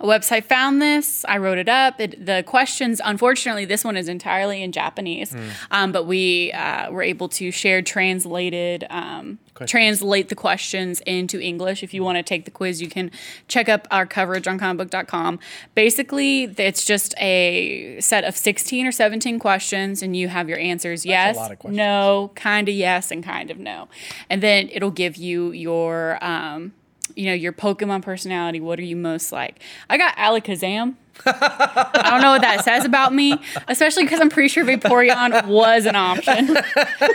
a 0.00 0.06
website 0.06 0.44
found 0.44 0.80
this. 0.80 1.24
I 1.28 1.36
wrote 1.36 1.58
it 1.58 1.68
up. 1.68 2.00
It, 2.00 2.24
the 2.24 2.42
questions, 2.42 3.00
unfortunately, 3.04 3.66
this 3.66 3.84
one 3.84 3.96
is 3.96 4.08
entirely 4.08 4.62
in 4.62 4.72
Japanese, 4.72 5.36
um, 5.70 5.92
but 5.92 6.06
we 6.06 6.52
uh, 6.52 6.90
were 6.90 7.02
able 7.02 7.28
to 7.28 7.50
share 7.50 7.82
translated, 7.82 8.86
um, 8.88 9.38
translate 9.66 10.30
the 10.30 10.34
questions 10.34 11.00
into 11.02 11.38
English. 11.38 11.82
If 11.82 11.92
you 11.92 12.02
want 12.02 12.16
to 12.16 12.22
take 12.22 12.46
the 12.46 12.50
quiz, 12.50 12.80
you 12.80 12.88
can 12.88 13.10
check 13.46 13.68
up 13.68 13.86
our 13.90 14.06
coverage 14.06 14.48
on 14.48 14.58
comicbook.com. 14.58 15.38
Basically, 15.74 16.44
it's 16.44 16.86
just 16.86 17.14
a 17.18 18.00
set 18.00 18.24
of 18.24 18.34
16 18.36 18.86
or 18.86 18.92
17 18.92 19.38
questions, 19.38 20.02
and 20.02 20.16
you 20.16 20.28
have 20.28 20.48
your 20.48 20.58
answers 20.58 21.04
yes, 21.04 21.36
of 21.36 21.58
questions. 21.58 21.76
no, 21.76 22.32
kind 22.34 22.70
of 22.70 22.74
yes, 22.74 23.10
and 23.10 23.22
kind 23.22 23.50
of 23.50 23.58
no. 23.58 23.88
And 24.30 24.42
then 24.42 24.70
it'll 24.72 24.90
give 24.90 25.16
you 25.16 25.52
your. 25.52 26.18
Um, 26.24 26.72
you 27.16 27.26
know, 27.26 27.34
your 27.34 27.52
Pokemon 27.52 28.02
personality. 28.02 28.60
What 28.60 28.78
are 28.78 28.84
you 28.84 28.96
most 28.96 29.32
like? 29.32 29.60
I 29.88 29.96
got 29.96 30.16
Alakazam. 30.16 30.94
I 31.26 32.08
don't 32.10 32.22
know 32.22 32.30
what 32.30 32.40
that 32.40 32.64
says 32.64 32.84
about 32.86 33.12
me, 33.12 33.36
especially 33.68 34.04
because 34.04 34.20
I'm 34.20 34.30
pretty 34.30 34.48
sure 34.48 34.64
Vaporeon 34.64 35.46
was 35.48 35.84
an 35.84 35.96
option. 35.96 36.56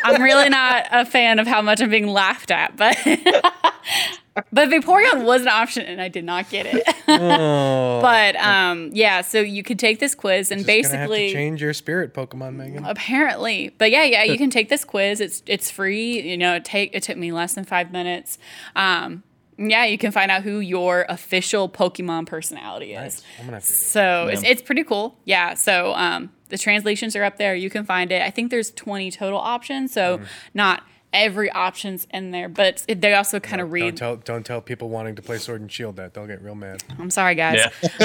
I'm 0.04 0.22
really 0.22 0.50
not 0.50 0.86
a 0.92 1.06
fan 1.06 1.40
of 1.40 1.48
how 1.48 1.62
much 1.62 1.82
I'm 1.82 1.90
being 1.90 2.08
laughed 2.08 2.52
at, 2.52 2.78
but 2.78 2.96
but 4.52 4.70
Vaporeon 4.70 5.26
was 5.26 5.42
an 5.42 5.48
option 5.48 5.86
and 5.86 6.02
I 6.02 6.10
did 6.10 6.24
not 6.24 6.50
get 6.50 6.68
it. 6.68 6.84
Oh, 7.08 8.00
but 8.02 8.36
um, 8.36 8.92
yeah, 8.94 9.22
so 9.22 9.40
you 9.40 9.64
could 9.64 9.80
take 9.80 10.00
this 10.00 10.14
quiz 10.14 10.52
and 10.52 10.66
just 10.66 10.68
gonna 10.68 10.98
have 10.98 11.08
to 11.08 11.14
basically 11.14 11.34
change 11.34 11.62
your 11.62 11.74
spirit 11.74 12.14
Pokemon, 12.14 12.56
Megan. 12.56 12.84
apparently 12.86 13.74
but 13.78 13.92
yeah 13.92 14.04
yeah 14.04 14.24
you 14.24 14.38
can 14.38 14.50
take 14.50 14.70
this 14.70 14.84
quiz 14.84 15.20
it's 15.22 15.42
it's 15.46 15.70
free 15.72 16.22
you 16.22 16.38
know 16.38 16.56
it 16.56 16.66
take 16.66 16.90
it 16.94 17.04
took 17.04 17.18
me 17.18 17.32
less 17.32 17.54
than 17.54 17.64
five 17.64 17.92
minutes 17.92 18.38
um 18.76 19.24
yeah 19.58 19.86
you 19.86 19.98
can 19.98 20.12
find 20.12 20.30
out 20.32 20.44
who 20.44 20.60
your 20.60 21.06
official 21.10 21.70
pokemon 21.70 22.26
personality 22.26 22.94
is 22.94 22.96
Nice. 22.96 23.24
I'm 23.40 23.46
gonna 23.46 23.58
have 23.58 23.64
to. 23.66 23.72
do 23.72 23.78
so 23.78 24.28
it's, 24.32 24.44
it's 24.44 24.62
pretty 24.62 24.84
cool 24.84 25.18
yeah 25.26 25.54
so 25.54 25.94
um 25.94 26.30
the 26.50 26.58
translations 26.58 27.16
are 27.16 27.24
up 27.24 27.38
there 27.38 27.56
you 27.56 27.70
can 27.70 27.86
find 27.86 28.12
it 28.12 28.22
i 28.22 28.30
think 28.30 28.52
there's 28.52 28.72
20 28.72 29.12
total 29.12 29.40
options 29.40 29.92
so 29.94 30.18
Mm. 30.20 30.26
not 30.54 30.84
every 31.16 31.50
option's 31.50 32.06
in 32.14 32.32
there 32.32 32.50
but 32.50 32.84
it, 32.88 33.02
they 33.02 33.14
also 33.14 33.40
kind 33.40 33.62
of 33.62 33.68
Don't 33.68 33.74
read 33.74 33.98
tell 33.98 34.16
don't 34.18 34.46
tell 34.46 34.62
people 34.62 34.90
wanting 34.90 35.16
to 35.16 35.22
play 35.22 35.38
Sword 35.38 35.62
and 35.62 35.72
Shield 35.72 35.96
that 35.96 36.14
they'll 36.14 36.28
get 36.28 36.42
real 36.42 36.56
mad. 36.56 36.84
i'm 37.00 37.10
sorry 37.10 37.34
guys 37.36 37.56
Yeah. 37.56 37.70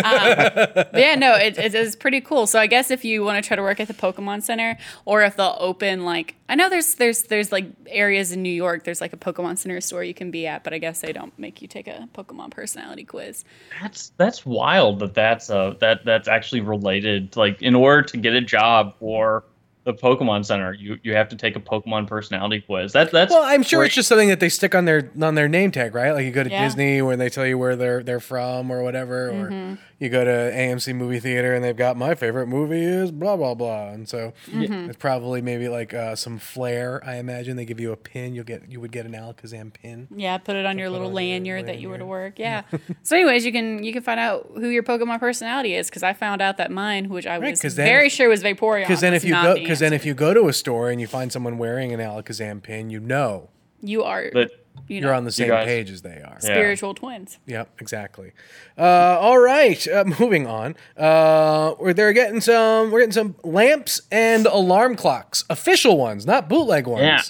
but 0.74 0.94
yeah, 0.94 1.14
no, 1.14 1.34
it, 1.34 1.58
it 1.58 1.74
is 1.74 1.96
pretty 1.96 2.20
cool. 2.20 2.46
So 2.46 2.58
I 2.58 2.66
guess 2.66 2.90
if 2.90 3.04
you 3.04 3.24
want 3.24 3.42
to 3.42 3.46
try 3.46 3.56
to 3.56 3.62
work 3.62 3.80
at 3.80 3.88
the 3.88 3.94
Pokemon 3.94 4.42
Center, 4.42 4.78
or 5.04 5.22
if 5.22 5.36
they'll 5.36 5.56
open 5.58 6.04
like 6.04 6.36
I 6.48 6.54
know 6.54 6.68
there's 6.68 6.94
there's 6.96 7.24
there's 7.24 7.52
like 7.52 7.66
areas 7.86 8.32
in 8.32 8.42
New 8.42 8.52
York, 8.52 8.84
there's 8.84 9.00
like 9.00 9.12
a 9.12 9.16
Pokemon 9.16 9.58
Center 9.58 9.80
store 9.80 10.04
you 10.04 10.14
can 10.14 10.30
be 10.30 10.46
at, 10.46 10.64
but 10.64 10.72
I 10.72 10.78
guess 10.78 11.00
they 11.00 11.12
don't 11.12 11.36
make 11.38 11.62
you 11.62 11.68
take 11.68 11.88
a 11.88 12.08
Pokemon 12.14 12.50
personality 12.50 13.04
quiz. 13.04 13.44
That's 13.80 14.12
that's 14.16 14.44
wild 14.46 15.00
that 15.00 15.14
that's 15.14 15.50
uh 15.50 15.74
that 15.80 16.04
that's 16.04 16.28
actually 16.28 16.60
related. 16.60 17.36
Like 17.36 17.60
in 17.62 17.74
order 17.74 18.02
to 18.02 18.16
get 18.16 18.34
a 18.34 18.40
job 18.40 18.94
for 18.98 19.44
the 19.84 19.94
Pokemon 19.94 20.44
Center, 20.44 20.74
you 20.74 20.98
you 21.02 21.14
have 21.14 21.28
to 21.30 21.36
take 21.36 21.56
a 21.56 21.60
Pokemon 21.60 22.06
personality 22.06 22.60
quiz. 22.60 22.92
That 22.92 23.10
that's 23.10 23.32
Well, 23.32 23.42
I'm 23.42 23.62
sure 23.62 23.84
it's 23.84 23.94
just 23.94 24.08
something 24.08 24.28
that 24.28 24.40
they 24.40 24.48
stick 24.50 24.74
on 24.74 24.84
their 24.84 25.10
on 25.22 25.34
their 25.34 25.48
name 25.48 25.70
tag, 25.70 25.94
right? 25.94 26.12
Like 26.12 26.24
you 26.24 26.30
go 26.32 26.42
to 26.44 26.50
Yeah. 26.50 26.64
Disney 26.64 27.00
when 27.02 27.18
they 27.18 27.28
tell 27.30 27.46
you 27.46 27.56
where 27.56 27.76
they're 27.76 28.02
they're 28.02 28.20
from 28.20 28.70
or 28.70 28.82
whatever, 28.82 29.30
Mm-hmm. 29.32 29.72
or 29.72 29.78
you 30.00 30.08
go 30.08 30.24
to 30.24 30.30
AMC 30.30 30.96
movie 30.96 31.20
theater 31.20 31.54
and 31.54 31.62
they've 31.62 31.76
got 31.76 31.96
my 31.96 32.14
favorite 32.16 32.46
movie 32.48 32.82
is 32.82 33.12
blah 33.12 33.36
blah 33.36 33.54
blah, 33.54 33.90
and 33.90 34.08
so 34.08 34.32
Mm-hmm. 34.50 34.88
it's 34.90 34.96
probably 34.96 35.40
maybe 35.42 35.68
like 35.68 35.94
uh, 35.94 36.16
some 36.16 36.38
flair. 36.38 37.00
I 37.06 37.16
imagine 37.16 37.56
they 37.56 37.64
give 37.66 37.78
you 37.78 37.92
a 37.92 37.96
pin. 37.96 38.34
You'll 38.34 38.44
get 38.44 38.70
you 38.72 38.80
would 38.80 38.90
get 38.92 39.06
an 39.06 39.12
Alakazam 39.12 39.72
pin. 39.72 40.08
Yeah, 40.14 40.38
put 40.38 40.56
it 40.56 40.64
on 40.66 40.78
your 40.78 40.88
little 40.90 41.06
on 41.08 41.12
your 41.12 41.16
lanyard 41.32 41.66
that 41.66 41.78
you 41.78 41.88
were 41.90 41.98
to 41.98 42.06
work. 42.06 42.38
Yeah. 42.38 42.62
so, 43.02 43.14
anyways, 43.14 43.44
you 43.44 43.52
can 43.52 43.84
you 43.84 43.92
can 43.92 44.02
find 44.02 44.18
out 44.18 44.50
who 44.54 44.68
your 44.70 44.82
Pokemon 44.82 45.20
personality 45.20 45.74
is 45.74 45.88
because 45.90 46.02
I 46.02 46.14
found 46.14 46.40
out 46.40 46.56
that 46.56 46.70
mine, 46.70 47.08
which 47.10 47.26
I 47.26 47.38
Right, 47.38 47.50
was 47.50 47.60
'cause 47.62 47.74
then 47.76 47.86
very 47.86 48.06
if- 48.06 48.12
sure 48.12 48.28
was 48.28 48.42
Vaporeon, 48.42 48.80
Because 48.84 49.02
then 49.02 49.12
if 49.14 49.22
you 49.24 49.32
not 49.32 49.44
go 49.44 49.54
the 49.54 49.60
because 49.60 49.78
then 49.80 49.92
if 49.92 50.06
you 50.06 50.14
go 50.14 50.32
to 50.32 50.48
a 50.48 50.52
store 50.54 50.90
and 50.90 51.00
you 51.00 51.06
find 51.06 51.30
someone 51.30 51.58
wearing 51.58 51.92
an 51.92 52.00
Alakazam 52.00 52.62
pin, 52.62 52.88
you 52.90 53.00
know 53.00 53.50
you 53.82 54.02
are 54.02 54.30
But 54.32 54.50
you 54.88 55.00
know 55.00 55.08
you're 55.08 55.14
on 55.14 55.24
the 55.24 55.32
same 55.32 55.48
guys- 55.48 55.66
page 55.66 55.90
as 55.90 56.02
they 56.02 56.20
are. 56.22 56.38
Yeah. 56.42 56.54
spiritual 56.54 56.94
twins. 56.94 57.38
Yep, 57.46 57.80
exactly. 57.80 58.32
Uh, 58.78 59.18
all 59.20 59.38
right, 59.38 59.86
uh, 59.88 60.04
moving 60.20 60.46
on. 60.46 60.76
Uh, 60.96 61.74
we're 61.78 61.92
they're 61.92 62.12
getting 62.12 62.40
some. 62.40 62.90
We're 62.90 63.00
getting 63.00 63.12
some 63.12 63.36
lamps 63.44 64.02
and 64.10 64.46
alarm 64.46 64.96
clocks, 64.96 65.44
official 65.50 65.96
ones, 65.96 66.26
not 66.26 66.48
bootleg 66.48 66.86
ones. 66.86 67.02
Yeah. 67.02 67.22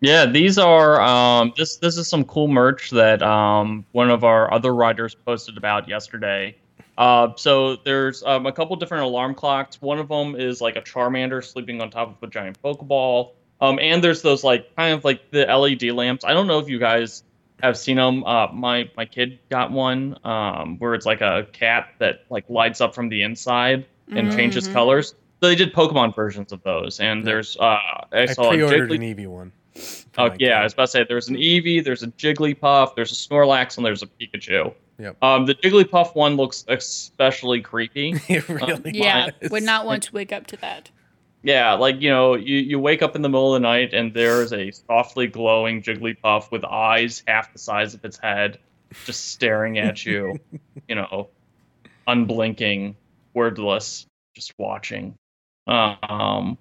Yeah, 0.00 0.26
these 0.26 0.58
are 0.58 1.00
um 1.00 1.52
this 1.56 1.78
this 1.78 1.98
is 1.98 2.08
some 2.08 2.24
cool 2.24 2.46
merch 2.46 2.90
that 2.90 3.20
um 3.20 3.84
one 3.90 4.10
of 4.10 4.22
our 4.22 4.52
other 4.54 4.72
writers 4.72 5.16
posted 5.16 5.56
about 5.56 5.88
yesterday. 5.88 6.56
Uh, 6.96 7.32
so 7.36 7.76
there's 7.84 8.24
um, 8.24 8.46
a 8.46 8.52
couple 8.52 8.74
different 8.74 9.04
alarm 9.04 9.32
clocks. 9.32 9.80
One 9.80 10.00
of 10.00 10.08
them 10.08 10.34
is 10.34 10.60
like 10.60 10.74
a 10.74 10.82
Charmander 10.82 11.44
sleeping 11.44 11.80
on 11.80 11.90
top 11.90 12.08
of 12.20 12.28
a 12.28 12.30
giant 12.30 12.60
Pokeball. 12.60 13.32
Um, 13.60 13.78
and 13.80 14.02
there's 14.02 14.22
those 14.22 14.44
like 14.44 14.74
kind 14.76 14.94
of 14.94 15.04
like 15.04 15.30
the 15.30 15.44
LED 15.46 15.82
lamps. 15.94 16.24
I 16.24 16.32
don't 16.32 16.46
know 16.46 16.58
if 16.58 16.68
you 16.68 16.78
guys 16.78 17.24
have 17.62 17.76
seen 17.76 17.96
them. 17.96 18.22
Uh, 18.24 18.48
my 18.52 18.88
my 18.96 19.04
kid 19.04 19.38
got 19.50 19.72
one 19.72 20.16
um, 20.24 20.78
where 20.78 20.94
it's 20.94 21.06
like 21.06 21.20
a 21.20 21.46
cat 21.52 21.88
that 21.98 22.24
like 22.30 22.48
lights 22.48 22.80
up 22.80 22.94
from 22.94 23.08
the 23.08 23.22
inside 23.22 23.84
and 24.10 24.30
changes 24.32 24.68
colors. 24.68 25.14
So 25.42 25.48
they 25.48 25.54
did 25.54 25.72
Pokemon 25.72 26.14
versions 26.14 26.52
of 26.52 26.62
those, 26.62 26.98
and 27.00 27.26
there's 27.26 27.56
uh, 27.58 27.62
I, 27.64 28.06
I 28.12 28.26
saw 28.26 28.48
a 28.48 28.54
pre-ordered 28.54 28.90
Jiggly- 28.90 28.94
an 28.96 29.16
Eevee 29.16 29.26
one. 29.26 29.52
for 30.12 30.20
Oh 30.20 30.28
my 30.30 30.36
yeah, 30.38 30.60
I 30.60 30.64
was 30.64 30.72
about 30.72 30.84
to 30.86 30.88
say 30.88 31.04
there's 31.08 31.28
an 31.28 31.36
Eevee, 31.36 31.84
there's 31.84 32.02
a 32.02 32.08
Jigglypuff, 32.08 32.94
there's 32.96 33.12
a 33.12 33.14
Snorlax, 33.14 33.76
and 33.76 33.84
there's 33.86 34.02
a 34.02 34.06
Pikachu. 34.06 34.74
Yep. 34.98 35.22
Um, 35.22 35.46
the 35.46 35.54
Jigglypuff 35.54 36.14
one 36.16 36.34
looks 36.36 36.64
especially 36.66 37.60
creepy. 37.60 38.14
it 38.28 38.48
really 38.48 38.92
Yeah, 38.94 39.30
would 39.50 39.62
not 39.62 39.86
want 39.86 40.02
to 40.04 40.12
wake 40.12 40.32
up 40.32 40.46
to 40.48 40.56
that. 40.56 40.90
Yeah, 41.42 41.74
like 41.74 42.00
you 42.00 42.10
know, 42.10 42.34
you, 42.34 42.56
you 42.58 42.78
wake 42.78 43.02
up 43.02 43.16
in 43.16 43.22
the 43.22 43.28
middle 43.28 43.54
of 43.54 43.60
the 43.60 43.66
night 43.66 43.94
and 43.94 44.12
there's 44.12 44.52
a 44.52 44.70
softly 44.70 45.26
glowing 45.26 45.82
Jigglypuff 45.82 46.50
with 46.50 46.64
eyes 46.64 47.22
half 47.26 47.52
the 47.52 47.58
size 47.58 47.94
of 47.94 48.04
its 48.04 48.18
head, 48.18 48.58
just 49.04 49.28
staring 49.28 49.78
at 49.78 50.04
you. 50.06 50.38
you 50.88 50.94
know, 50.94 51.28
unblinking, 52.06 52.96
wordless, 53.34 54.06
just 54.34 54.52
watching. 54.58 55.14
Um, 55.66 56.58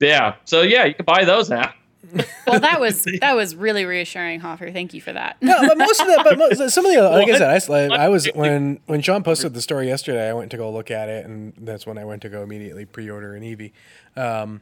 yeah. 0.00 0.36
So 0.44 0.62
yeah, 0.62 0.84
you 0.84 0.94
can 0.94 1.04
buy 1.04 1.24
those 1.24 1.48
now. 1.50 1.72
Well, 2.46 2.60
that 2.60 2.80
was 2.80 3.04
that 3.20 3.34
was 3.34 3.56
really 3.56 3.84
reassuring, 3.84 4.38
Hoffer. 4.40 4.70
Thank 4.70 4.94
you 4.94 5.00
for 5.00 5.12
that. 5.12 5.36
No, 5.40 5.66
but 5.66 5.76
most 5.76 6.00
of 6.00 6.06
that, 6.06 6.20
but 6.22 6.38
most, 6.38 6.70
some 6.72 6.86
of 6.86 6.92
the, 6.92 6.98
other- 7.00 7.16
like 7.16 7.26
I 7.28 7.30
What? 7.32 7.62
said, 7.62 7.90
I, 7.92 8.08
was 8.08 8.26
when 8.34 8.78
when 8.86 9.02
Sean 9.02 9.22
posted 9.24 9.52
the 9.54 9.60
story 9.60 9.88
yesterday. 9.88 10.28
I 10.28 10.32
went 10.32 10.50
to 10.52 10.56
go 10.56 10.70
look 10.70 10.90
at 10.90 11.08
it, 11.08 11.26
and 11.26 11.52
that's 11.58 11.86
when 11.86 11.98
I 11.98 12.04
went 12.04 12.22
to 12.22 12.28
go 12.28 12.42
immediately 12.42 12.84
pre-order 12.84 13.34
an 13.34 13.42
Eevee. 13.42 13.72
Um, 14.16 14.60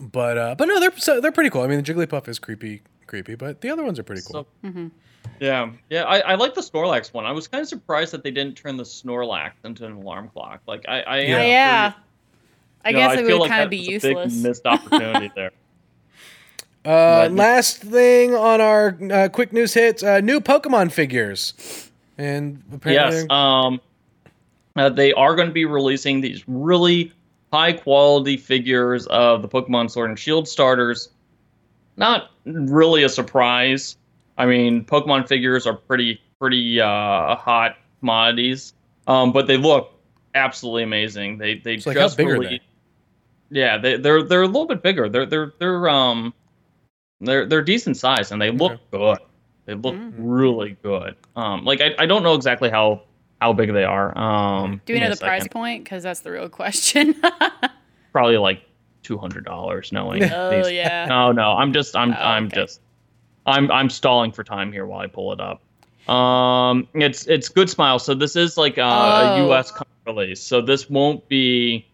but 0.00 0.36
uh, 0.36 0.54
but 0.58 0.66
no, 0.66 0.80
they're 0.80 0.96
so, 0.96 1.20
they're 1.20 1.30
pretty 1.32 1.50
cool. 1.50 1.62
I 1.62 1.68
mean, 1.68 1.82
the 1.82 1.92
Jigglypuff 1.94 2.26
is 2.28 2.38
creepy, 2.38 2.82
creepy, 3.06 3.34
but 3.36 3.60
the 3.60 3.70
other 3.70 3.84
ones 3.84 3.98
are 3.98 4.02
pretty 4.02 4.22
cool. 4.22 4.46
So, 4.64 4.90
Yeah, 5.38 5.70
yeah, 5.90 6.04
I, 6.04 6.18
I 6.20 6.34
like 6.34 6.54
the 6.54 6.60
Snorlax 6.60 7.12
one. 7.12 7.24
I 7.26 7.32
was 7.32 7.46
kind 7.46 7.62
of 7.62 7.68
surprised 7.68 8.12
that 8.12 8.22
they 8.24 8.30
didn't 8.30 8.56
turn 8.56 8.76
the 8.76 8.82
Snorlax 8.84 9.52
into 9.64 9.86
an 9.86 9.92
alarm 9.92 10.28
clock. 10.28 10.60
Like 10.66 10.84
I, 10.88 11.02
I 11.02 11.18
am 11.18 11.28
Yeah. 11.28 11.42
yeah. 11.44 11.92
I 12.84 12.88
you 12.88 12.94
know, 12.96 13.00
guess 13.00 13.18
it 13.20 13.26
feel 13.26 13.38
would 13.38 13.42
like 13.42 13.50
kind 13.50 13.60
that 13.60 13.64
of 13.64 13.70
be 13.70 13.78
was 13.80 13.88
a 13.88 13.92
useless. 14.08 14.34
Big 14.34 14.42
missed 14.42 14.66
opportunity 14.66 15.30
there. 15.36 15.50
Uh, 16.84 17.28
last 17.30 17.78
thing 17.78 18.34
on 18.34 18.60
our 18.60 18.96
uh, 19.12 19.28
quick 19.28 19.52
news 19.52 19.74
hits: 19.74 20.02
uh, 20.02 20.20
new 20.20 20.40
Pokemon 20.40 20.90
figures, 20.90 21.90
and 22.16 22.62
apparently, 22.72 23.18
yes, 23.20 23.30
um, 23.30 23.80
uh, 24.76 24.88
they 24.88 25.12
are 25.12 25.34
going 25.36 25.48
to 25.48 25.52
be 25.52 25.66
releasing 25.66 26.22
these 26.22 26.42
really 26.46 27.12
high 27.52 27.74
quality 27.74 28.38
figures 28.38 29.06
of 29.08 29.42
the 29.42 29.48
Pokemon 29.48 29.90
Sword 29.90 30.08
and 30.08 30.18
Shield 30.18 30.48
starters. 30.48 31.10
Not 31.98 32.30
really 32.46 33.02
a 33.02 33.10
surprise. 33.10 33.96
I 34.38 34.46
mean, 34.46 34.84
Pokemon 34.84 35.28
figures 35.28 35.66
are 35.66 35.74
pretty 35.74 36.18
pretty 36.38 36.80
uh, 36.80 37.36
hot 37.36 37.76
commodities, 37.98 38.72
um, 39.06 39.32
but 39.32 39.46
they 39.46 39.58
look 39.58 39.92
absolutely 40.34 40.84
amazing. 40.84 41.36
They 41.36 41.56
they 41.56 41.76
like, 41.76 41.96
just 41.96 42.18
are 42.18 42.24
released. 42.24 42.64
Yeah, 43.50 43.76
they, 43.76 43.96
they're 43.98 44.22
they're 44.22 44.42
a 44.42 44.46
little 44.46 44.66
bit 44.66 44.82
bigger. 44.82 45.10
They're 45.10 45.26
they're 45.26 45.52
they're 45.58 45.88
um 45.90 46.32
They're 47.20 47.46
they're 47.46 47.62
decent 47.62 47.96
size 47.96 48.32
and 48.32 48.40
they 48.40 48.50
look 48.50 48.72
Okay. 48.72 48.82
good. 48.92 49.18
They 49.66 49.74
look 49.74 49.94
Mm. 49.94 50.12
really 50.16 50.76
good. 50.82 51.16
Um, 51.36 51.64
like 51.64 51.80
I, 51.80 51.94
I 51.98 52.06
don't 52.06 52.22
know 52.22 52.34
exactly 52.34 52.70
how 52.70 53.02
how 53.40 53.52
big 53.52 53.72
they 53.72 53.84
are. 53.84 54.16
Um, 54.18 54.80
Do 54.86 54.92
we 54.94 55.00
know 55.00 55.06
a 55.06 55.10
the 55.10 55.16
price 55.16 55.46
point? 55.48 55.84
Because 55.84 56.02
that's 56.02 56.20
the 56.20 56.30
real 56.32 56.48
question. 56.48 57.14
Probably 58.12 58.38
like 58.38 58.62
two 59.02 59.18
hundred 59.18 59.44
dollars. 59.44 59.92
Knowing 59.92 60.22
oh 60.32 60.50
these. 60.50 60.72
yeah. 60.72 61.06
No, 61.08 61.32
no. 61.32 61.52
I'm 61.52 61.72
just 61.72 61.94
I'm 61.96 62.12
Oh, 62.12 62.16
I'm 62.16 62.46
okay. 62.46 62.56
just 62.56 62.80
I'm 63.46 63.70
I'm 63.70 63.88
stalling 63.90 64.32
for 64.32 64.42
time 64.44 64.72
here 64.72 64.86
while 64.86 65.00
I 65.00 65.06
pull 65.06 65.32
it 65.32 65.40
up. 65.40 65.62
Um, 66.12 66.88
it's 66.94 67.26
it's 67.26 67.48
Good 67.48 67.70
Smile. 67.70 67.98
So 67.98 68.14
this 68.14 68.34
is 68.34 68.56
like 68.56 68.78
uh, 68.78 68.82
a 68.82 69.32
Oh. 69.32 69.36
U.S. 69.48 69.72
release. 70.06 70.42
So 70.42 70.60
this 70.60 70.88
won't 70.90 71.28
be 71.28 71.86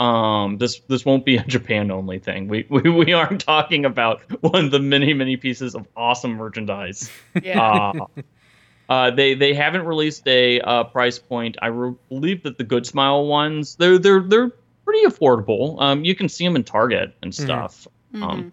um 0.00 0.56
this 0.56 0.80
this 0.88 1.04
won't 1.04 1.24
be 1.24 1.36
a 1.36 1.44
Japan 1.46 1.90
only 1.90 2.18
thing. 2.18 2.48
We, 2.48 2.66
we 2.68 2.88
we 2.88 3.12
aren't 3.12 3.40
talking 3.42 3.84
about 3.84 4.22
one 4.42 4.64
of 4.64 4.70
the 4.70 4.80
many 4.80 5.12
many 5.12 5.36
pieces 5.36 5.74
of 5.74 5.86
awesome 5.96 6.32
merchandise. 6.32 7.10
Yeah. 7.42 7.60
Uh, 7.62 8.06
uh, 8.88 9.10
they 9.12 9.34
they 9.34 9.54
haven't 9.54 9.84
released 9.84 10.26
a 10.26 10.60
uh, 10.62 10.84
price 10.84 11.18
point. 11.18 11.56
I 11.62 11.68
re- 11.68 11.94
believe 12.08 12.42
that 12.42 12.58
the 12.58 12.64
Good 12.64 12.86
Smile 12.86 13.26
ones 13.26 13.76
they're 13.76 13.98
they're 13.98 14.22
they're 14.22 14.50
pretty 14.84 15.06
affordable. 15.06 15.80
Um, 15.80 16.04
you 16.04 16.16
can 16.16 16.28
see 16.28 16.44
them 16.44 16.56
in 16.56 16.64
Target 16.64 17.14
and 17.22 17.32
stuff. 17.32 17.86
Mhm. 18.12 18.22
Um, 18.22 18.52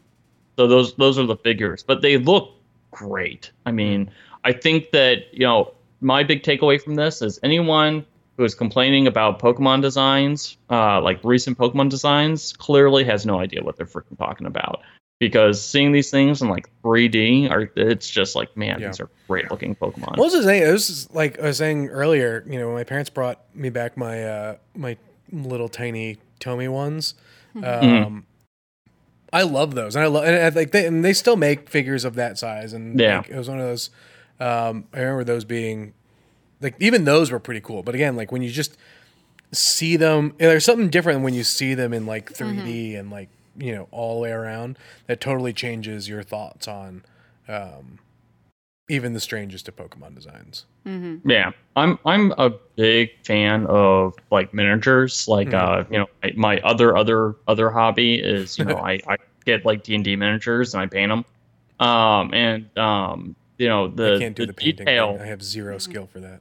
so 0.57 0.67
those 0.67 0.93
those 0.95 1.17
are 1.17 1.25
the 1.25 1.37
figures, 1.37 1.81
but 1.81 2.01
they 2.01 2.17
look 2.17 2.51
great. 2.91 3.51
I 3.65 3.71
mean, 3.71 4.11
I 4.43 4.53
think 4.53 4.91
that 4.91 5.33
you 5.33 5.45
know 5.45 5.73
my 6.01 6.23
big 6.23 6.43
takeaway 6.43 6.79
from 6.79 6.95
this 6.95 7.21
is 7.23 7.39
anyone 7.41 8.05
who 8.37 8.43
is 8.43 8.53
complaining 8.55 9.07
about 9.07 9.39
Pokemon 9.39 9.81
designs, 9.81 10.57
uh, 10.69 11.01
like 11.01 11.19
recent 11.23 11.57
Pokemon 11.57 11.89
designs, 11.89 12.53
clearly 12.53 13.03
has 13.03 13.25
no 13.25 13.39
idea 13.39 13.63
what 13.63 13.75
they're 13.77 13.87
freaking 13.87 14.17
talking 14.17 14.45
about. 14.47 14.81
Because 15.19 15.59
seeing 15.63 15.91
these 15.91 16.11
things 16.11 16.43
in 16.43 16.47
like 16.49 16.69
3D, 16.83 17.49
are 17.49 17.71
it's 17.75 18.07
just 18.07 18.35
like, 18.35 18.55
man, 18.55 18.79
Yeah. 18.79 18.87
these 18.89 18.99
are 18.99 19.09
great 19.27 19.49
looking 19.49 19.75
Pokemon. 19.75 20.17
What 20.17 20.31
was 20.31 20.35
I 20.35 20.41
saying? 20.43 20.63
It 20.69 20.71
was 20.71 21.09
like 21.11 21.39
I 21.39 21.47
was 21.47 21.57
saying 21.57 21.87
earlier. 21.87 22.45
You 22.47 22.59
know, 22.59 22.71
my 22.73 22.83
parents 22.83 23.09
brought 23.09 23.43
me 23.55 23.69
back 23.71 23.97
my 23.97 24.23
uh, 24.23 24.55
my 24.75 24.95
little 25.31 25.69
tiny 25.69 26.17
Tomy 26.39 26.67
ones. 26.67 27.15
Um, 27.63 28.27
I 29.33 29.41
love 29.41 29.73
those, 29.73 29.95
and 29.95 30.03
I 30.05 30.07
love, 30.07 30.23
and 30.25 30.35
I 30.35 30.51
think 30.51 30.71
they, 30.71 30.85
and 30.85 31.03
they 31.03 31.13
still 31.13 31.35
make 31.35 31.67
figures 31.69 32.05
of 32.05 32.13
that 32.15 32.37
size. 32.37 32.71
And 32.73 32.99
Yeah. 32.99 33.17
like, 33.17 33.29
it 33.29 33.37
was 33.37 33.49
one 33.49 33.59
of 33.59 33.65
those. 33.65 33.89
Um, 34.39 34.85
I 34.93 34.99
remember 34.99 35.23
those 35.23 35.43
being, 35.45 35.93
like, 36.61 36.75
even 36.79 37.03
those 37.03 37.31
were 37.31 37.39
pretty 37.39 37.61
cool. 37.61 37.83
But 37.83 37.95
again, 37.95 38.15
like 38.15 38.31
when 38.31 38.41
you 38.41 38.49
just 38.49 38.77
see 39.51 39.95
them, 39.95 40.33
there's 40.37 40.65
something 40.65 40.89
different 40.89 41.21
when 41.21 41.33
you 41.33 41.43
see 41.43 41.73
them 41.73 41.93
in 41.93 42.05
like 42.05 42.33
3D 42.33 42.97
and 42.97 43.09
like 43.09 43.29
you 43.57 43.73
know 43.73 43.87
all 43.91 44.15
the 44.15 44.21
way 44.21 44.31
around. 44.31 44.77
That 45.07 45.19
totally 45.21 45.53
changes 45.53 46.07
your 46.07 46.23
thoughts 46.23 46.67
on. 46.67 47.03
Um, 47.47 47.99
even 48.89 49.13
the 49.13 49.19
strangest 49.19 49.67
of 49.67 49.75
Pokemon 49.75 50.15
designs. 50.15 50.65
Yeah, 51.25 51.51
I'm 51.75 51.99
I'm 52.05 52.31
a 52.37 52.51
big 52.77 53.09
fan 53.25 53.65
of 53.65 54.15
like 54.31 54.53
miniatures. 54.53 55.27
Like 55.27 55.53
uh, 55.53 55.83
you 55.91 55.99
know, 55.99 56.07
my, 56.23 56.33
my 56.35 56.59
other 56.61 56.95
other 56.95 57.35
other 57.47 57.69
hobby 57.69 58.15
is 58.15 58.57
you 58.57 58.63
know 58.63 58.77
I, 58.77 59.01
I 59.05 59.17
get 59.45 59.65
like 59.65 59.83
D 59.83 59.95
and 59.95 60.03
D 60.03 60.15
miniatures 60.15 60.73
and 60.73 60.81
I 60.81 60.87
paint 60.87 61.09
them. 61.09 61.25
Um, 61.85 62.33
and 62.33 62.77
um, 62.77 63.35
you 63.57 63.67
know 63.67 63.89
the 63.89 64.15
I 64.15 64.19
can't 64.19 64.35
do 64.35 64.45
the, 64.45 64.53
painting. 64.53 64.85
detail. 64.85 65.13
thing. 65.13 65.21
I 65.23 65.25
have 65.25 65.43
zero 65.43 65.77
skill 65.77 66.07
for 66.07 66.21
that. 66.21 66.39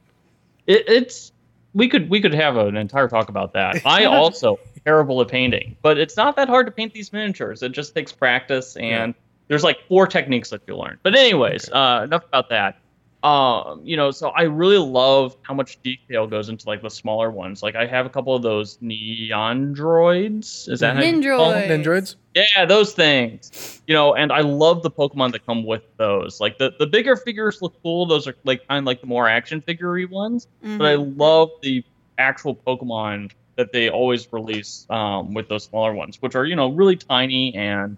It, 0.67 0.87
it's 0.87 1.31
we 1.73 1.87
could 1.87 2.09
we 2.09 2.21
could 2.21 2.33
have 2.33 2.57
an 2.57 2.77
entire 2.77 3.07
talk 3.07 3.29
about 3.29 3.53
that. 3.53 3.81
I 3.85 4.05
also 4.05 4.59
terrible 4.85 5.21
at 5.21 5.27
painting, 5.27 5.77
but 5.81 5.97
it's 5.97 6.17
not 6.17 6.35
that 6.35 6.47
hard 6.47 6.65
to 6.67 6.71
paint 6.71 6.93
these 6.93 7.11
miniatures. 7.11 7.63
It 7.63 7.71
just 7.71 7.95
takes 7.95 8.11
practice, 8.11 8.75
and 8.77 9.15
there's 9.47 9.63
like 9.63 9.77
four 9.87 10.07
techniques 10.07 10.49
that 10.49 10.61
you 10.67 10.75
learn. 10.75 10.99
But 11.03 11.15
anyways, 11.15 11.69
uh, 11.69 12.01
enough 12.03 12.25
about 12.25 12.49
that. 12.49 12.79
Um, 13.23 13.81
you 13.83 13.97
know, 13.97 14.11
so 14.11 14.29
I 14.29 14.43
really 14.43 14.77
love 14.77 15.35
how 15.41 15.53
much 15.53 15.79
detail 15.83 16.27
goes 16.27 16.49
into 16.49 16.67
like 16.67 16.81
the 16.81 16.89
smaller 16.89 17.31
ones. 17.31 17.63
Like 17.63 17.75
I 17.75 17.85
have 17.85 18.05
a 18.05 18.09
couple 18.09 18.35
of 18.35 18.43
those 18.43 18.77
neon 18.81 19.73
droids. 19.75 20.69
Is 20.69 20.79
that 20.81 20.95
how 20.95 21.01
you 21.01 21.19
call 21.35 21.51
them? 21.51 21.67
Nindroid. 21.67 21.83
Nindroids? 21.83 22.15
Yeah, 22.35 22.65
those 22.65 22.93
things. 22.93 23.81
You 23.87 23.95
know, 23.95 24.13
and 24.15 24.31
I 24.31 24.41
love 24.41 24.83
the 24.83 24.91
Pokemon 24.91 25.31
that 25.31 25.45
come 25.45 25.65
with 25.65 25.81
those. 25.97 26.39
Like 26.39 26.57
the, 26.59 26.73
the 26.77 26.85
bigger 26.85 27.15
figures 27.15 27.59
look 27.61 27.73
cool. 27.81 28.05
Those 28.05 28.27
are 28.27 28.35
like 28.45 28.67
kind 28.67 28.79
of 28.79 28.85
like 28.85 29.01
the 29.01 29.07
more 29.07 29.27
action 29.27 29.61
figure 29.61 30.07
ones. 30.07 30.47
But 30.77 30.87
I 30.87 30.95
Mm-hmm. 30.95 31.17
love 31.19 31.49
the 31.63 31.83
actual 32.19 32.55
Pokemon 32.55 33.31
that 33.55 33.71
they 33.73 33.89
always 33.89 34.27
release 34.31 34.85
um, 34.89 35.33
with 35.33 35.49
those 35.49 35.63
smaller 35.65 35.93
ones, 35.93 36.17
which 36.21 36.35
are 36.35 36.45
you 36.45 36.55
know 36.55 36.69
really 36.71 36.95
tiny 36.95 37.55
and 37.55 37.97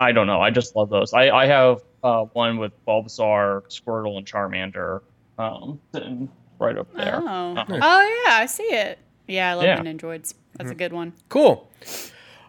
I 0.00 0.12
don't 0.12 0.26
know. 0.26 0.40
I 0.40 0.50
just 0.50 0.74
love 0.76 0.88
those. 0.90 1.12
I 1.12 1.30
I 1.30 1.46
have 1.46 1.80
uh, 2.06 2.24
one 2.32 2.58
with 2.58 2.72
Bulbasaur, 2.86 3.62
Squirtle, 3.68 4.16
and 4.16 4.26
Charmander 4.26 5.00
um, 5.38 5.80
sitting 5.92 6.28
right 6.58 6.78
up 6.78 6.92
there. 6.94 7.20
Oh. 7.22 7.56
Uh-huh. 7.56 7.78
oh 7.82 8.22
yeah, 8.26 8.34
I 8.34 8.46
see 8.46 8.62
it. 8.62 8.98
Yeah, 9.26 9.50
I 9.50 9.54
love 9.54 9.64
Yeah. 9.64 9.82
the 9.82 9.88
Nindroids. 9.88 10.34
That's 10.56 10.70
a 10.70 10.74
good 10.74 10.92
one. 10.92 11.12
Cool. 11.28 11.68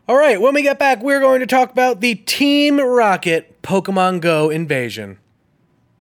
All 0.08 0.16
right, 0.18 0.40
when 0.40 0.54
we 0.54 0.62
get 0.62 0.80
back, 0.80 1.02
we're 1.02 1.20
going 1.20 1.42
to 1.42 1.48
talk 1.48 1.72
about 1.72 2.00
the 2.00 2.16
Team 2.16 2.80
Rocket 2.80 3.62
Pokemon 3.62 4.22
Go 4.22 4.50
invasion. 4.50 5.18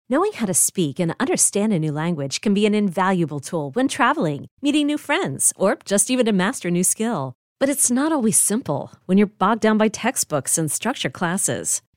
Knowing 0.09 0.33
how 0.33 0.45
to 0.45 0.53
speak 0.53 0.99
and 0.99 1.15
understand 1.19 1.71
a 1.71 1.79
new 1.79 1.91
language 1.91 2.41
can 2.41 2.53
be 2.53 2.65
an 2.65 2.75
invaluable 2.75 3.39
tool 3.39 3.71
when 3.71 3.87
traveling, 3.87 4.47
meeting 4.61 4.85
new 4.87 4.97
friends, 4.97 5.53
or 5.55 5.77
just 5.85 6.11
even 6.11 6.25
to 6.25 6.33
master 6.33 6.67
a 6.67 6.71
new 6.71 6.83
skill. 6.83 7.33
But 7.59 7.69
it's 7.69 7.89
not 7.89 8.11
always 8.11 8.37
simple 8.37 8.91
when 9.05 9.17
you're 9.17 9.27
bogged 9.27 9.61
down 9.61 9.77
by 9.77 9.87
textbooks 9.87 10.57
and 10.57 10.69
structured 10.69 11.13
classes. 11.13 11.81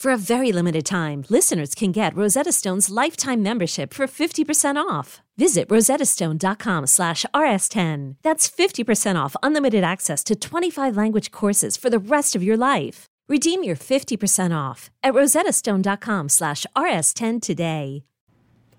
For 0.00 0.12
a 0.12 0.16
very 0.16 0.50
limited 0.50 0.86
time, 0.86 1.26
listeners 1.28 1.74
can 1.74 1.92
get 1.92 2.16
Rosetta 2.16 2.52
Stone's 2.52 2.88
lifetime 2.88 3.42
membership 3.42 3.92
for 3.92 4.06
50% 4.06 4.76
off. 4.76 5.20
Visit 5.36 5.68
rosettastone.com 5.68 6.86
slash 6.86 7.26
rs10. 7.34 8.16
That's 8.22 8.50
50% 8.50 9.22
off 9.22 9.36
unlimited 9.42 9.84
access 9.84 10.24
to 10.24 10.34
25 10.34 10.96
language 10.96 11.30
courses 11.30 11.76
for 11.76 11.90
the 11.90 11.98
rest 11.98 12.34
of 12.34 12.42
your 12.42 12.56
life. 12.56 13.04
Redeem 13.28 13.62
your 13.62 13.76
50% 13.76 14.56
off 14.56 14.90
at 15.02 15.12
rosettastone.com 15.12 16.30
slash 16.30 16.64
rs10 16.74 17.42
today. 17.42 18.02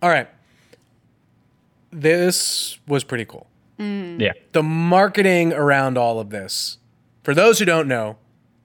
All 0.02 0.10
right. 0.10 0.28
This 1.92 2.80
was 2.88 3.04
pretty 3.04 3.26
cool. 3.26 3.46
Mm. 3.78 4.20
Yeah. 4.20 4.34
The 4.54 4.64
marketing 4.64 5.54
around 5.54 6.00
all 6.00 6.20
of 6.20 6.32
this, 6.32 6.80
for 7.24 7.36
those 7.36 7.60
who 7.60 7.66
don't 7.66 7.88
know 7.88 8.18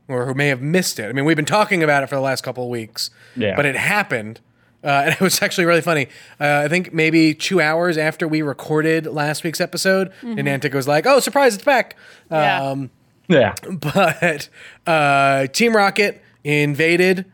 or 0.09 0.27
who 0.27 0.35
may 0.35 0.49
have 0.49 0.61
missed 0.63 0.99
it, 0.99 1.09
I 1.09 1.13
mean, 1.13 1.25
we've 1.25 1.37
been 1.37 1.45
talking 1.45 1.83
about 1.83 2.03
it 2.03 2.09
for 2.09 2.15
the 2.15 2.21
last 2.21 2.43
couple 2.45 2.65
of 2.65 2.71
weeks, 2.71 3.11
Yeah. 3.35 3.57
but 3.57 3.67
it 3.67 3.77
happened. 3.77 4.41
Uh, 4.85 4.89
and 5.07 5.13
it 5.15 5.21
was 5.21 5.43
actually 5.43 5.65
really 5.65 5.81
funny. 5.81 6.07
Uh, 6.41 6.63
I 6.65 6.69
think 6.69 6.93
maybe 6.93 7.35
two 7.35 7.61
hours 7.61 7.99
after 7.99 8.29
we 8.29 8.43
recorded 8.43 9.07
last 9.07 9.43
week's 9.43 9.61
episode, 9.61 10.13
Niantic 10.23 10.75
was 10.75 10.87
like, 10.87 11.07
"Oh, 11.07 11.19
surprise, 11.19 11.55
it's 11.57 11.65
back!" 11.65 11.97
Yeah. 12.31 12.63
Um, 12.63 12.91
Yeah. 13.29 13.55
but 13.71 14.49
uh, 14.87 15.47
Team 15.49 15.75
Rocket 15.75 16.23
invaded 16.45 17.25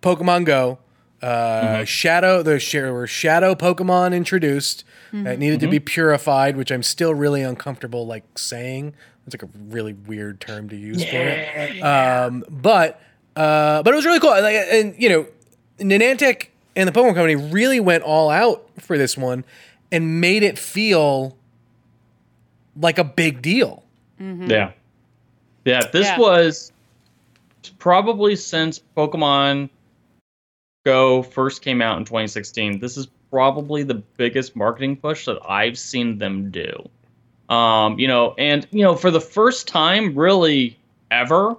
Pokemon 0.00 0.46
Go. 0.46 0.78
Uh, 1.20 1.84
Shadow, 1.84 2.42
there 2.42 2.60
were 2.92 3.06
shadow 3.06 3.54
Pokemon 3.54 4.14
introduced 4.14 4.84
that 5.12 5.38
needed 5.38 5.60
to 5.60 5.68
be 5.68 5.78
purified, 5.78 6.56
which 6.56 6.70
I'm 6.72 6.82
still 6.82 7.14
really 7.14 7.40
uncomfortable 7.42 8.06
like 8.06 8.36
saying. 8.38 8.94
It's 9.26 9.34
like 9.34 9.42
a 9.42 9.48
really 9.68 9.94
weird 9.94 10.40
term 10.40 10.68
to 10.68 10.76
use 10.76 11.02
for 11.02 11.16
it. 11.16 11.80
Um, 11.80 12.44
but 12.48 13.00
uh, 13.36 13.82
but 13.82 13.92
it 13.92 13.96
was 13.96 14.04
really 14.04 14.20
cool. 14.20 14.30
Like, 14.30 14.54
and 14.54 14.94
you 14.98 15.08
know, 15.08 15.26
Niantic 15.78 16.48
and 16.76 16.88
the 16.88 16.92
Pokemon 16.92 17.14
Company 17.14 17.36
really 17.36 17.80
went 17.80 18.02
all 18.04 18.30
out 18.30 18.68
for 18.78 18.98
this 18.98 19.16
one 19.16 19.44
and 19.90 20.20
made 20.20 20.42
it 20.42 20.58
feel 20.58 21.36
like 22.76 22.98
a 22.98 23.04
big 23.04 23.40
deal. 23.42 23.82
Yeah. 24.18 24.72
Yeah. 25.64 25.86
This 25.92 26.06
Yeah. 26.06 26.18
was 26.18 26.72
probably 27.78 28.36
since 28.36 28.80
Pokemon 28.96 29.70
Go 30.84 31.22
first 31.22 31.62
came 31.62 31.80
out 31.80 31.96
in 31.96 32.04
2016. 32.04 32.78
This 32.78 32.98
is 32.98 33.06
probably 33.30 33.84
the 33.84 33.94
biggest 33.94 34.54
marketing 34.54 34.96
push 34.96 35.24
that 35.24 35.38
I've 35.48 35.78
seen 35.78 36.18
them 36.18 36.50
do. 36.50 36.70
Um, 37.48 37.98
you 37.98 38.08
know, 38.08 38.34
and 38.38 38.66
you 38.70 38.82
know, 38.82 38.96
for 38.96 39.10
the 39.10 39.20
first 39.20 39.68
time 39.68 40.14
really 40.16 40.78
ever, 41.10 41.56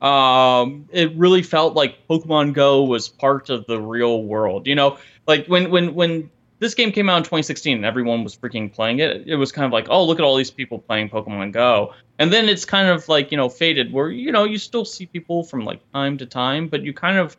um, 0.00 0.88
it 0.90 1.14
really 1.16 1.42
felt 1.42 1.74
like 1.74 2.06
Pokemon 2.08 2.54
Go 2.54 2.82
was 2.82 3.08
part 3.08 3.50
of 3.50 3.66
the 3.66 3.80
real 3.80 4.22
world. 4.24 4.66
You 4.66 4.74
know, 4.74 4.98
like 5.26 5.46
when 5.46 5.70
when 5.70 5.94
when 5.94 6.30
this 6.60 6.74
game 6.74 6.90
came 6.90 7.08
out 7.08 7.18
in 7.18 7.22
2016 7.22 7.76
and 7.76 7.86
everyone 7.86 8.24
was 8.24 8.36
freaking 8.36 8.72
playing 8.72 8.98
it. 8.98 9.26
It 9.26 9.36
was 9.36 9.52
kind 9.52 9.64
of 9.64 9.72
like, 9.72 9.86
oh, 9.90 10.04
look 10.04 10.18
at 10.18 10.24
all 10.24 10.36
these 10.36 10.50
people 10.50 10.78
playing 10.78 11.08
Pokemon 11.08 11.52
Go. 11.52 11.94
And 12.18 12.32
then 12.32 12.48
it's 12.48 12.64
kind 12.64 12.88
of 12.88 13.08
like, 13.08 13.30
you 13.30 13.36
know, 13.36 13.48
faded 13.48 13.92
where, 13.92 14.10
you 14.10 14.32
know, 14.32 14.44
you 14.44 14.58
still 14.58 14.84
see 14.84 15.06
people 15.06 15.44
from 15.44 15.64
like 15.64 15.80
time 15.92 16.18
to 16.18 16.26
time, 16.26 16.66
but 16.66 16.82
you 16.82 16.92
kind 16.92 17.16
of 17.16 17.36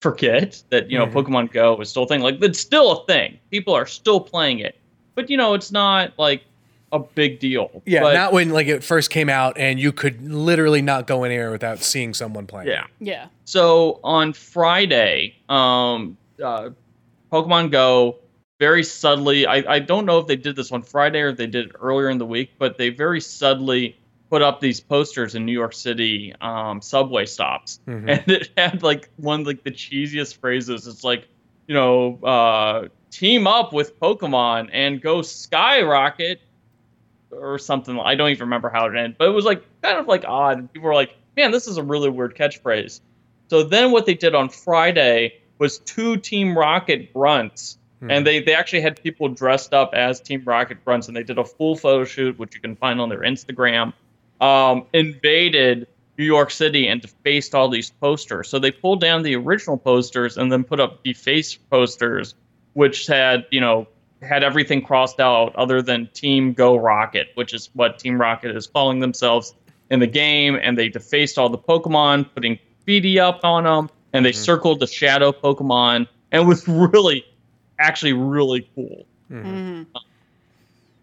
forget 0.00 0.62
that, 0.70 0.90
you 0.90 0.98
know, 0.98 1.06
mm-hmm. 1.06 1.18
Pokemon 1.18 1.52
Go 1.52 1.78
is 1.80 1.90
still 1.90 2.04
a 2.04 2.08
thing. 2.08 2.22
Like, 2.22 2.42
it's 2.42 2.58
still 2.58 2.92
a 2.92 3.06
thing. 3.06 3.38
People 3.50 3.74
are 3.74 3.86
still 3.86 4.20
playing 4.20 4.60
it. 4.60 4.78
But, 5.14 5.28
you 5.28 5.36
know, 5.36 5.52
it's 5.52 5.70
not 5.70 6.14
like 6.18 6.42
a 6.92 6.98
big 6.98 7.40
deal. 7.40 7.82
Yeah, 7.86 8.02
but, 8.02 8.14
not 8.14 8.32
when 8.32 8.50
like 8.50 8.68
it 8.68 8.84
first 8.84 9.10
came 9.10 9.28
out 9.28 9.56
and 9.56 9.80
you 9.80 9.92
could 9.92 10.30
literally 10.30 10.82
not 10.82 11.06
go 11.06 11.24
anywhere 11.24 11.50
without 11.50 11.78
seeing 11.80 12.14
someone 12.14 12.46
playing. 12.46 12.68
Yeah. 12.68 12.84
Yeah. 13.00 13.26
So 13.44 13.98
on 14.04 14.34
Friday, 14.34 15.36
um, 15.48 16.16
uh, 16.42 16.70
Pokemon 17.32 17.70
Go 17.70 18.18
very 18.60 18.84
subtly. 18.84 19.46
I, 19.46 19.64
I 19.66 19.78
don't 19.78 20.06
know 20.06 20.18
if 20.18 20.26
they 20.26 20.36
did 20.36 20.54
this 20.54 20.70
on 20.70 20.82
Friday 20.82 21.20
or 21.20 21.30
if 21.30 21.36
they 21.38 21.46
did 21.46 21.70
it 21.70 21.72
earlier 21.80 22.10
in 22.10 22.18
the 22.18 22.26
week, 22.26 22.50
but 22.58 22.78
they 22.78 22.90
very 22.90 23.20
subtly 23.20 23.96
put 24.30 24.42
up 24.42 24.60
these 24.60 24.80
posters 24.80 25.34
in 25.34 25.44
New 25.44 25.52
York 25.52 25.72
City 25.72 26.34
um, 26.40 26.80
subway 26.80 27.26
stops, 27.26 27.80
mm-hmm. 27.88 28.08
and 28.08 28.30
it 28.30 28.50
had 28.56 28.82
like 28.82 29.08
one 29.16 29.44
like 29.44 29.64
the 29.64 29.70
cheesiest 29.70 30.36
phrases. 30.36 30.86
It's 30.86 31.04
like, 31.04 31.26
you 31.66 31.74
know, 31.74 32.18
uh, 32.22 32.88
team 33.10 33.46
up 33.46 33.72
with 33.72 33.98
Pokemon 33.98 34.70
and 34.72 35.00
go 35.00 35.22
skyrocket 35.22 36.40
or 37.32 37.58
something. 37.58 37.98
I 37.98 38.14
don't 38.14 38.30
even 38.30 38.46
remember 38.46 38.68
how 38.68 38.86
it 38.86 38.96
ended, 38.96 39.16
but 39.18 39.28
it 39.28 39.32
was 39.32 39.44
like 39.44 39.64
kind 39.82 39.98
of 39.98 40.06
like 40.06 40.24
odd. 40.26 40.72
People 40.72 40.88
were 40.88 40.94
like, 40.94 41.16
man, 41.36 41.50
this 41.50 41.66
is 41.66 41.76
a 41.76 41.82
really 41.82 42.10
weird 42.10 42.36
catchphrase. 42.36 43.00
So 43.48 43.62
then 43.62 43.90
what 43.90 44.06
they 44.06 44.14
did 44.14 44.34
on 44.34 44.48
Friday 44.48 45.40
was 45.58 45.78
two 45.78 46.16
Team 46.16 46.56
Rocket 46.56 47.12
grunts 47.12 47.78
Hmm. 48.02 48.10
And 48.10 48.26
they, 48.26 48.40
they 48.40 48.54
actually 48.54 48.80
had 48.80 49.00
people 49.00 49.28
dressed 49.28 49.72
up 49.72 49.94
as 49.94 50.20
Team 50.20 50.42
Rocket 50.44 50.84
grunts, 50.84 51.06
and 51.06 51.16
they 51.16 51.22
did 51.22 51.38
a 51.38 51.44
full 51.44 51.76
photo 51.76 52.04
shoot, 52.04 52.36
which 52.38 52.54
you 52.54 52.60
can 52.60 52.74
find 52.74 53.00
on 53.00 53.08
their 53.08 53.20
Instagram. 53.20 53.92
Um, 54.40 54.86
invaded 54.92 55.86
New 56.18 56.24
York 56.24 56.50
City 56.50 56.88
and 56.88 57.00
defaced 57.00 57.54
all 57.54 57.68
these 57.68 57.90
posters. 57.90 58.48
So 58.48 58.58
they 58.58 58.72
pulled 58.72 59.00
down 59.00 59.22
the 59.22 59.36
original 59.36 59.78
posters 59.78 60.36
and 60.36 60.50
then 60.50 60.64
put 60.64 60.80
up 60.80 61.04
defaced 61.04 61.70
posters, 61.70 62.34
which 62.72 63.06
had 63.06 63.46
you 63.52 63.60
know 63.60 63.86
had 64.22 64.42
everything 64.42 64.82
crossed 64.82 65.20
out 65.20 65.54
other 65.56 65.82
than 65.82 66.08
Team 66.14 66.52
Go 66.52 66.76
Rocket, 66.76 67.28
which 67.34 67.52
is 67.52 67.70
what 67.74 67.98
Team 67.98 68.20
Rocket 68.20 68.56
is 68.56 68.66
calling 68.66 69.00
themselves 69.00 69.54
in 69.90 70.00
the 70.00 70.06
game. 70.06 70.58
And 70.62 70.78
they 70.78 70.88
defaced 70.88 71.38
all 71.38 71.48
the 71.48 71.58
Pokemon, 71.58 72.32
putting 72.34 72.58
graffiti 72.84 73.18
up 73.18 73.44
on 73.44 73.64
them, 73.64 73.90
and 74.12 74.24
they 74.24 74.30
mm-hmm. 74.30 74.42
circled 74.42 74.80
the 74.80 74.86
Shadow 74.86 75.32
Pokemon, 75.32 76.08
and 76.30 76.48
was 76.48 76.66
really 76.68 77.24
actually 77.78 78.12
really 78.12 78.68
cool. 78.74 79.06
Mm-hmm. 79.30 79.48
mm-hmm. 79.48 79.98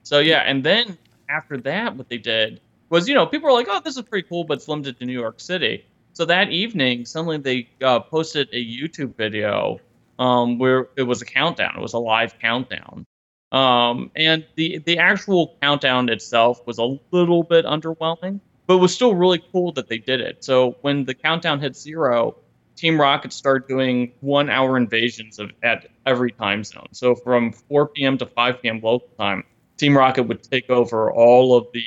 So 0.03 0.19
yeah, 0.19 0.39
and 0.39 0.63
then 0.63 0.97
after 1.29 1.57
that, 1.57 1.95
what 1.95 2.09
they 2.09 2.17
did 2.17 2.61
was, 2.89 3.07
you 3.07 3.13
know, 3.13 3.27
people 3.27 3.47
were 3.47 3.53
like, 3.53 3.67
"Oh, 3.69 3.79
this 3.79 3.95
is 3.95 4.01
pretty 4.03 4.27
cool," 4.27 4.43
but 4.43 4.57
it's 4.57 4.67
limited 4.67 4.97
to 4.99 5.05
New 5.05 5.13
York 5.13 5.39
City. 5.39 5.85
So 6.13 6.25
that 6.25 6.49
evening, 6.49 7.05
suddenly 7.05 7.37
they 7.37 7.69
uh, 7.83 7.99
posted 7.99 8.49
a 8.51 8.65
YouTube 8.65 9.15
video 9.15 9.79
um, 10.17 10.57
where 10.57 10.89
it 10.97 11.03
was 11.03 11.21
a 11.21 11.25
countdown. 11.25 11.75
It 11.77 11.81
was 11.81 11.93
a 11.93 11.99
live 11.99 12.37
countdown, 12.39 13.05
um, 13.51 14.11
and 14.15 14.45
the 14.55 14.77
the 14.79 14.97
actual 14.99 15.57
countdown 15.61 16.09
itself 16.09 16.65
was 16.67 16.77
a 16.77 16.97
little 17.11 17.43
bit 17.43 17.65
underwhelming, 17.65 18.39
but 18.67 18.75
it 18.75 18.79
was 18.79 18.93
still 18.93 19.15
really 19.15 19.41
cool 19.51 19.71
that 19.73 19.87
they 19.87 19.97
did 19.97 20.21
it. 20.21 20.43
So 20.43 20.75
when 20.81 21.05
the 21.05 21.15
countdown 21.15 21.59
hit 21.59 21.75
zero, 21.75 22.35
Team 22.75 22.99
Rocket 22.99 23.33
started 23.33 23.67
doing 23.67 24.13
one 24.21 24.49
hour 24.49 24.77
invasions 24.77 25.39
of 25.39 25.51
at 25.63 25.87
every 26.05 26.31
time 26.31 26.63
zone. 26.63 26.87
So 26.91 27.15
from 27.15 27.51
4 27.51 27.87
p.m. 27.87 28.17
to 28.19 28.25
5 28.25 28.61
p.m. 28.61 28.79
local 28.81 29.09
time, 29.17 29.43
Team 29.77 29.97
Rocket 29.97 30.23
would 30.23 30.43
take 30.43 30.69
over 30.69 31.11
all 31.11 31.57
of 31.57 31.67
the 31.73 31.83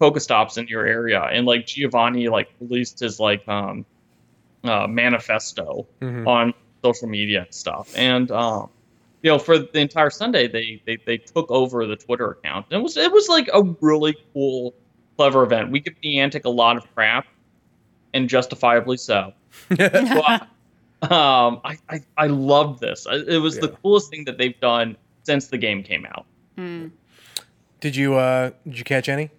Pokestops 0.00 0.58
in 0.58 0.66
your 0.68 0.86
area. 0.86 1.22
And 1.22 1.46
like 1.46 1.66
Giovanni 1.66 2.28
like 2.28 2.48
released 2.60 3.00
his 3.00 3.20
like 3.20 3.46
um 3.46 3.84
uh, 4.64 4.86
manifesto 4.86 5.86
mm-hmm. 6.00 6.26
on 6.26 6.54
social 6.82 7.08
media 7.08 7.42
and 7.42 7.54
stuff. 7.54 7.92
And 7.94 8.30
um 8.30 8.70
you 9.24 9.30
know, 9.30 9.38
for 9.38 9.58
the 9.58 9.78
entire 9.78 10.10
Sunday 10.10 10.46
they, 10.46 10.82
they 10.84 10.98
they 11.06 11.16
took 11.16 11.50
over 11.50 11.86
the 11.86 11.96
Twitter 11.96 12.32
account. 12.32 12.66
And 12.70 12.78
it 12.78 12.82
was 12.82 12.98
it 12.98 13.10
was 13.10 13.26
like 13.28 13.48
a 13.54 13.62
really 13.80 14.14
cool, 14.34 14.74
clever 15.16 15.42
event. 15.42 15.70
We 15.70 15.80
give 15.80 15.94
Niantic 16.04 16.44
a 16.44 16.50
lot 16.50 16.76
of 16.76 16.94
crap, 16.94 17.26
and 18.12 18.28
justifiably 18.28 18.98
so. 18.98 19.32
but, 19.70 20.46
um, 21.10 21.60
I, 21.64 21.78
I, 21.88 22.00
I 22.18 22.26
loved 22.26 22.80
this. 22.80 23.06
It 23.10 23.40
was 23.40 23.54
yeah. 23.54 23.62
the 23.62 23.68
coolest 23.68 24.10
thing 24.10 24.26
that 24.26 24.36
they've 24.36 24.60
done 24.60 24.94
since 25.22 25.46
the 25.46 25.56
game 25.56 25.82
came 25.82 26.04
out. 26.04 26.26
Mm. 26.58 26.90
Did 27.80 27.96
you 27.96 28.16
uh 28.16 28.50
did 28.66 28.78
you 28.78 28.84
catch 28.84 29.08
any? 29.08 29.30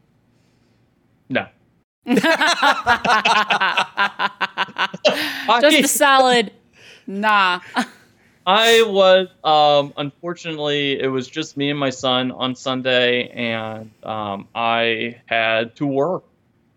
No. 1.30 1.48
Just 5.62 5.80
a 5.80 5.88
solid 5.88 6.52
nah. 7.06 7.60
I 8.46 8.84
was 8.84 9.28
um 9.44 9.94
unfortunately 9.98 11.00
it 11.00 11.08
was 11.08 11.28
just 11.28 11.58
me 11.58 11.70
and 11.70 11.80
my 11.80 11.90
son 11.90 12.32
on 12.32 12.56
Sunday 12.56 13.30
and 13.30 13.92
um 14.04 14.48
I 14.54 15.22
had 15.28 15.76
to 15.78 15.88
work 15.88 16.24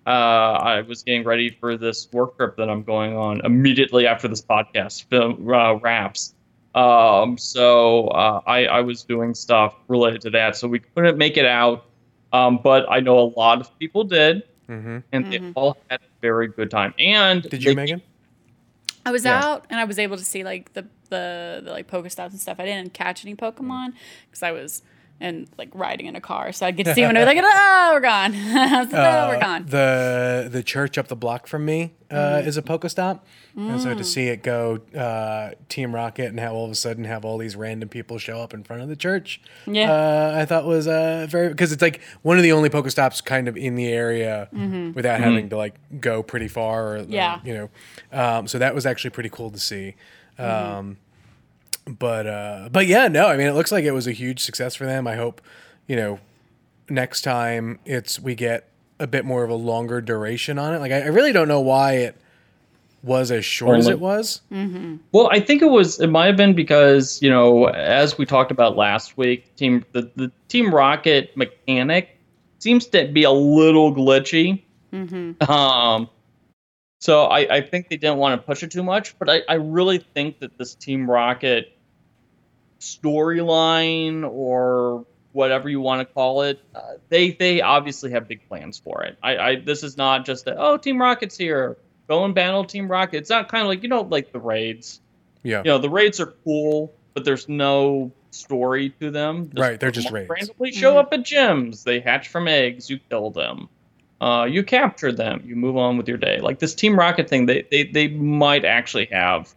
uh, 0.09 0.59
I 0.63 0.81
was 0.81 1.03
getting 1.03 1.23
ready 1.23 1.51
for 1.51 1.77
this 1.77 2.09
work 2.13 2.39
trip 2.39 2.57
that 2.57 2.71
I'm 2.71 2.83
going 2.83 3.15
on 3.15 3.43
immediately 3.45 4.07
after 4.07 4.27
this 4.27 4.41
podcast 4.41 5.05
film, 5.05 5.47
uh, 5.53 5.75
wraps. 5.75 6.35
Um, 6.75 7.37
so 7.37 8.09
uh, 8.09 8.41
I, 8.47 8.65
I, 8.67 8.81
was 8.81 9.03
doing 9.03 9.35
stuff 9.35 9.75
related 9.87 10.23
to 10.23 10.31
that, 10.31 10.57
so 10.57 10.67
we 10.67 10.79
couldn't 10.79 11.19
make 11.19 11.37
it 11.37 11.45
out. 11.45 11.85
Um, 12.33 12.59
but 12.63 12.87
I 12.91 13.01
know 13.01 13.19
a 13.19 13.29
lot 13.39 13.61
of 13.61 13.79
people 13.79 14.05
did, 14.05 14.45
mm-hmm. 14.67 14.99
and 15.13 15.25
mm-hmm. 15.27 15.31
they 15.31 15.53
all 15.55 15.77
had 15.91 16.01
a 16.01 16.21
very 16.23 16.49
good 16.49 16.71
time. 16.71 16.95
And 16.99 17.43
did 17.43 17.63
you, 17.63 17.73
they, 17.73 17.75
Megan? 17.75 18.03
I 19.09 19.11
was 19.11 19.25
yeah. 19.25 19.43
out 19.43 19.65
and 19.71 19.81
I 19.81 19.85
was 19.85 19.99
able 19.99 20.19
to 20.19 20.25
see 20.25 20.45
like 20.45 20.75
the 20.75 20.87
the, 21.09 21.63
the 21.65 21.71
like 21.71 21.89
Pokestops 21.89 22.31
and 22.31 22.41
stuff. 22.41 22.61
I 22.61 22.67
didn't 22.67 22.93
catch 22.93 23.25
any 23.25 23.35
Pokemon 23.35 23.89
mm. 23.89 23.95
because 24.27 24.43
I 24.43 24.53
was 24.53 24.83
and 25.21 25.49
like 25.59 25.71
riding 25.75 26.07
in 26.07 26.15
a 26.17 26.21
car, 26.21 26.53
so 26.53 26.67
I'd 26.67 26.77
get 26.77 26.85
to 26.85 26.95
see 26.95 27.03
when 27.03 27.15
they're 27.15 27.27
like, 27.27 27.39
"Oh, 27.41 27.91
we're 27.95 28.01
gone! 28.01 28.33
oh, 28.37 29.29
we're 29.29 29.37
uh, 29.37 29.41
gone." 29.41 29.67
The 29.67 30.49
the 30.51 30.63
church 30.63 30.97
up 30.97 31.09
the 31.09 31.17
block 31.17 31.47
from 31.47 31.65
me 31.65 31.93
uh, 32.11 32.15
mm. 32.15 32.47
is 32.47 32.57
a 32.57 32.63
Pokestop, 32.63 33.21
mm. 33.57 33.71
and 33.71 33.81
so 33.81 33.95
to 33.95 34.01
mm. 34.01 34.05
see 34.05 34.29
it 34.29 34.43
go 34.43 34.81
uh, 34.97 35.55
Team 35.69 35.95
Rocket 35.95 36.27
and 36.27 36.39
have 36.39 36.53
all 36.53 36.65
of 36.65 36.71
a 36.71 36.77
sudden 36.77 37.05
have 37.05 37.25
all 37.25 37.39
these 37.39 37.57
random 37.57 37.89
people 37.89 38.19
show 38.19 38.41
up 38.41 38.55
in 38.55 38.63
front 38.63 38.83
of 38.83 38.89
the 38.89 38.97
church, 38.97 39.41
yeah, 39.67 39.91
uh, 39.91 40.35
I 40.37 40.45
thought 40.45 40.65
was 40.65 40.87
uh, 40.87 41.27
very 41.29 41.49
because 41.49 41.73
it's 41.73 41.83
like 41.83 42.01
one 42.23 42.37
of 42.37 42.43
the 42.43 42.53
only 42.53 42.71
Pokestops 42.71 43.25
kind 43.25 43.49
of 43.49 43.57
in 43.57 43.75
the 43.75 43.89
area 43.89 44.49
mm-hmm. 44.55 44.93
without 44.93 45.15
mm-hmm. 45.15 45.25
having 45.25 45.49
to 45.51 45.57
like 45.57 45.75
go 46.01 46.23
pretty 46.23 46.49
far, 46.49 46.97
or 46.97 46.99
yeah, 47.09 47.41
you 47.45 47.55
know, 47.55 47.71
um, 48.13 48.47
so 48.47 48.59
that 48.59 48.75
was 48.75 48.87
actually 48.87 49.11
pretty 49.11 49.31
cool 49.31 49.51
to 49.51 49.59
see. 49.59 49.95
Mm-hmm. 50.39 50.79
Um, 50.79 50.97
but 51.89 52.27
uh, 52.27 52.69
but 52.71 52.87
yeah, 52.87 53.09
no, 53.09 53.27
I 53.27 53.37
mean, 53.37 53.47
it 53.47 53.55
looks 53.55 53.73
like 53.73 53.85
it 53.85 53.93
was 53.93 54.07
a 54.07 54.13
huge 54.13 54.41
success 54.41 54.75
for 54.75 54.85
them. 54.85 55.07
I 55.07 55.17
hope, 55.17 55.41
you 55.87 55.97
know, 55.97 56.21
next 56.89 57.23
time 57.23 57.79
it's 57.85 58.21
we 58.21 58.35
get 58.35 58.69
a 58.99 59.07
bit 59.07 59.25
more 59.25 59.45
of 59.45 59.51
a 59.51 59.55
longer 59.55 60.01
duration 60.01 60.59
on 60.59 60.75
it. 60.75 60.79
Like 60.81 60.93
I, 60.93 61.03
I 61.03 61.07
really 61.07 61.33
don't 61.33 61.49
know 61.49 61.61
why 61.61 61.93
it 61.95 62.17
was 63.03 63.31
as 63.31 63.45
short 63.45 63.77
Only. 63.77 63.81
as 63.81 63.89
it 63.89 64.01
was. 64.01 64.41
Mm-hmm. 64.53 64.97
Well, 65.13 65.29
I 65.31 65.41
think 65.41 65.63
it 65.63 65.71
was. 65.71 66.01
It 66.01 66.09
might 66.09 66.27
have 66.27 66.37
been 66.37 66.55
because 66.55 67.23
you 67.23 67.31
know, 67.31 67.67
as 67.67 68.19
we 68.19 68.27
talked 68.27 68.51
about 68.51 68.77
last 68.77 69.17
week, 69.17 69.55
team 69.57 69.85
the, 69.93 70.11
the 70.17 70.31
Team 70.49 70.75
Rocket 70.75 71.37
mechanic 71.37 72.17
seems 72.59 72.87
to 72.87 73.09
be 73.09 73.23
a 73.23 73.31
little 73.31 73.95
glitchy. 73.95 74.63
Mm-hmm. 74.93 75.51
Um, 75.51 76.09
so 77.01 77.25
I, 77.27 77.57
I 77.57 77.61
think 77.61 77.89
they 77.89 77.97
didn't 77.97 78.19
want 78.19 78.41
to 78.41 78.45
push 78.45 78.63
it 78.63 78.71
too 78.73 78.83
much, 78.83 79.17
but 79.19 79.31
I, 79.31 79.43
I 79.49 79.55
really 79.55 79.99
think 79.99 80.41
that 80.41 80.59
this 80.59 80.75
Team 80.75 81.09
Rocket 81.09 81.78
storyline 82.81 84.29
or 84.29 85.05
whatever 85.33 85.69
you 85.69 85.81
want 85.81 86.07
to 86.07 86.15
call 86.15 86.43
it, 86.43 86.61
uh, 86.75 86.95
they 87.09 87.33
they 87.33 87.61
obviously 87.61 88.11
have 88.13 88.29
big 88.29 88.47
plans 88.49 88.79
for 88.79 89.05
it. 89.05 89.19
I, 89.23 89.37
I 89.37 89.57
this 89.57 89.83
is 89.83 89.97
not 89.97 90.25
just 90.25 90.45
that 90.47 90.57
oh 90.59 90.77
Team 90.77 91.01
Rocket's 91.01 91.37
here, 91.37 91.77
go 92.09 92.25
and 92.25 92.35
battle 92.35 92.65
Team 92.65 92.91
Rocket. 92.91 93.19
It's 93.19 93.31
not 93.31 93.49
kind 93.49 93.63
of 93.63 93.69
like 93.69 93.83
you 93.83 93.89
know 93.89 94.03
like 94.03 94.33
the 94.33 94.41
raids. 94.41 95.01
Yeah. 95.43 95.59
You 95.59 95.65
know 95.65 95.79
the 95.79 95.91
raids 95.91 96.21
are 96.21 96.35
cool, 96.45 96.93
but 97.15 97.25
there's 97.25 97.49
no 97.49 98.13
story 98.31 98.91
to 99.01 99.11
them. 99.11 99.51
Just 99.51 99.59
right, 99.59 99.81
they're 99.81 99.91
just 99.91 100.11
raids. 100.11 100.31
Randomly 100.31 100.73
show 100.73 100.91
mm-hmm. 100.91 100.99
up 100.99 101.13
at 101.13 101.21
gyms. 101.21 101.85
They 101.85 102.01
hatch 102.01 102.29
from 102.29 102.49
eggs. 102.49 102.91
You 102.91 102.99
kill 103.09 103.31
them. 103.31 103.69
Uh, 104.21 104.49
you 104.51 104.65
capture 104.65 105.13
them. 105.13 105.43
You 105.47 105.55
move 105.55 105.77
on 105.77 105.97
with 105.97 106.09
your 106.09 106.17
day. 106.17 106.41
Like 106.41 106.59
this 106.59 106.75
Team 106.75 106.99
Rocket 106.99 107.29
thing, 107.29 107.47
they 107.47 107.67
they 107.71 107.85
they 107.85 108.09
might 108.09 108.65
actually 108.65 109.07
have 109.07 109.55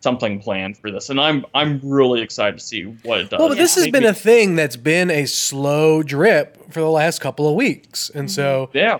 something 0.00 0.40
planned 0.40 0.76
for 0.76 0.90
this, 0.90 1.10
and 1.10 1.20
I'm 1.20 1.44
I'm 1.54 1.80
really 1.82 2.22
excited 2.22 2.58
to 2.58 2.64
see 2.64 2.84
what 3.02 3.20
it 3.20 3.30
does. 3.30 3.38
Well, 3.38 3.48
but 3.48 3.58
this 3.58 3.74
has 3.76 3.88
been 3.88 4.04
a 4.04 4.14
thing 4.14 4.56
that's 4.56 4.76
been 4.76 5.10
a 5.10 5.26
slow 5.26 6.02
drip 6.02 6.72
for 6.72 6.80
the 6.80 6.90
last 6.90 7.20
couple 7.20 7.48
of 7.48 7.54
weeks, 7.54 8.10
and 8.10 8.30
so 8.30 8.68
mm-hmm. 8.68 8.78
yeah. 8.78 8.98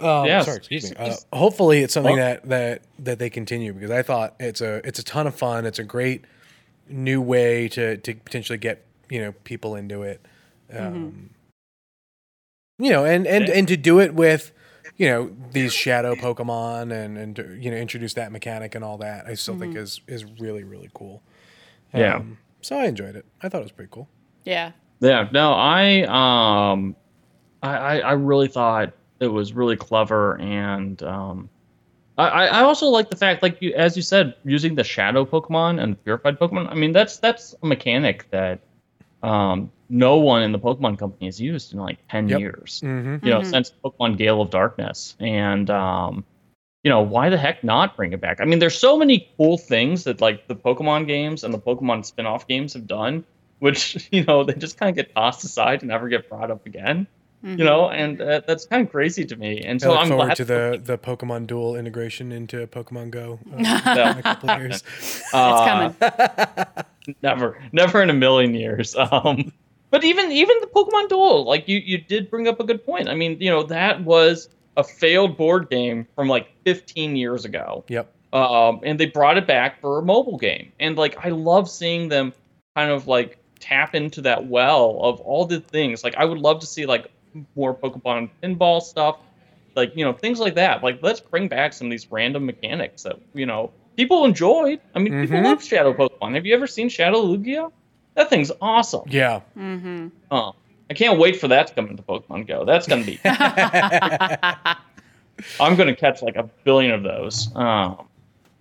Um, 0.00 0.26
yes. 0.26 0.44
Sorry, 0.44 0.58
excuse 0.58 0.90
me. 0.90 0.96
Uh, 0.96 1.16
hopefully, 1.32 1.80
it's 1.80 1.92
something 1.92 2.16
that, 2.16 2.48
that 2.48 2.82
that 3.00 3.18
they 3.18 3.28
continue 3.28 3.72
because 3.72 3.90
I 3.90 4.02
thought 4.02 4.36
it's 4.38 4.60
a 4.60 4.80
it's 4.86 5.00
a 5.00 5.02
ton 5.02 5.26
of 5.26 5.34
fun. 5.34 5.66
It's 5.66 5.80
a 5.80 5.84
great 5.84 6.24
new 6.88 7.20
way 7.20 7.68
to 7.70 7.96
to 7.96 8.14
potentially 8.14 8.58
get 8.58 8.84
you 9.10 9.20
know 9.20 9.32
people 9.42 9.74
into 9.74 10.02
it. 10.02 10.24
Um, 10.72 11.30
You 12.78 12.90
know, 12.90 13.04
and 13.04 13.26
and 13.26 13.48
and 13.48 13.66
to 13.66 13.76
do 13.76 13.98
it 13.98 14.14
with 14.14 14.52
you 14.98 15.08
know 15.08 15.30
these 15.52 15.72
shadow 15.72 16.14
Pokemon 16.14 16.92
and 16.92 17.16
and 17.16 17.62
you 17.62 17.70
know 17.70 17.76
introduce 17.76 18.14
that 18.14 18.30
mechanic 18.32 18.74
and 18.74 18.84
all 18.84 18.98
that, 18.98 19.26
I 19.26 19.34
still 19.34 19.58
think 19.58 19.76
is 19.76 20.00
is 20.06 20.24
really 20.24 20.64
really 20.64 20.90
cool. 20.92 21.22
Yeah. 21.94 22.16
Um, 22.16 22.38
so 22.60 22.76
I 22.76 22.84
enjoyed 22.84 23.16
it. 23.16 23.24
I 23.40 23.48
thought 23.48 23.60
it 23.60 23.64
was 23.64 23.72
pretty 23.72 23.90
cool. 23.90 24.08
Yeah. 24.44 24.72
Yeah, 25.00 25.28
no, 25.30 25.52
I 25.52 26.02
um, 26.02 26.96
I 27.62 27.76
I 27.76 27.98
I 27.98 28.12
really 28.12 28.48
thought 28.48 28.92
it 29.20 29.28
was 29.28 29.52
really 29.52 29.76
clever, 29.76 30.36
and 30.40 31.00
um, 31.04 31.48
I 32.18 32.28
I 32.28 32.46
I 32.46 32.60
also 32.62 32.86
like 32.88 33.08
the 33.08 33.16
fact, 33.16 33.42
like 33.42 33.62
you 33.62 33.72
as 33.74 33.96
you 33.96 34.02
said, 34.02 34.34
using 34.44 34.74
the 34.74 34.82
shadow 34.82 35.24
Pokemon 35.24 35.80
and 35.80 35.92
the 35.92 35.96
purified 35.96 36.38
Pokemon. 36.40 36.68
I 36.68 36.74
mean, 36.74 36.92
that's 36.92 37.18
that's 37.18 37.54
a 37.62 37.66
mechanic 37.66 38.28
that 38.32 38.58
um 39.22 39.70
no 39.88 40.16
one 40.18 40.42
in 40.42 40.52
the 40.52 40.58
Pokemon 40.58 40.98
company 40.98 41.26
has 41.26 41.40
used 41.40 41.72
in 41.72 41.78
like 41.78 41.98
ten 42.08 42.28
Yep. 42.28 42.40
years. 42.40 42.82
Mm-hmm. 42.84 43.24
You 43.24 43.32
know, 43.32 43.42
since 43.42 43.72
Pokemon 43.84 44.18
Gale 44.18 44.40
of 44.42 44.50
Darkness, 44.50 45.16
and 45.18 45.68
um, 45.70 46.24
you 46.84 46.90
know, 46.90 47.00
why 47.00 47.28
the 47.30 47.38
heck 47.38 47.64
not 47.64 47.96
bring 47.96 48.12
it 48.12 48.20
back? 48.20 48.40
I 48.40 48.44
mean, 48.44 48.58
there's 48.58 48.78
so 48.78 48.96
many 48.98 49.28
cool 49.36 49.58
things 49.58 50.04
that 50.04 50.20
like 50.20 50.46
the 50.46 50.56
Pokemon 50.56 51.06
games 51.06 51.44
and 51.44 51.52
the 51.52 51.58
Pokemon 51.58 52.04
spin-off 52.04 52.46
games 52.46 52.74
have 52.74 52.86
done, 52.86 53.24
which 53.58 54.08
you 54.12 54.24
know 54.24 54.44
they 54.44 54.54
just 54.54 54.76
kind 54.78 54.90
of 54.90 54.96
get 54.96 55.14
tossed 55.14 55.44
aside 55.44 55.82
and 55.82 55.88
never 55.88 56.08
get 56.08 56.28
brought 56.28 56.50
up 56.50 56.66
again. 56.66 57.06
You 57.42 57.64
know, 57.64 57.88
and 57.90 58.20
uh, 58.20 58.40
that's 58.46 58.66
kind 58.66 58.84
of 58.84 58.90
crazy 58.90 59.24
to 59.24 59.36
me. 59.36 59.60
And 59.60 59.80
I 59.80 59.86
so 59.86 59.90
look 59.90 60.00
I'm 60.00 60.08
forward 60.08 60.24
glad 60.24 60.36
to 60.38 60.44
the 60.44 60.80
the 60.82 60.98
Pokemon 60.98 61.46
Duel 61.46 61.76
integration 61.76 62.32
into 62.32 62.66
Pokemon 62.66 63.10
Go 63.12 63.38
uh, 63.52 63.56
in 63.58 63.64
a 63.64 64.22
couple 64.22 64.50
of 64.50 64.58
years. 64.58 64.82
uh, 65.32 65.64
coming. 65.64 67.14
never, 67.22 67.62
never 67.70 68.02
in 68.02 68.10
a 68.10 68.14
million 68.14 68.54
years. 68.54 68.96
Um, 68.96 69.52
but 69.90 70.02
even 70.02 70.32
even 70.32 70.56
the 70.60 70.66
Pokemon 70.66 71.08
Duel, 71.08 71.44
like 71.44 71.68
you 71.68 71.78
you 71.78 71.98
did 71.98 72.28
bring 72.28 72.48
up 72.48 72.58
a 72.58 72.64
good 72.64 72.84
point. 72.84 73.08
I 73.08 73.14
mean, 73.14 73.40
you 73.40 73.50
know, 73.50 73.62
that 73.62 74.02
was 74.02 74.48
a 74.76 74.82
failed 74.82 75.36
board 75.36 75.70
game 75.70 76.06
from 76.16 76.28
like 76.28 76.48
15 76.64 77.14
years 77.14 77.44
ago. 77.44 77.84
Yep. 77.88 78.12
um, 78.32 78.80
and 78.82 78.98
they 78.98 79.06
brought 79.06 79.36
it 79.38 79.46
back 79.46 79.80
for 79.80 79.98
a 79.98 80.02
mobile 80.02 80.38
game. 80.38 80.72
And 80.80 80.96
like 80.96 81.24
I 81.24 81.28
love 81.30 81.70
seeing 81.70 82.08
them 82.08 82.32
kind 82.74 82.90
of 82.90 83.06
like 83.06 83.38
tap 83.60 83.94
into 83.94 84.22
that 84.22 84.46
well 84.46 84.98
of 85.02 85.20
all 85.20 85.46
the 85.46 85.60
things. 85.60 86.02
Like 86.02 86.16
I 86.16 86.24
would 86.24 86.38
love 86.38 86.60
to 86.60 86.66
see 86.66 86.86
like 86.86 87.10
more 87.54 87.74
Pokemon 87.74 88.30
pinball 88.42 88.80
stuff, 88.82 89.18
like 89.74 89.94
you 89.96 90.04
know 90.04 90.12
things 90.12 90.38
like 90.40 90.54
that. 90.56 90.82
Like 90.82 91.00
let's 91.02 91.20
bring 91.20 91.48
back 91.48 91.72
some 91.72 91.86
of 91.86 91.90
these 91.90 92.10
random 92.10 92.46
mechanics 92.46 93.02
that 93.04 93.18
you 93.34 93.46
know 93.46 93.70
people 93.96 94.24
enjoyed. 94.24 94.80
I 94.94 94.98
mean, 94.98 95.20
people 95.22 95.38
Mhm. 95.40 95.44
love 95.44 95.62
Shadow 95.62 95.92
Pokemon. 95.94 96.34
Have 96.34 96.46
you 96.46 96.54
ever 96.54 96.66
seen 96.66 96.88
Shadow 96.88 97.22
Lugia? 97.22 97.70
That 98.14 98.30
thing's 98.30 98.50
awesome. 98.60 99.02
Yeah. 99.08 99.40
Mm-hmm. 99.56 100.08
Oh, 100.30 100.54
I 100.90 100.94
can't 100.94 101.18
wait 101.18 101.36
for 101.40 101.46
that 101.48 101.68
to 101.68 101.74
come 101.74 101.86
into 101.88 102.02
Pokemon 102.02 102.46
Go. 102.48 102.64
That's 102.64 102.86
gonna 102.88 103.04
be. 103.04 103.20
I'm 105.60 105.76
gonna 105.76 105.94
catch 105.94 106.22
like 106.22 106.36
a 106.36 106.44
billion 106.64 106.92
of 106.92 107.02
those. 107.02 107.54
Um, 107.54 108.06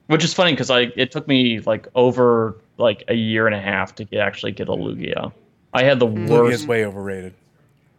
which 0.07 0.23
is 0.23 0.33
funny 0.33 0.51
because 0.53 0.69
I 0.69 0.91
it 0.95 1.11
took 1.11 1.27
me 1.27 1.59
like 1.61 1.87
over 1.95 2.57
like 2.77 3.03
a 3.07 3.13
year 3.15 3.47
and 3.47 3.55
a 3.55 3.59
half 3.61 3.95
to 3.95 4.03
get, 4.05 4.19
actually 4.19 4.51
get 4.51 4.67
a 4.69 4.71
Lugia. 4.71 5.31
I 5.73 5.83
had 5.83 5.99
the 5.99 6.07
Lugia's 6.07 6.29
worst. 6.31 6.67
way 6.67 6.85
overrated. 6.85 7.33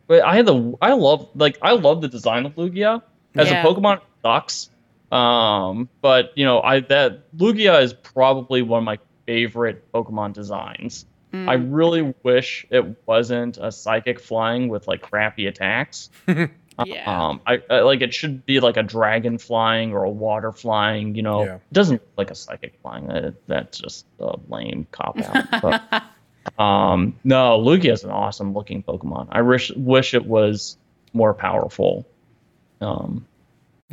But 0.09 0.23
I 0.25 0.35
had 0.35 0.47
the 0.47 0.75
I 0.83 0.95
love 0.95 1.29
like 1.37 1.59
I 1.63 1.73
love 1.73 2.01
the 2.01 2.09
design 2.09 2.45
of 2.47 2.57
Lugia 2.57 3.03
as 3.37 3.49
Yeah. 3.51 3.63
a 3.63 3.65
Pokemon. 3.67 3.99
It 3.99 4.03
sucks. 4.23 4.71
Um, 5.13 5.89
but 6.03 6.33
you 6.37 6.45
know 6.45 6.61
I 6.61 6.81
that 6.81 7.35
Lugia 7.37 7.81
is 7.83 7.93
probably 7.95 8.63
one 8.63 8.79
of 8.79 8.85
my 8.85 8.99
favorite 9.27 9.91
Pokemon 9.93 10.33
designs. 10.33 11.07
I 11.35 11.55
really 11.55 12.15
wish 12.23 12.67
it 12.71 12.97
wasn't 13.07 13.59
a 13.59 13.71
psychic 13.71 14.19
flying 14.19 14.69
with 14.69 14.89
like 14.89 15.03
crappy 15.03 15.47
attacks. 15.47 16.11
Yeah. 16.87 17.29
Um, 17.31 17.41
I, 17.45 17.61
I 17.69 17.81
like 17.81 18.03
it 18.03 18.15
should 18.15 18.47
be 18.47 18.61
like 18.61 18.77
a 18.77 18.85
dragon 18.85 19.39
flying 19.39 19.93
or 19.93 20.05
a 20.05 20.09
water 20.11 20.53
flying. 20.53 21.17
You 21.17 21.23
know, 21.23 21.43
Yeah. 21.45 21.55
it 21.57 21.73
doesn't 21.73 22.01
like 22.17 22.31
a 22.31 22.37
psychic 22.37 22.79
flying. 22.83 23.09
That, 23.09 23.35
that's 23.49 23.81
just 23.81 24.07
a 24.21 24.39
lame 24.49 24.87
cop 24.93 25.19
out. 25.19 25.61
but, 25.61 25.83
um, 26.59 27.17
no, 27.25 27.59
Lugia 27.59 27.93
is 27.93 28.05
an 28.05 28.11
awesome 28.11 28.55
looking 28.55 28.83
Pokemon. 28.83 29.29
I 29.31 29.43
wish 29.43 29.71
wish 29.77 30.15
it 30.15 30.27
was 30.27 30.77
more 31.13 31.35
powerful. 31.35 32.07
Um, 32.81 33.27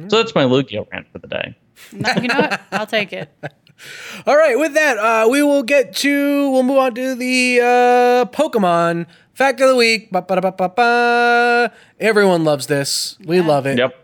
so 0.07 0.17
that's 0.17 0.35
my 0.35 0.43
Lugia 0.43 0.89
rant 0.91 1.07
for 1.11 1.19
the 1.19 1.27
day. 1.27 1.55
No, 1.91 2.09
you 2.21 2.27
know 2.27 2.39
what? 2.39 2.61
I'll 2.71 2.87
take 2.87 3.13
it. 3.13 3.29
All 4.25 4.37
right, 4.37 4.57
with 4.57 4.73
that, 4.73 4.97
uh, 4.97 5.27
we 5.29 5.43
will 5.43 5.63
get 5.63 5.93
to 5.97 6.49
we'll 6.51 6.63
move 6.63 6.77
on 6.77 6.95
to 6.95 7.15
the 7.15 7.59
uh, 7.61 8.25
Pokemon 8.25 9.07
fact 9.33 9.59
of 9.59 9.67
the 9.67 9.75
week. 9.75 10.11
Ba-ba-da-ba-ba-ba. 10.11 11.73
Everyone 11.99 12.43
loves 12.43 12.67
this. 12.67 13.17
We 13.25 13.41
love 13.41 13.65
it. 13.65 13.77
Yep. 13.77 13.95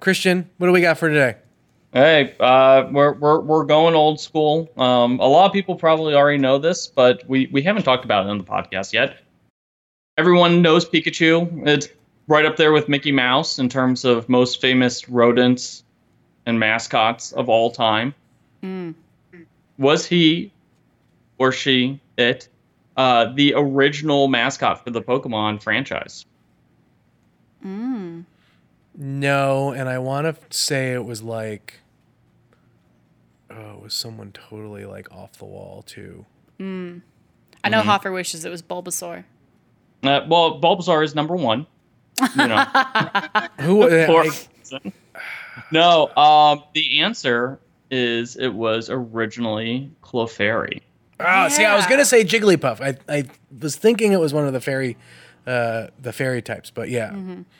Christian, 0.00 0.50
what 0.58 0.66
do 0.66 0.72
we 0.72 0.80
got 0.80 0.98
for 0.98 1.08
today? 1.08 1.36
Hey, 1.92 2.36
uh, 2.38 2.88
we're, 2.92 3.14
we're, 3.14 3.40
we're 3.40 3.64
going 3.64 3.96
old 3.96 4.20
school. 4.20 4.70
Um, 4.76 5.18
a 5.18 5.26
lot 5.26 5.46
of 5.46 5.52
people 5.52 5.74
probably 5.74 6.14
already 6.14 6.38
know 6.38 6.56
this, 6.56 6.86
but 6.86 7.28
we, 7.28 7.48
we 7.50 7.62
haven't 7.62 7.82
talked 7.82 8.04
about 8.04 8.26
it 8.26 8.30
on 8.30 8.38
the 8.38 8.44
podcast 8.44 8.92
yet. 8.92 9.18
Everyone 10.16 10.62
knows 10.62 10.88
Pikachu. 10.88 11.66
It's 11.66 11.88
right 12.28 12.44
up 12.44 12.56
there 12.56 12.70
with 12.70 12.88
Mickey 12.88 13.10
Mouse 13.10 13.58
in 13.58 13.68
terms 13.68 14.04
of 14.04 14.28
most 14.28 14.60
famous 14.60 15.08
rodents 15.08 15.82
and 16.46 16.60
mascots 16.60 17.32
of 17.32 17.48
all 17.48 17.72
time. 17.72 18.14
Was 19.78 20.06
he 20.06 20.52
or 21.38 21.50
she, 21.50 22.00
it, 22.16 22.48
uh, 22.96 23.32
the 23.34 23.54
original 23.56 24.28
mascot 24.28 24.84
for 24.84 24.90
the 24.90 25.02
Pokemon 25.02 25.60
franchise? 25.60 26.24
No, 28.94 29.72
and 29.72 29.88
I 29.88 29.98
want 29.98 30.26
to 30.26 30.56
say 30.56 30.92
it 30.92 31.04
was 31.04 31.22
like, 31.22 31.79
oh, 33.50 33.72
it 33.76 33.82
was 33.82 33.94
someone 33.94 34.32
totally 34.32 34.84
like 34.84 35.10
off 35.12 35.32
the 35.38 35.44
wall 35.44 35.82
too. 35.86 36.24
I 36.58 36.62
Mm-hmm. 36.62 37.70
know 37.70 37.80
Hoffer 37.82 38.12
wishes 38.12 38.44
it 38.44 38.50
was 38.50 38.62
Bulbasaur. 38.62 39.24
Uh, 40.02 40.20
well, 40.28 40.60
Bulbasaur 40.60 41.04
is 41.04 41.14
number 41.14 41.34
one. 41.36 41.66
You 42.36 42.48
know. 42.48 42.64
Who? 43.60 43.82
uh, 43.84 44.30
I- 44.72 44.92
no, 45.72 46.08
um, 46.16 46.62
the 46.74 47.00
answer 47.00 47.58
is 47.90 48.36
it 48.36 48.54
was 48.54 48.88
originally 48.90 49.90
Clefairy. 50.02 50.80
oh, 51.18 51.48
see, 51.48 51.64
I 51.64 51.74
was 51.76 51.86
gonna 51.86 52.04
say 52.04 52.24
Jigglypuff. 52.24 52.80
I 52.80 52.96
I 53.12 53.24
was 53.60 53.76
thinking 53.76 54.12
it 54.12 54.20
was 54.20 54.32
one 54.32 54.46
of 54.46 54.52
the 54.52 54.60
fairy, 54.60 54.96
uh, 55.46 55.88
the 56.00 56.12
fairy 56.12 56.40
types, 56.42 56.70
but 56.70 56.88
yeah, 56.88 57.14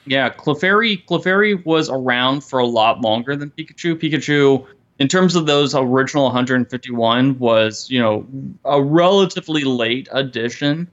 Yeah, 0.07 0.31
Clefairy 0.31 1.05
Clefairy 1.05 1.65
was 1.67 1.91
around 1.91 2.43
for 2.45 2.59
a 2.61 2.67
lot 2.67 3.01
longer 3.01 3.35
than 3.37 3.51
Pikachu. 3.51 3.97
Pikachu, 3.97 4.67
in 5.01 5.09
terms 5.09 5.35
of 5.35 5.47
those 5.47 5.75
original 5.75 6.25
151, 6.25 7.39
was 7.39 7.91
you 7.91 7.99
know 7.99 8.25
a 8.65 8.81
relatively 8.83 9.65
late 9.65 10.09
addition 10.13 10.89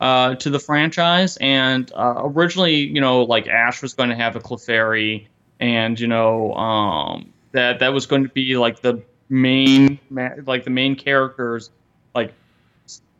uh, 0.00 0.34
to 0.34 0.50
the 0.50 0.58
franchise. 0.58 1.38
And 1.40 1.90
uh, 1.94 2.22
originally, 2.24 2.74
you 2.74 3.00
know, 3.00 3.22
like 3.22 3.46
Ash 3.46 3.80
was 3.80 3.94
going 3.94 4.10
to 4.10 4.16
have 4.16 4.36
a 4.36 4.40
Clefairy, 4.40 5.26
and 5.60 5.98
you 5.98 6.08
know 6.08 6.52
um, 6.54 7.32
that 7.52 7.78
that 7.78 7.94
was 7.94 8.04
going 8.06 8.24
to 8.24 8.28
be 8.28 8.56
like 8.56 8.82
the 8.82 9.02
main 9.30 9.98
like 10.44 10.64
the 10.64 10.70
main 10.70 10.94
character's 10.96 11.70
like 12.14 12.34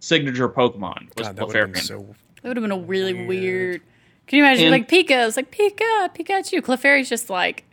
signature 0.00 0.48
Pokemon 0.48 1.16
was 1.16 1.28
God, 1.28 1.36
that 1.36 1.46
would 1.46 1.56
have 1.56 1.68
Clefairy. 1.68 1.72
been 1.72 1.82
so. 1.82 2.14
That 2.42 2.48
would 2.48 2.56
have 2.56 2.64
been 2.64 2.72
a 2.72 2.78
really 2.78 3.14
Weird. 3.14 3.28
weird. 3.28 3.82
Can 4.26 4.38
you 4.38 4.44
imagine 4.44 4.64
And- 4.66 4.72
like 4.72 4.88
Pika? 4.88 5.26
It's 5.28 5.36
like 5.36 5.52
Pika, 5.52 6.14
Pikachu. 6.16 6.60
Clefairy's 6.62 7.08
just 7.08 7.30
like 7.30 7.64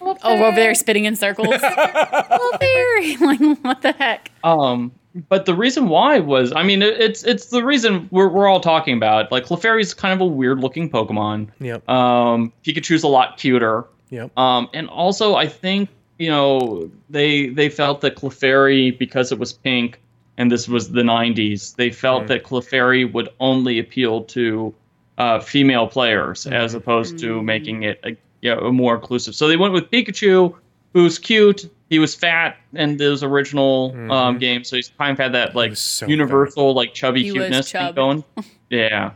oh 0.00 0.16
over 0.22 0.54
there 0.54 0.74
spinning 0.74 1.04
in 1.04 1.16
circles. 1.16 1.48
Clefairy, 1.54 3.20
like 3.20 3.58
what 3.62 3.82
the 3.82 3.92
heck? 3.92 4.30
Um, 4.44 4.92
but 5.28 5.46
the 5.46 5.54
reason 5.54 5.88
why 5.88 6.18
was, 6.18 6.52
I 6.52 6.62
mean, 6.62 6.82
it, 6.82 7.00
it's 7.00 7.24
it's 7.24 7.46
the 7.46 7.64
reason 7.64 8.08
we're 8.10 8.28
we're 8.28 8.48
all 8.48 8.60
talking 8.60 8.96
about. 8.96 9.32
Like 9.32 9.44
Clefairy's 9.44 9.94
kind 9.94 10.14
of 10.14 10.20
a 10.20 10.30
weird 10.30 10.60
looking 10.60 10.90
Pokemon. 10.90 11.48
Yep. 11.60 11.88
Um, 11.88 12.52
Pikachu's 12.64 13.02
a 13.02 13.08
lot 13.08 13.36
cuter. 13.38 13.84
Yep. 14.10 14.36
Um, 14.38 14.68
and 14.72 14.88
also 14.88 15.34
I 15.34 15.48
think 15.48 15.88
you 16.18 16.28
know 16.28 16.90
they 17.10 17.48
they 17.48 17.68
felt 17.68 18.00
that 18.02 18.16
Clefairy 18.16 18.96
because 18.98 19.32
it 19.32 19.38
was 19.38 19.52
pink 19.52 20.00
and 20.38 20.52
this 20.52 20.68
was 20.68 20.92
the 20.92 21.02
90s, 21.02 21.74
they 21.74 21.90
felt 21.90 22.28
that 22.28 22.44
Clefairy 22.44 23.12
would 23.12 23.28
only 23.40 23.80
appeal 23.80 24.22
to 24.22 24.72
uh, 25.18 25.40
female 25.40 25.88
players 25.88 26.46
as 26.46 26.74
opposed 26.74 27.18
to 27.18 27.42
making 27.42 27.82
it 27.82 28.00
a, 28.04 28.16
you 28.40 28.54
know, 28.54 28.70
more 28.72 28.94
inclusive. 28.94 29.34
So 29.34 29.48
they 29.48 29.56
went 29.56 29.72
with 29.72 29.90
Pikachu, 29.90 30.54
who's 30.92 31.18
cute. 31.18 31.70
He 31.90 31.98
was 31.98 32.14
fat 32.14 32.56
in 32.74 32.98
those 32.98 33.22
original 33.22 33.96
um, 34.12 34.38
games, 34.38 34.68
so 34.68 34.76
he's 34.76 34.90
kind 34.98 35.12
of 35.12 35.18
had 35.18 35.32
that 35.34 35.54
like 35.54 35.76
so 35.76 36.06
universal 36.06 36.74
like 36.74 36.92
chubby 36.92 37.22
He 37.22 37.32
was 37.32 37.42
cuteness 37.44 37.72
thing 37.72 37.80
chubby. 37.80 37.94
going. 37.94 38.24
Yeah. 38.70 39.12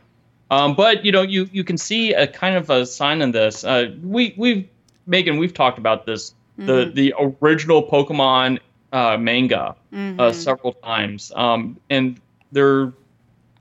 Um, 0.50 0.74
but 0.74 1.04
you 1.04 1.12
know, 1.12 1.20
you 1.22 1.48
you 1.52 1.64
can 1.64 1.76
see 1.76 2.14
a 2.14 2.26
kind 2.26 2.56
of 2.56 2.70
a 2.70 2.86
sign 2.86 3.20
in 3.22 3.32
this. 3.32 3.64
Uh, 3.64 3.94
we 4.02 4.34
we've 4.36 4.66
Megan, 5.06 5.36
we've 5.36 5.52
talked 5.54 5.78
about 5.78 6.06
this. 6.06 6.34
The 6.58 6.90
the 6.94 7.14
original 7.42 7.82
Pokemon 7.82 8.60
uh, 8.92 9.16
manga 9.18 9.74
uh, 10.18 10.32
several 10.32 10.72
times, 10.74 11.32
um, 11.34 11.78
and 11.90 12.20
they're 12.52 12.92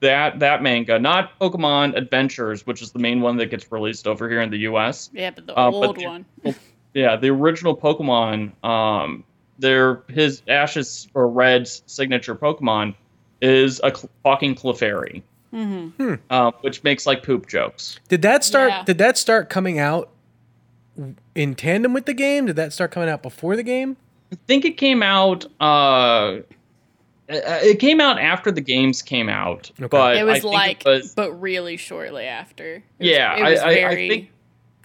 that 0.02 0.38
that 0.40 0.62
manga, 0.62 0.98
not 0.98 1.38
Pokemon 1.40 1.96
Adventures, 1.96 2.66
which 2.66 2.82
is 2.82 2.92
the 2.92 2.98
main 2.98 3.20
one 3.22 3.36
that 3.38 3.46
gets 3.46 3.72
released 3.72 4.06
over 4.06 4.28
here 4.28 4.40
in 4.42 4.50
the 4.50 4.58
U.S. 4.58 5.08
Yeah, 5.14 5.30
but 5.30 5.46
the 5.46 5.56
Uh, 5.56 5.70
but 5.70 5.76
old 5.86 5.96
the- 5.96 6.04
one. 6.06 6.26
Yeah, 6.94 7.16
the 7.16 7.30
original 7.30 7.74
Pokemon, 7.74 8.52
um, 8.62 9.24
their 9.58 10.02
his 10.10 10.42
Ash's 10.46 11.08
or 11.14 11.26
Red's 11.26 11.82
signature 11.86 12.34
Pokemon 12.34 12.94
is 13.40 13.80
a 13.82 13.96
cl- 13.96 14.10
talking 14.22 14.54
Clefairy, 14.54 15.22
Mm-hmm. 15.54 16.14
um, 16.28 16.52
which 16.60 16.84
makes 16.84 17.06
like 17.06 17.22
poop 17.22 17.46
jokes. 17.48 17.98
Did 18.08 18.20
that 18.22 18.44
start? 18.44 18.70
Yeah. 18.70 18.84
Did 18.84 18.98
that 18.98 19.16
start 19.16 19.48
coming 19.48 19.78
out 19.78 20.10
in 21.34 21.54
tandem 21.54 21.94
with 21.94 22.04
the 22.04 22.12
game? 22.14 22.44
Did 22.46 22.56
that 22.56 22.74
start 22.74 22.90
coming 22.90 23.08
out 23.08 23.22
before 23.22 23.56
the 23.56 23.62
game? 23.62 23.96
I 24.30 24.36
think 24.46 24.66
it 24.66 24.76
came 24.76 25.02
out. 25.02 25.46
Uh, 25.60 26.40
it 27.34 27.44
it 27.64 27.78
came 27.78 28.00
out 28.00 28.18
after 28.18 28.50
the 28.52 28.60
games 28.60 29.02
came 29.02 29.28
out, 29.28 29.70
Okay. 29.78 29.88
but 29.88 30.16
It 30.16 30.20
I 30.20 30.24
was 30.24 30.40
think 30.42 30.54
like, 30.54 30.86
it 30.86 30.88
was, 30.88 31.14
but 31.14 31.32
really 31.40 31.76
shortly 31.76 32.24
after. 32.26 32.74
It 32.76 32.82
was- 32.98 33.08
Yeah, 33.08 33.36
it 33.36 33.50
was 33.50 33.60
I- 33.60 33.64
I- 33.64 33.68
I 33.70 33.74
very 33.74 34.08
think- 34.08 34.30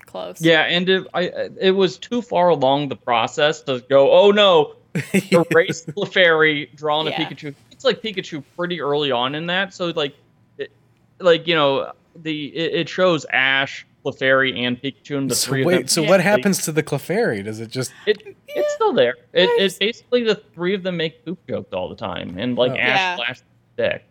close. 0.06 0.42
yeah, 0.42 0.62
and 0.62 0.88
it, 0.90 1.08
I 1.14 1.50
it 1.60 1.72
was 1.72 1.98
too 1.98 2.22
far 2.22 2.50
along 2.50 2.90
the 2.90 2.96
process 2.96 3.62
to 3.64 3.80
go. 3.90 4.12
Oh 4.12 4.32
no, 4.32 4.76
erase 5.14 5.86
Clefairy, 5.86 6.74
draw 6.76 7.00
on 7.00 7.08
a 7.08 7.12
Yeah. 7.12 7.30
Pikachu. 7.30 7.54
It's 7.72 7.86
like 7.86 8.02
Pikachu 8.02 8.44
pretty 8.56 8.82
early 8.82 9.12
on 9.12 9.36
in 9.36 9.46
that, 9.48 9.74
so 9.74 9.88
like, 9.96 10.16
it, 10.58 10.72
like 11.20 11.46
you 11.48 11.56
know, 11.56 11.92
the 12.16 12.48
it, 12.48 12.74
it 12.82 12.90
shows 12.90 13.26
Ash, 13.32 13.86
Clefairy, 14.12 14.58
and 14.58 14.82
Pikachu, 14.82 15.18
and 15.18 15.30
the 15.32 15.36
So 15.36 15.50
three 15.50 15.62
of 15.62 15.66
wait, 15.68 15.78
them. 15.80 15.88
so 15.88 16.02
Yeah. 16.04 16.10
what 16.10 16.22
happens 16.22 16.64
to 16.66 16.72
the 16.72 16.84
Clefairy? 16.84 17.44
Does 17.44 17.60
it 17.60 17.70
just? 17.70 17.92
It, 18.06 18.36
it's 18.48 18.74
still 18.74 18.94
there. 18.94 19.16
It, 19.34 19.50
it's 19.62 19.78
basically 19.78 20.24
the 20.24 20.36
three 20.54 20.74
of 20.74 20.84
them 20.84 20.98
make 20.98 21.24
poop 21.26 21.40
jokes 21.48 21.74
all 21.74 21.90
the 21.90 21.96
time, 21.96 22.38
and 22.38 22.58
like 22.58 22.72
Oh. 22.72 22.76
Ash 22.78 22.98
Yeah. 23.00 23.16
flashes 23.18 23.44
the 23.76 23.84
dick. 23.84 24.04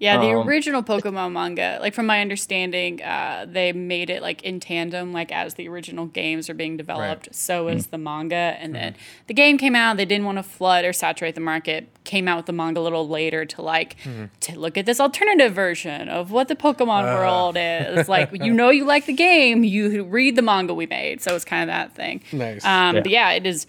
Yeah, 0.00 0.18
the 0.18 0.28
Um, 0.30 0.46
original 0.48 0.84
Pokemon 0.84 1.32
manga, 1.32 1.78
like 1.80 1.92
from 1.92 2.06
my 2.06 2.20
understanding, 2.20 3.02
uh, 3.02 3.46
they 3.48 3.72
made 3.72 4.10
it 4.10 4.22
like 4.22 4.44
in 4.44 4.60
tandem, 4.60 5.12
like 5.12 5.32
as 5.32 5.54
the 5.54 5.66
original 5.68 6.06
games 6.06 6.48
are 6.48 6.54
being 6.54 6.76
developed. 6.76 7.34
So 7.34 7.66
Mm. 7.66 7.74
is 7.74 7.86
the 7.88 7.98
manga, 7.98 8.56
and 8.60 8.74
then 8.76 8.94
the 9.26 9.34
game 9.34 9.58
came 9.58 9.74
out. 9.74 9.96
They 9.96 10.04
didn't 10.04 10.24
want 10.24 10.38
to 10.38 10.44
flood 10.44 10.84
or 10.84 10.92
saturate 10.92 11.34
the 11.34 11.40
market. 11.40 11.88
Came 12.04 12.28
out 12.28 12.36
with 12.36 12.46
the 12.46 12.52
manga 12.52 12.78
a 12.78 12.82
little 12.82 13.08
later 13.08 13.44
to 13.46 13.60
like 13.62 13.96
to 14.42 14.56
look 14.58 14.78
at 14.78 14.86
this 14.86 15.00
alternative 15.00 15.52
version 15.52 16.08
of 16.08 16.30
what 16.30 16.46
the 16.46 16.54
Pokemon 16.56 17.02
world 17.02 17.56
is. 17.58 18.08
Like 18.08 18.30
you 18.32 18.52
know, 18.54 18.70
you 18.70 18.84
like 18.84 19.06
the 19.06 19.12
game, 19.12 19.64
you 19.64 20.04
read 20.04 20.36
the 20.36 20.42
manga 20.42 20.74
we 20.74 20.86
made. 20.86 21.20
So 21.22 21.34
it's 21.34 21.44
kind 21.44 21.62
of 21.62 21.68
that 21.74 21.94
thing. 21.96 22.22
Nice. 22.32 22.64
Um, 22.64 22.94
Yeah. 22.94 23.00
But 23.02 23.10
yeah, 23.10 23.30
it 23.32 23.46
is. 23.46 23.66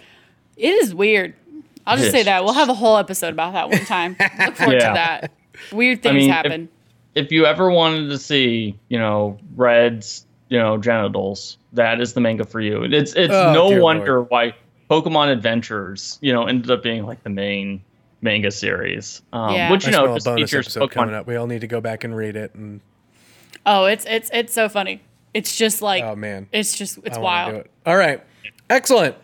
It 0.58 0.76
is 0.76 0.94
weird. 0.94 1.34
I'll 1.88 1.98
just 1.98 2.12
say 2.12 2.22
that 2.22 2.44
we'll 2.44 2.54
have 2.54 2.70
a 2.70 2.74
whole 2.76 2.98
episode 2.98 3.34
about 3.34 3.54
that 3.54 3.70
one 3.70 3.86
time. 3.86 4.16
Look 4.46 4.56
forward 4.58 4.74
Yeah. 4.80 4.88
to 4.90 4.94
that. 4.94 5.32
Weird 5.72 6.02
things 6.04 6.16
mean, 6.16 6.30
happen. 6.30 6.70
If 7.16 7.32
you 7.32 7.46
ever 7.46 7.70
wanted 7.72 8.10
to 8.10 8.18
see, 8.18 8.78
you 8.90 8.98
know, 9.00 9.38
Red's, 9.56 10.26
you 10.50 10.58
know, 10.60 10.78
genitals, 10.78 11.58
that 11.74 12.00
is 12.02 12.14
the 12.14 12.22
manga 12.22 12.46
for 12.46 12.60
you. 12.62 12.84
It's 12.84 13.14
it's 13.16 13.34
Oh, 13.34 13.54
no 13.54 13.70
dear 13.70 13.82
wonder 13.82 14.22
why 14.24 14.54
Pokemon 14.90 15.32
Adventures, 15.32 16.18
you 16.22 16.34
know, 16.34 16.46
ended 16.48 16.72
up 16.72 16.82
being 16.84 17.06
like 17.06 17.24
the 17.24 17.30
main 17.30 17.82
manga 18.22 18.52
series, 18.52 19.22
um, 19.34 19.54
Yeah. 19.54 19.72
which 19.72 19.86
you 19.86 19.92
Nice 19.92 19.96
know 19.98 20.02
little 20.04 20.16
just 20.18 20.26
bonus 20.26 20.50
features 20.52 20.66
episode 20.68 20.92
coming 20.92 21.14
Pokemon. 21.16 21.20
up. 21.20 21.28
We 21.28 21.36
all 21.36 21.48
need 21.48 21.62
to 21.62 21.68
go 21.68 21.82
back 21.82 22.04
and 22.04 22.16
read 22.16 22.36
it. 22.36 22.54
And 22.56 22.82
Oh, 23.66 23.86
it's 23.86 24.06
it's 24.06 24.30
it's 24.34 24.54
so 24.54 24.70
funny. 24.70 25.02
It's 25.34 25.56
just 25.56 25.82
like 25.82 26.04
oh 26.04 26.16
man, 26.16 26.48
it's 26.52 26.76
just 26.78 27.00
it's 27.04 27.18
I 27.18 27.22
wild. 27.22 27.52
do 27.54 27.58
it. 27.60 27.72
All 27.86 27.96
right, 27.98 28.22
excellent. 28.70 29.16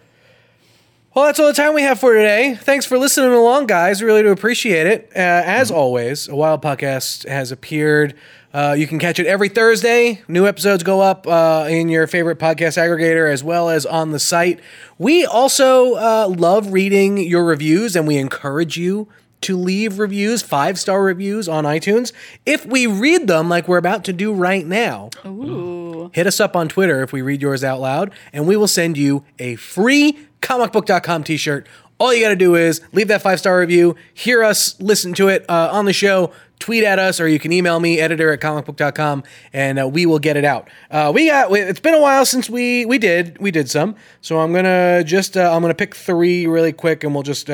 Well, 1.15 1.27
that's 1.27 1.39
all 1.39 1.47
the 1.47 1.53
time 1.53 1.73
we 1.73 1.81
have 1.83 1.97
for 1.97 2.13
today. 2.13 2.55
Thanks 2.55 2.85
for 2.85 2.97
listening 2.97 3.31
along, 3.31 3.67
guys. 3.67 4.01
We 4.01 4.05
really 4.05 4.23
do 4.23 4.31
appreciate 4.33 4.85
it. 4.85 5.09
Uh, 5.15 5.19
as 5.45 5.71
always, 5.71 6.27
a 6.27 6.35
Wild 6.35 6.61
Podcast 6.61 7.25
has 7.25 7.53
appeared. 7.53 8.15
Uh, 8.53 8.75
you 8.77 8.85
can 8.85 8.99
catch 8.99 9.17
it 9.17 9.25
every 9.25 9.47
Thursday. 9.47 10.21
New 10.27 10.45
episodes 10.45 10.83
go 10.83 10.99
up 10.99 11.25
uh, 11.25 11.67
in 11.69 11.87
your 11.87 12.05
favorite 12.05 12.37
podcast 12.37 12.77
aggregator 12.77 13.31
as 13.31 13.45
well 13.45 13.69
as 13.69 13.85
on 13.85 14.11
the 14.11 14.19
site. 14.19 14.59
We 14.97 15.25
also 15.25 15.93
uh, 15.93 16.27
love 16.27 16.73
reading 16.73 17.17
your 17.17 17.45
reviews 17.45 17.95
and 17.95 18.05
we 18.05 18.17
encourage 18.17 18.75
you 18.75 19.07
to 19.41 19.57
leave 19.57 19.99
reviews, 19.99 20.41
five 20.41 20.79
star 20.79 21.03
reviews 21.03 21.47
on 21.47 21.65
iTunes. 21.65 22.11
If 22.45 22.65
we 22.65 22.87
read 22.87 23.27
them 23.27 23.49
like 23.49 23.67
we're 23.67 23.77
about 23.77 24.03
to 24.05 24.13
do 24.13 24.33
right 24.33 24.65
now, 24.65 25.09
Ooh. 25.25 26.09
hit 26.13 26.27
us 26.27 26.39
up 26.39 26.55
on 26.55 26.67
Twitter 26.67 27.03
if 27.03 27.13
we 27.13 27.21
read 27.21 27.41
yours 27.41 27.63
out 27.63 27.79
loud, 27.79 28.11
and 28.33 28.47
we 28.47 28.57
will 28.57 28.67
send 28.67 28.97
you 28.97 29.23
a 29.39 29.55
free 29.55 30.17
comicbook.com 30.41 31.23
t 31.23 31.37
shirt. 31.37 31.67
All 31.97 32.13
you 32.13 32.21
got 32.21 32.29
to 32.29 32.35
do 32.35 32.55
is 32.55 32.81
leave 32.91 33.07
that 33.07 33.21
five 33.21 33.39
star 33.39 33.59
review, 33.59 33.95
hear 34.13 34.43
us 34.43 34.79
listen 34.81 35.13
to 35.13 35.29
it 35.29 35.45
uh, 35.47 35.69
on 35.71 35.85
the 35.85 35.93
show, 35.93 36.33
tweet 36.59 36.83
at 36.83 36.99
us, 36.99 37.21
or 37.21 37.27
you 37.27 37.39
can 37.39 37.53
email 37.53 37.79
me, 37.79 37.99
editor 37.99 38.31
at 38.31 38.41
comicbook.com, 38.41 39.23
and 39.53 39.79
uh, 39.79 39.87
we 39.87 40.05
will 40.05 40.19
get 40.19 40.35
it 40.35 40.43
out. 40.43 40.69
Uh, 40.91 41.11
we 41.15 41.27
got, 41.27 41.51
it's 41.53 41.79
been 41.79 41.93
a 41.93 42.01
while 42.01 42.25
since 42.25 42.49
we, 42.49 42.85
we 42.85 42.97
did, 42.97 43.37
we 43.39 43.49
did 43.49 43.69
some. 43.69 43.95
So 44.19 44.39
I'm 44.39 44.51
going 44.51 44.65
to 44.65 45.03
just, 45.05 45.37
uh, 45.37 45.53
I'm 45.53 45.61
going 45.61 45.71
to 45.71 45.75
pick 45.75 45.95
three 45.95 46.47
really 46.47 46.73
quick 46.73 47.03
and 47.05 47.13
we'll 47.13 47.23
just 47.23 47.49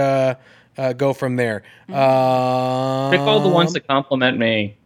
uh, 0.78 0.94
go 0.94 1.14
from 1.14 1.36
there. 1.36 1.64
Uh, 1.90 3.10
Pick 3.12 3.20
all 3.22 3.40
the 3.40 3.50
ones 3.50 3.74
that 3.74 3.88
compliment 3.88 4.38
me. 4.38 4.78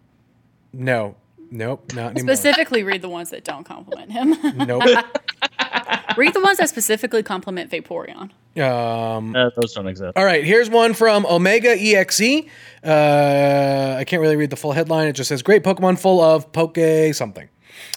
No, 0.73 1.15
nope, 1.51 1.93
not 1.93 2.11
anymore. 2.11 2.35
Specifically, 2.35 2.83
read 2.83 3.01
the 3.01 3.09
ones 3.09 3.29
that 3.29 3.43
don't 3.43 3.63
compliment 3.63 4.11
him. 4.11 4.35
Nope. 4.57 4.83
read 6.17 6.33
the 6.33 6.41
ones 6.41 6.57
that 6.57 6.69
specifically 6.69 7.23
compliment 7.23 7.71
Vaporeon. 7.71 8.31
Um, 8.61 9.35
Uh, 9.35 9.49
those 9.59 9.73
don't 9.73 9.87
exist. 9.87 10.13
All 10.17 10.25
right, 10.25 10.43
here's 10.43 10.69
one 10.69 10.93
from 10.93 11.25
Omega 11.25 11.75
EXE. 11.77 12.45
Uh, 12.83 13.95
I 13.99 14.03
can't 14.05 14.21
really 14.21 14.35
read 14.37 14.49
the 14.49 14.55
full 14.55 14.71
headline. 14.71 15.07
It 15.07 15.13
just 15.13 15.29
says, 15.29 15.41
Great 15.43 15.63
Pokemon 15.63 15.99
full 15.99 16.21
of 16.21 16.51
Poke 16.51 16.77
something. 17.13 17.49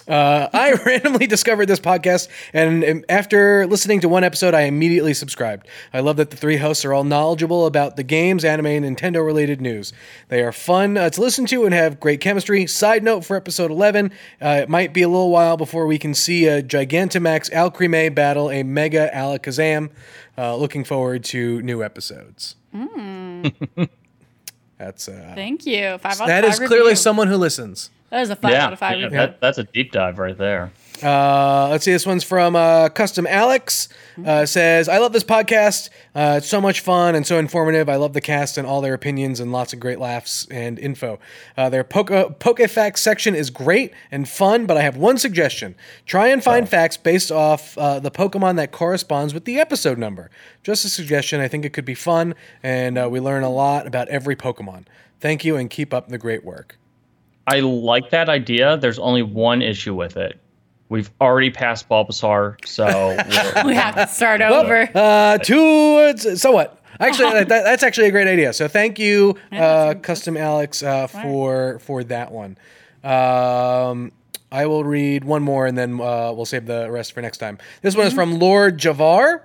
Uh, 0.07 0.47
I 0.53 0.73
randomly 0.85 1.27
discovered 1.27 1.67
this 1.67 1.79
podcast, 1.79 2.27
and 2.53 2.83
um, 2.83 3.05
after 3.09 3.67
listening 3.67 3.99
to 4.01 4.09
one 4.09 4.23
episode, 4.23 4.53
I 4.53 4.61
immediately 4.61 5.13
subscribed. 5.13 5.67
I 5.93 5.99
love 5.99 6.17
that 6.17 6.31
the 6.31 6.37
three 6.37 6.57
hosts 6.57 6.83
are 6.85 6.93
all 6.93 7.03
knowledgeable 7.03 7.65
about 7.65 7.95
the 7.95 8.03
games, 8.03 8.43
anime, 8.43 8.65
and 8.67 8.97
Nintendo 8.97 9.25
related 9.25 9.61
news. 9.61 9.93
They 10.29 10.41
are 10.41 10.51
fun 10.51 10.97
uh, 10.97 11.09
to 11.09 11.21
listen 11.21 11.45
to 11.47 11.65
and 11.65 11.73
have 11.73 11.99
great 11.99 12.21
chemistry. 12.21 12.65
Side 12.67 13.03
note 13.03 13.25
for 13.25 13.35
episode 13.35 13.71
11, 13.71 14.11
uh, 14.41 14.47
it 14.63 14.69
might 14.69 14.93
be 14.93 15.01
a 15.01 15.07
little 15.07 15.31
while 15.31 15.57
before 15.57 15.85
we 15.85 15.97
can 15.97 16.13
see 16.13 16.45
a 16.45 16.63
Gigantamax 16.63 17.51
Alcremie 17.51 18.13
battle 18.13 18.49
a 18.49 18.63
Mega 18.63 19.09
Alakazam. 19.13 19.89
Uh, 20.37 20.55
looking 20.55 20.83
forward 20.83 21.23
to 21.25 21.61
new 21.61 21.83
episodes. 21.83 22.55
That's 24.77 25.09
uh, 25.09 25.33
Thank 25.35 25.65
you. 25.65 25.97
Five 25.97 26.17
that 26.19 26.45
is 26.45 26.57
clearly 26.57 26.91
review. 26.91 26.95
someone 26.95 27.27
who 27.27 27.35
listens. 27.35 27.89
That 28.09 28.21
is 28.21 28.29
a 28.29 28.35
five 28.35 28.51
yeah, 28.51 28.65
out 28.65 28.73
of 28.73 28.79
five 28.79 28.99
yeah, 28.99 29.09
that, 29.09 29.41
that's 29.41 29.57
a 29.57 29.63
deep 29.63 29.91
dive 29.91 30.17
right 30.17 30.37
there. 30.37 30.71
Uh, 31.01 31.69
let's 31.69 31.85
see. 31.85 31.91
This 31.91 32.05
one's 32.05 32.23
from 32.23 32.55
uh, 32.55 32.89
Custom 32.89 33.25
Alex. 33.27 33.87
Uh, 34.25 34.45
says, 34.45 34.89
"I 34.89 34.97
love 34.97 35.13
this 35.13 35.23
podcast. 35.23 35.89
Uh, 36.13 36.35
it's 36.37 36.47
so 36.47 36.59
much 36.59 36.81
fun 36.81 37.15
and 37.15 37.25
so 37.25 37.37
informative. 37.37 37.87
I 37.87 37.95
love 37.95 38.13
the 38.13 38.21
cast 38.21 38.57
and 38.57 38.67
all 38.67 38.81
their 38.81 38.93
opinions 38.93 39.39
and 39.39 39.51
lots 39.51 39.71
of 39.71 39.79
great 39.79 39.99
laughs 39.99 40.47
and 40.51 40.77
info. 40.77 41.19
Uh, 41.55 41.69
their 41.69 41.83
Poke 41.83 42.09
Pokefax 42.39 42.97
section 42.97 43.35
is 43.35 43.49
great 43.49 43.93
and 44.11 44.27
fun, 44.27 44.65
but 44.65 44.75
I 44.75 44.81
have 44.81 44.97
one 44.97 45.17
suggestion: 45.17 45.75
try 46.05 46.27
and 46.27 46.43
find 46.43 46.67
facts 46.67 46.97
based 46.97 47.31
off 47.31 47.77
uh, 47.77 47.99
the 47.99 48.11
Pokemon 48.11 48.57
that 48.57 48.71
corresponds 48.71 49.33
with 49.33 49.45
the 49.45 49.59
episode 49.59 49.97
number. 49.97 50.29
Just 50.63 50.83
a 50.83 50.89
suggestion. 50.89 51.39
I 51.39 51.47
think 51.47 51.63
it 51.63 51.73
could 51.73 51.85
be 51.85 51.95
fun, 51.95 52.35
and 52.61 52.97
uh, 52.97 53.07
we 53.09 53.19
learn 53.19 53.43
a 53.43 53.51
lot 53.51 53.87
about 53.87 54.09
every 54.09 54.35
Pokemon. 54.35 54.85
Thank 55.19 55.45
you, 55.45 55.55
and 55.55 55.69
keep 55.69 55.93
up 55.93 56.09
the 56.09 56.17
great 56.17 56.43
work." 56.43 56.78
I 57.49 57.59
like 57.61 58.09
that 58.11 58.29
idea. 58.29 58.77
There's 58.77 58.99
only 58.99 59.23
one 59.23 59.61
issue 59.61 59.95
with 59.95 60.17
it. 60.17 60.39
We've 60.89 61.09
already 61.21 61.51
passed 61.51 61.87
Bulbasaur, 61.87 62.65
so 62.65 62.85
we're- 63.63 63.75
have 63.75 63.95
to 63.95 64.07
start 64.07 64.39
Well, 64.41 64.63
over. 64.65 64.89
Uh, 64.93 65.37
two. 65.37 66.17
So 66.17 66.51
what? 66.51 66.75
Actually, 66.99 67.43
that, 67.45 67.47
that's 67.47 67.83
actually 67.83 68.07
a 68.07 68.11
great 68.11 68.27
idea. 68.27 68.51
So 68.53 68.67
thank 68.67 68.99
you, 68.99 69.37
uh, 69.51 69.93
Custom 70.01 70.35
Alex, 70.35 70.83
uh, 70.83 71.07
for 71.07 71.79
for 71.79 72.03
that 72.05 72.31
one. 72.31 72.57
Um, 73.03 74.11
I 74.51 74.65
will 74.65 74.83
read 74.83 75.23
one 75.23 75.43
more, 75.43 75.65
and 75.67 75.77
then 75.77 75.93
uh, 76.01 76.33
we'll 76.33 76.45
save 76.45 76.65
the 76.65 76.89
rest 76.91 77.13
for 77.13 77.21
next 77.21 77.37
time. 77.37 77.57
This 77.81 77.95
one 77.95 78.07
is 78.07 78.13
from 78.13 78.39
Lord 78.39 78.77
Javar. 78.79 79.41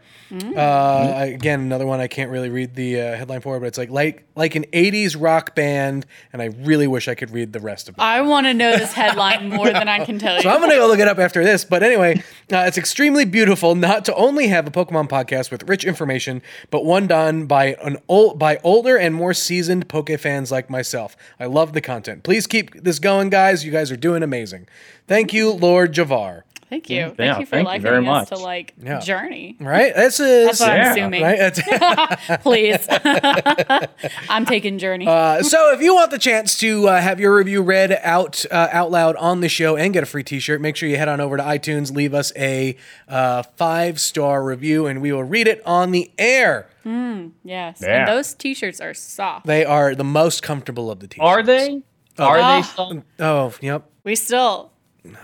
Uh, 0.57 1.15
again, 1.35 1.61
another 1.61 1.87
one 1.87 2.01
I 2.01 2.07
can't 2.07 2.31
really 2.31 2.49
read 2.49 2.75
the 2.75 3.01
uh, 3.01 3.17
headline 3.17 3.41
for, 3.41 3.59
but 3.61 3.67
it's 3.67 3.79
like 3.79 3.91
like 3.91 4.25
like 4.35 4.55
an 4.55 4.65
'80s 4.73 5.17
rock 5.21 5.55
band, 5.55 6.07
and 6.33 6.43
I 6.43 6.47
really 6.63 6.87
wish 6.87 7.09
I 7.09 7.15
could 7.15 7.31
read 7.31 7.53
the 7.53 7.61
rest 7.61 7.89
of 7.89 7.97
it. 7.97 8.01
I 8.01 8.23
want 8.23 8.47
to 8.47 8.55
know 8.55 8.77
this 8.77 8.93
headline 8.95 9.49
more 9.49 9.71
than 9.71 9.89
I 9.89 10.05
can 10.05 10.19
tell 10.19 10.37
you. 10.37 10.43
So 10.43 10.51
I'm 10.51 10.61
gonna 10.61 10.75
go 10.77 10.87
look 10.87 10.99
it 10.99 11.09
up 11.09 11.19
after 11.19 11.45
this. 11.45 11.65
But 11.65 11.83
anyway, 11.83 12.23
uh, 12.53 12.65
it's 12.67 12.79
extremely 12.79 13.25
beautiful 13.25 13.75
not 13.75 14.05
to 14.07 14.15
only 14.15 14.49
have 14.49 14.67
a 14.67 14.71
Pokemon 14.71 15.09
podcast 15.09 15.51
with 15.51 15.69
rich 15.69 15.85
information, 15.85 16.43
but 16.71 16.85
one 16.85 17.07
done 17.07 17.47
by 17.47 17.75
an 17.83 17.99
old 18.09 18.39
by 18.39 18.59
older 18.65 18.97
and 18.97 19.15
more 19.15 19.35
seasoned 19.35 19.89
Poke 19.89 20.19
fans 20.19 20.51
like 20.51 20.69
myself. 20.71 21.17
I 21.39 21.47
love 21.47 21.73
the 21.73 21.81
content. 21.81 22.23
Please 22.23 22.47
keep 22.47 22.83
this 22.83 22.99
going, 22.99 23.31
guys. 23.31 23.65
You 23.65 23.73
guys 23.73 23.91
are 23.91 23.97
doing 23.97 24.23
amazing. 24.23 24.67
Thank 25.07 25.33
you, 25.33 25.51
Lord 25.51 25.93
Javar. 25.93 26.43
Thank 26.75 26.91
you. 26.91 27.05
Thank 27.07 27.19
Yeah, 27.19 27.39
you 27.39 27.47
for 27.47 27.51
thank 27.51 27.63
you 27.63 27.69
liking 27.69 27.83
very 27.83 28.09
us 28.09 28.29
to 28.31 28.37
like 28.37 28.75
Yeah. 28.83 28.99
journey. 28.99 29.57
Right? 29.61 29.95
This 29.95 30.19
is 30.19 30.47
That's 30.47 30.61
what 30.61 30.69
Yeah. 30.75 30.83
I'm 30.87 30.91
assuming. 30.91 31.23
right. 31.23 31.39
That's- 31.39 32.41
Please. 32.43 32.87
I'm 34.29 34.45
taking 34.45 34.79
journey. 34.79 35.07
Uh, 35.07 35.43
so 35.45 35.73
if 35.73 35.81
you 35.81 35.95
want 35.95 36.11
the 36.11 36.19
chance 36.19 36.59
to 36.59 36.89
uh, 36.89 37.01
have 37.01 37.21
your 37.21 37.37
review 37.37 37.63
read 37.63 37.93
out 38.03 38.45
uh, 38.51 38.69
out 38.73 38.91
loud 38.91 39.15
on 39.17 39.41
the 39.41 39.49
show 39.49 39.77
and 39.77 39.93
get 39.93 40.03
a 40.03 40.07
free 40.07 40.25
T-shirt, 40.25 40.61
make 40.61 40.75
sure 40.75 40.89
you 40.89 40.97
head 40.97 41.09
on 41.09 41.21
over 41.21 41.37
to 41.37 41.43
iTunes, 41.45 41.95
leave 41.95 42.13
us 42.13 42.33
a 42.37 42.77
uh, 43.09 43.45
five 43.57 44.01
star 44.01 44.43
review, 44.43 44.87
and 44.87 45.01
we 45.01 45.13
will 45.13 45.23
read 45.23 45.47
it 45.47 45.63
on 45.65 45.93
the 45.93 46.11
air. 46.19 46.69
yes. 46.85 47.79
Yeah. 47.81 48.01
And 48.01 48.09
those 48.09 48.35
t-shirts 48.35 48.81
are 48.81 48.95
soft. 48.95 49.47
They 49.47 49.65
are 49.65 49.95
the 49.95 50.03
most 50.05 50.43
comfortable 50.43 50.91
of 50.91 50.99
the 50.99 51.07
T-shirts. 51.07 51.25
Are 51.25 51.43
they? 51.45 51.83
Are 52.19 52.39
Oh. 52.41 52.57
they? 52.57 52.63
Some? 52.63 53.05
Oh, 53.21 53.55
yep. 53.61 53.85
We 54.03 54.17
still 54.17 54.71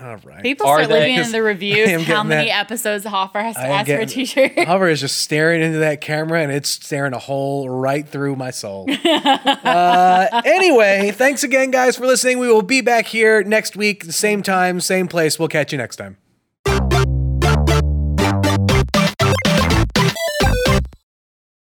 All 0.03 0.17
right. 0.25 0.43
people 0.43 0.67
Are 0.67 0.79
start 0.85 0.89
they? 0.91 1.07
leaving 1.09 1.25
in 1.25 1.33
the 1.33 1.43
reviews 1.43 2.03
how 2.07 2.23
many 2.23 2.49
that. 2.51 2.59
episodes 2.67 3.05
Hoffer 3.05 3.41
has 3.41 3.55
to 3.57 3.63
I 3.63 3.67
am 3.67 3.73
ask 3.73 3.87
for 3.87 3.95
a 3.95 3.99
getting- 4.01 4.09
t-shirt. 4.27 4.59
Hoffer 4.67 4.89
is 4.89 5.01
just 5.01 5.19
staring 5.19 5.63
into 5.63 5.79
that 5.79 6.01
camera, 6.03 6.43
and 6.43 6.53
it's 6.53 6.69
staring 6.69 7.15
a 7.15 7.19
hole 7.19 7.69
right 7.71 8.07
through 8.07 8.37
my 8.37 8.51
soul. 8.51 8.87
uh, 9.05 10.43
anyway, 10.45 11.13
thanks 11.13 11.45
again, 11.45 11.71
guys, 11.71 11.97
for 11.97 12.07
listening. 12.07 12.39
We 12.39 12.49
will 12.49 12.63
be 12.63 12.83
back 12.83 13.07
here 13.07 13.43
next 13.43 13.75
week, 13.77 14.05
the 14.05 14.13
same 14.13 14.43
time, 14.43 14.81
same 14.81 15.09
place. 15.09 15.39
We'll 15.39 15.49
catch 15.49 15.73
you 15.73 15.79
next 15.79 15.97
time. 15.97 16.19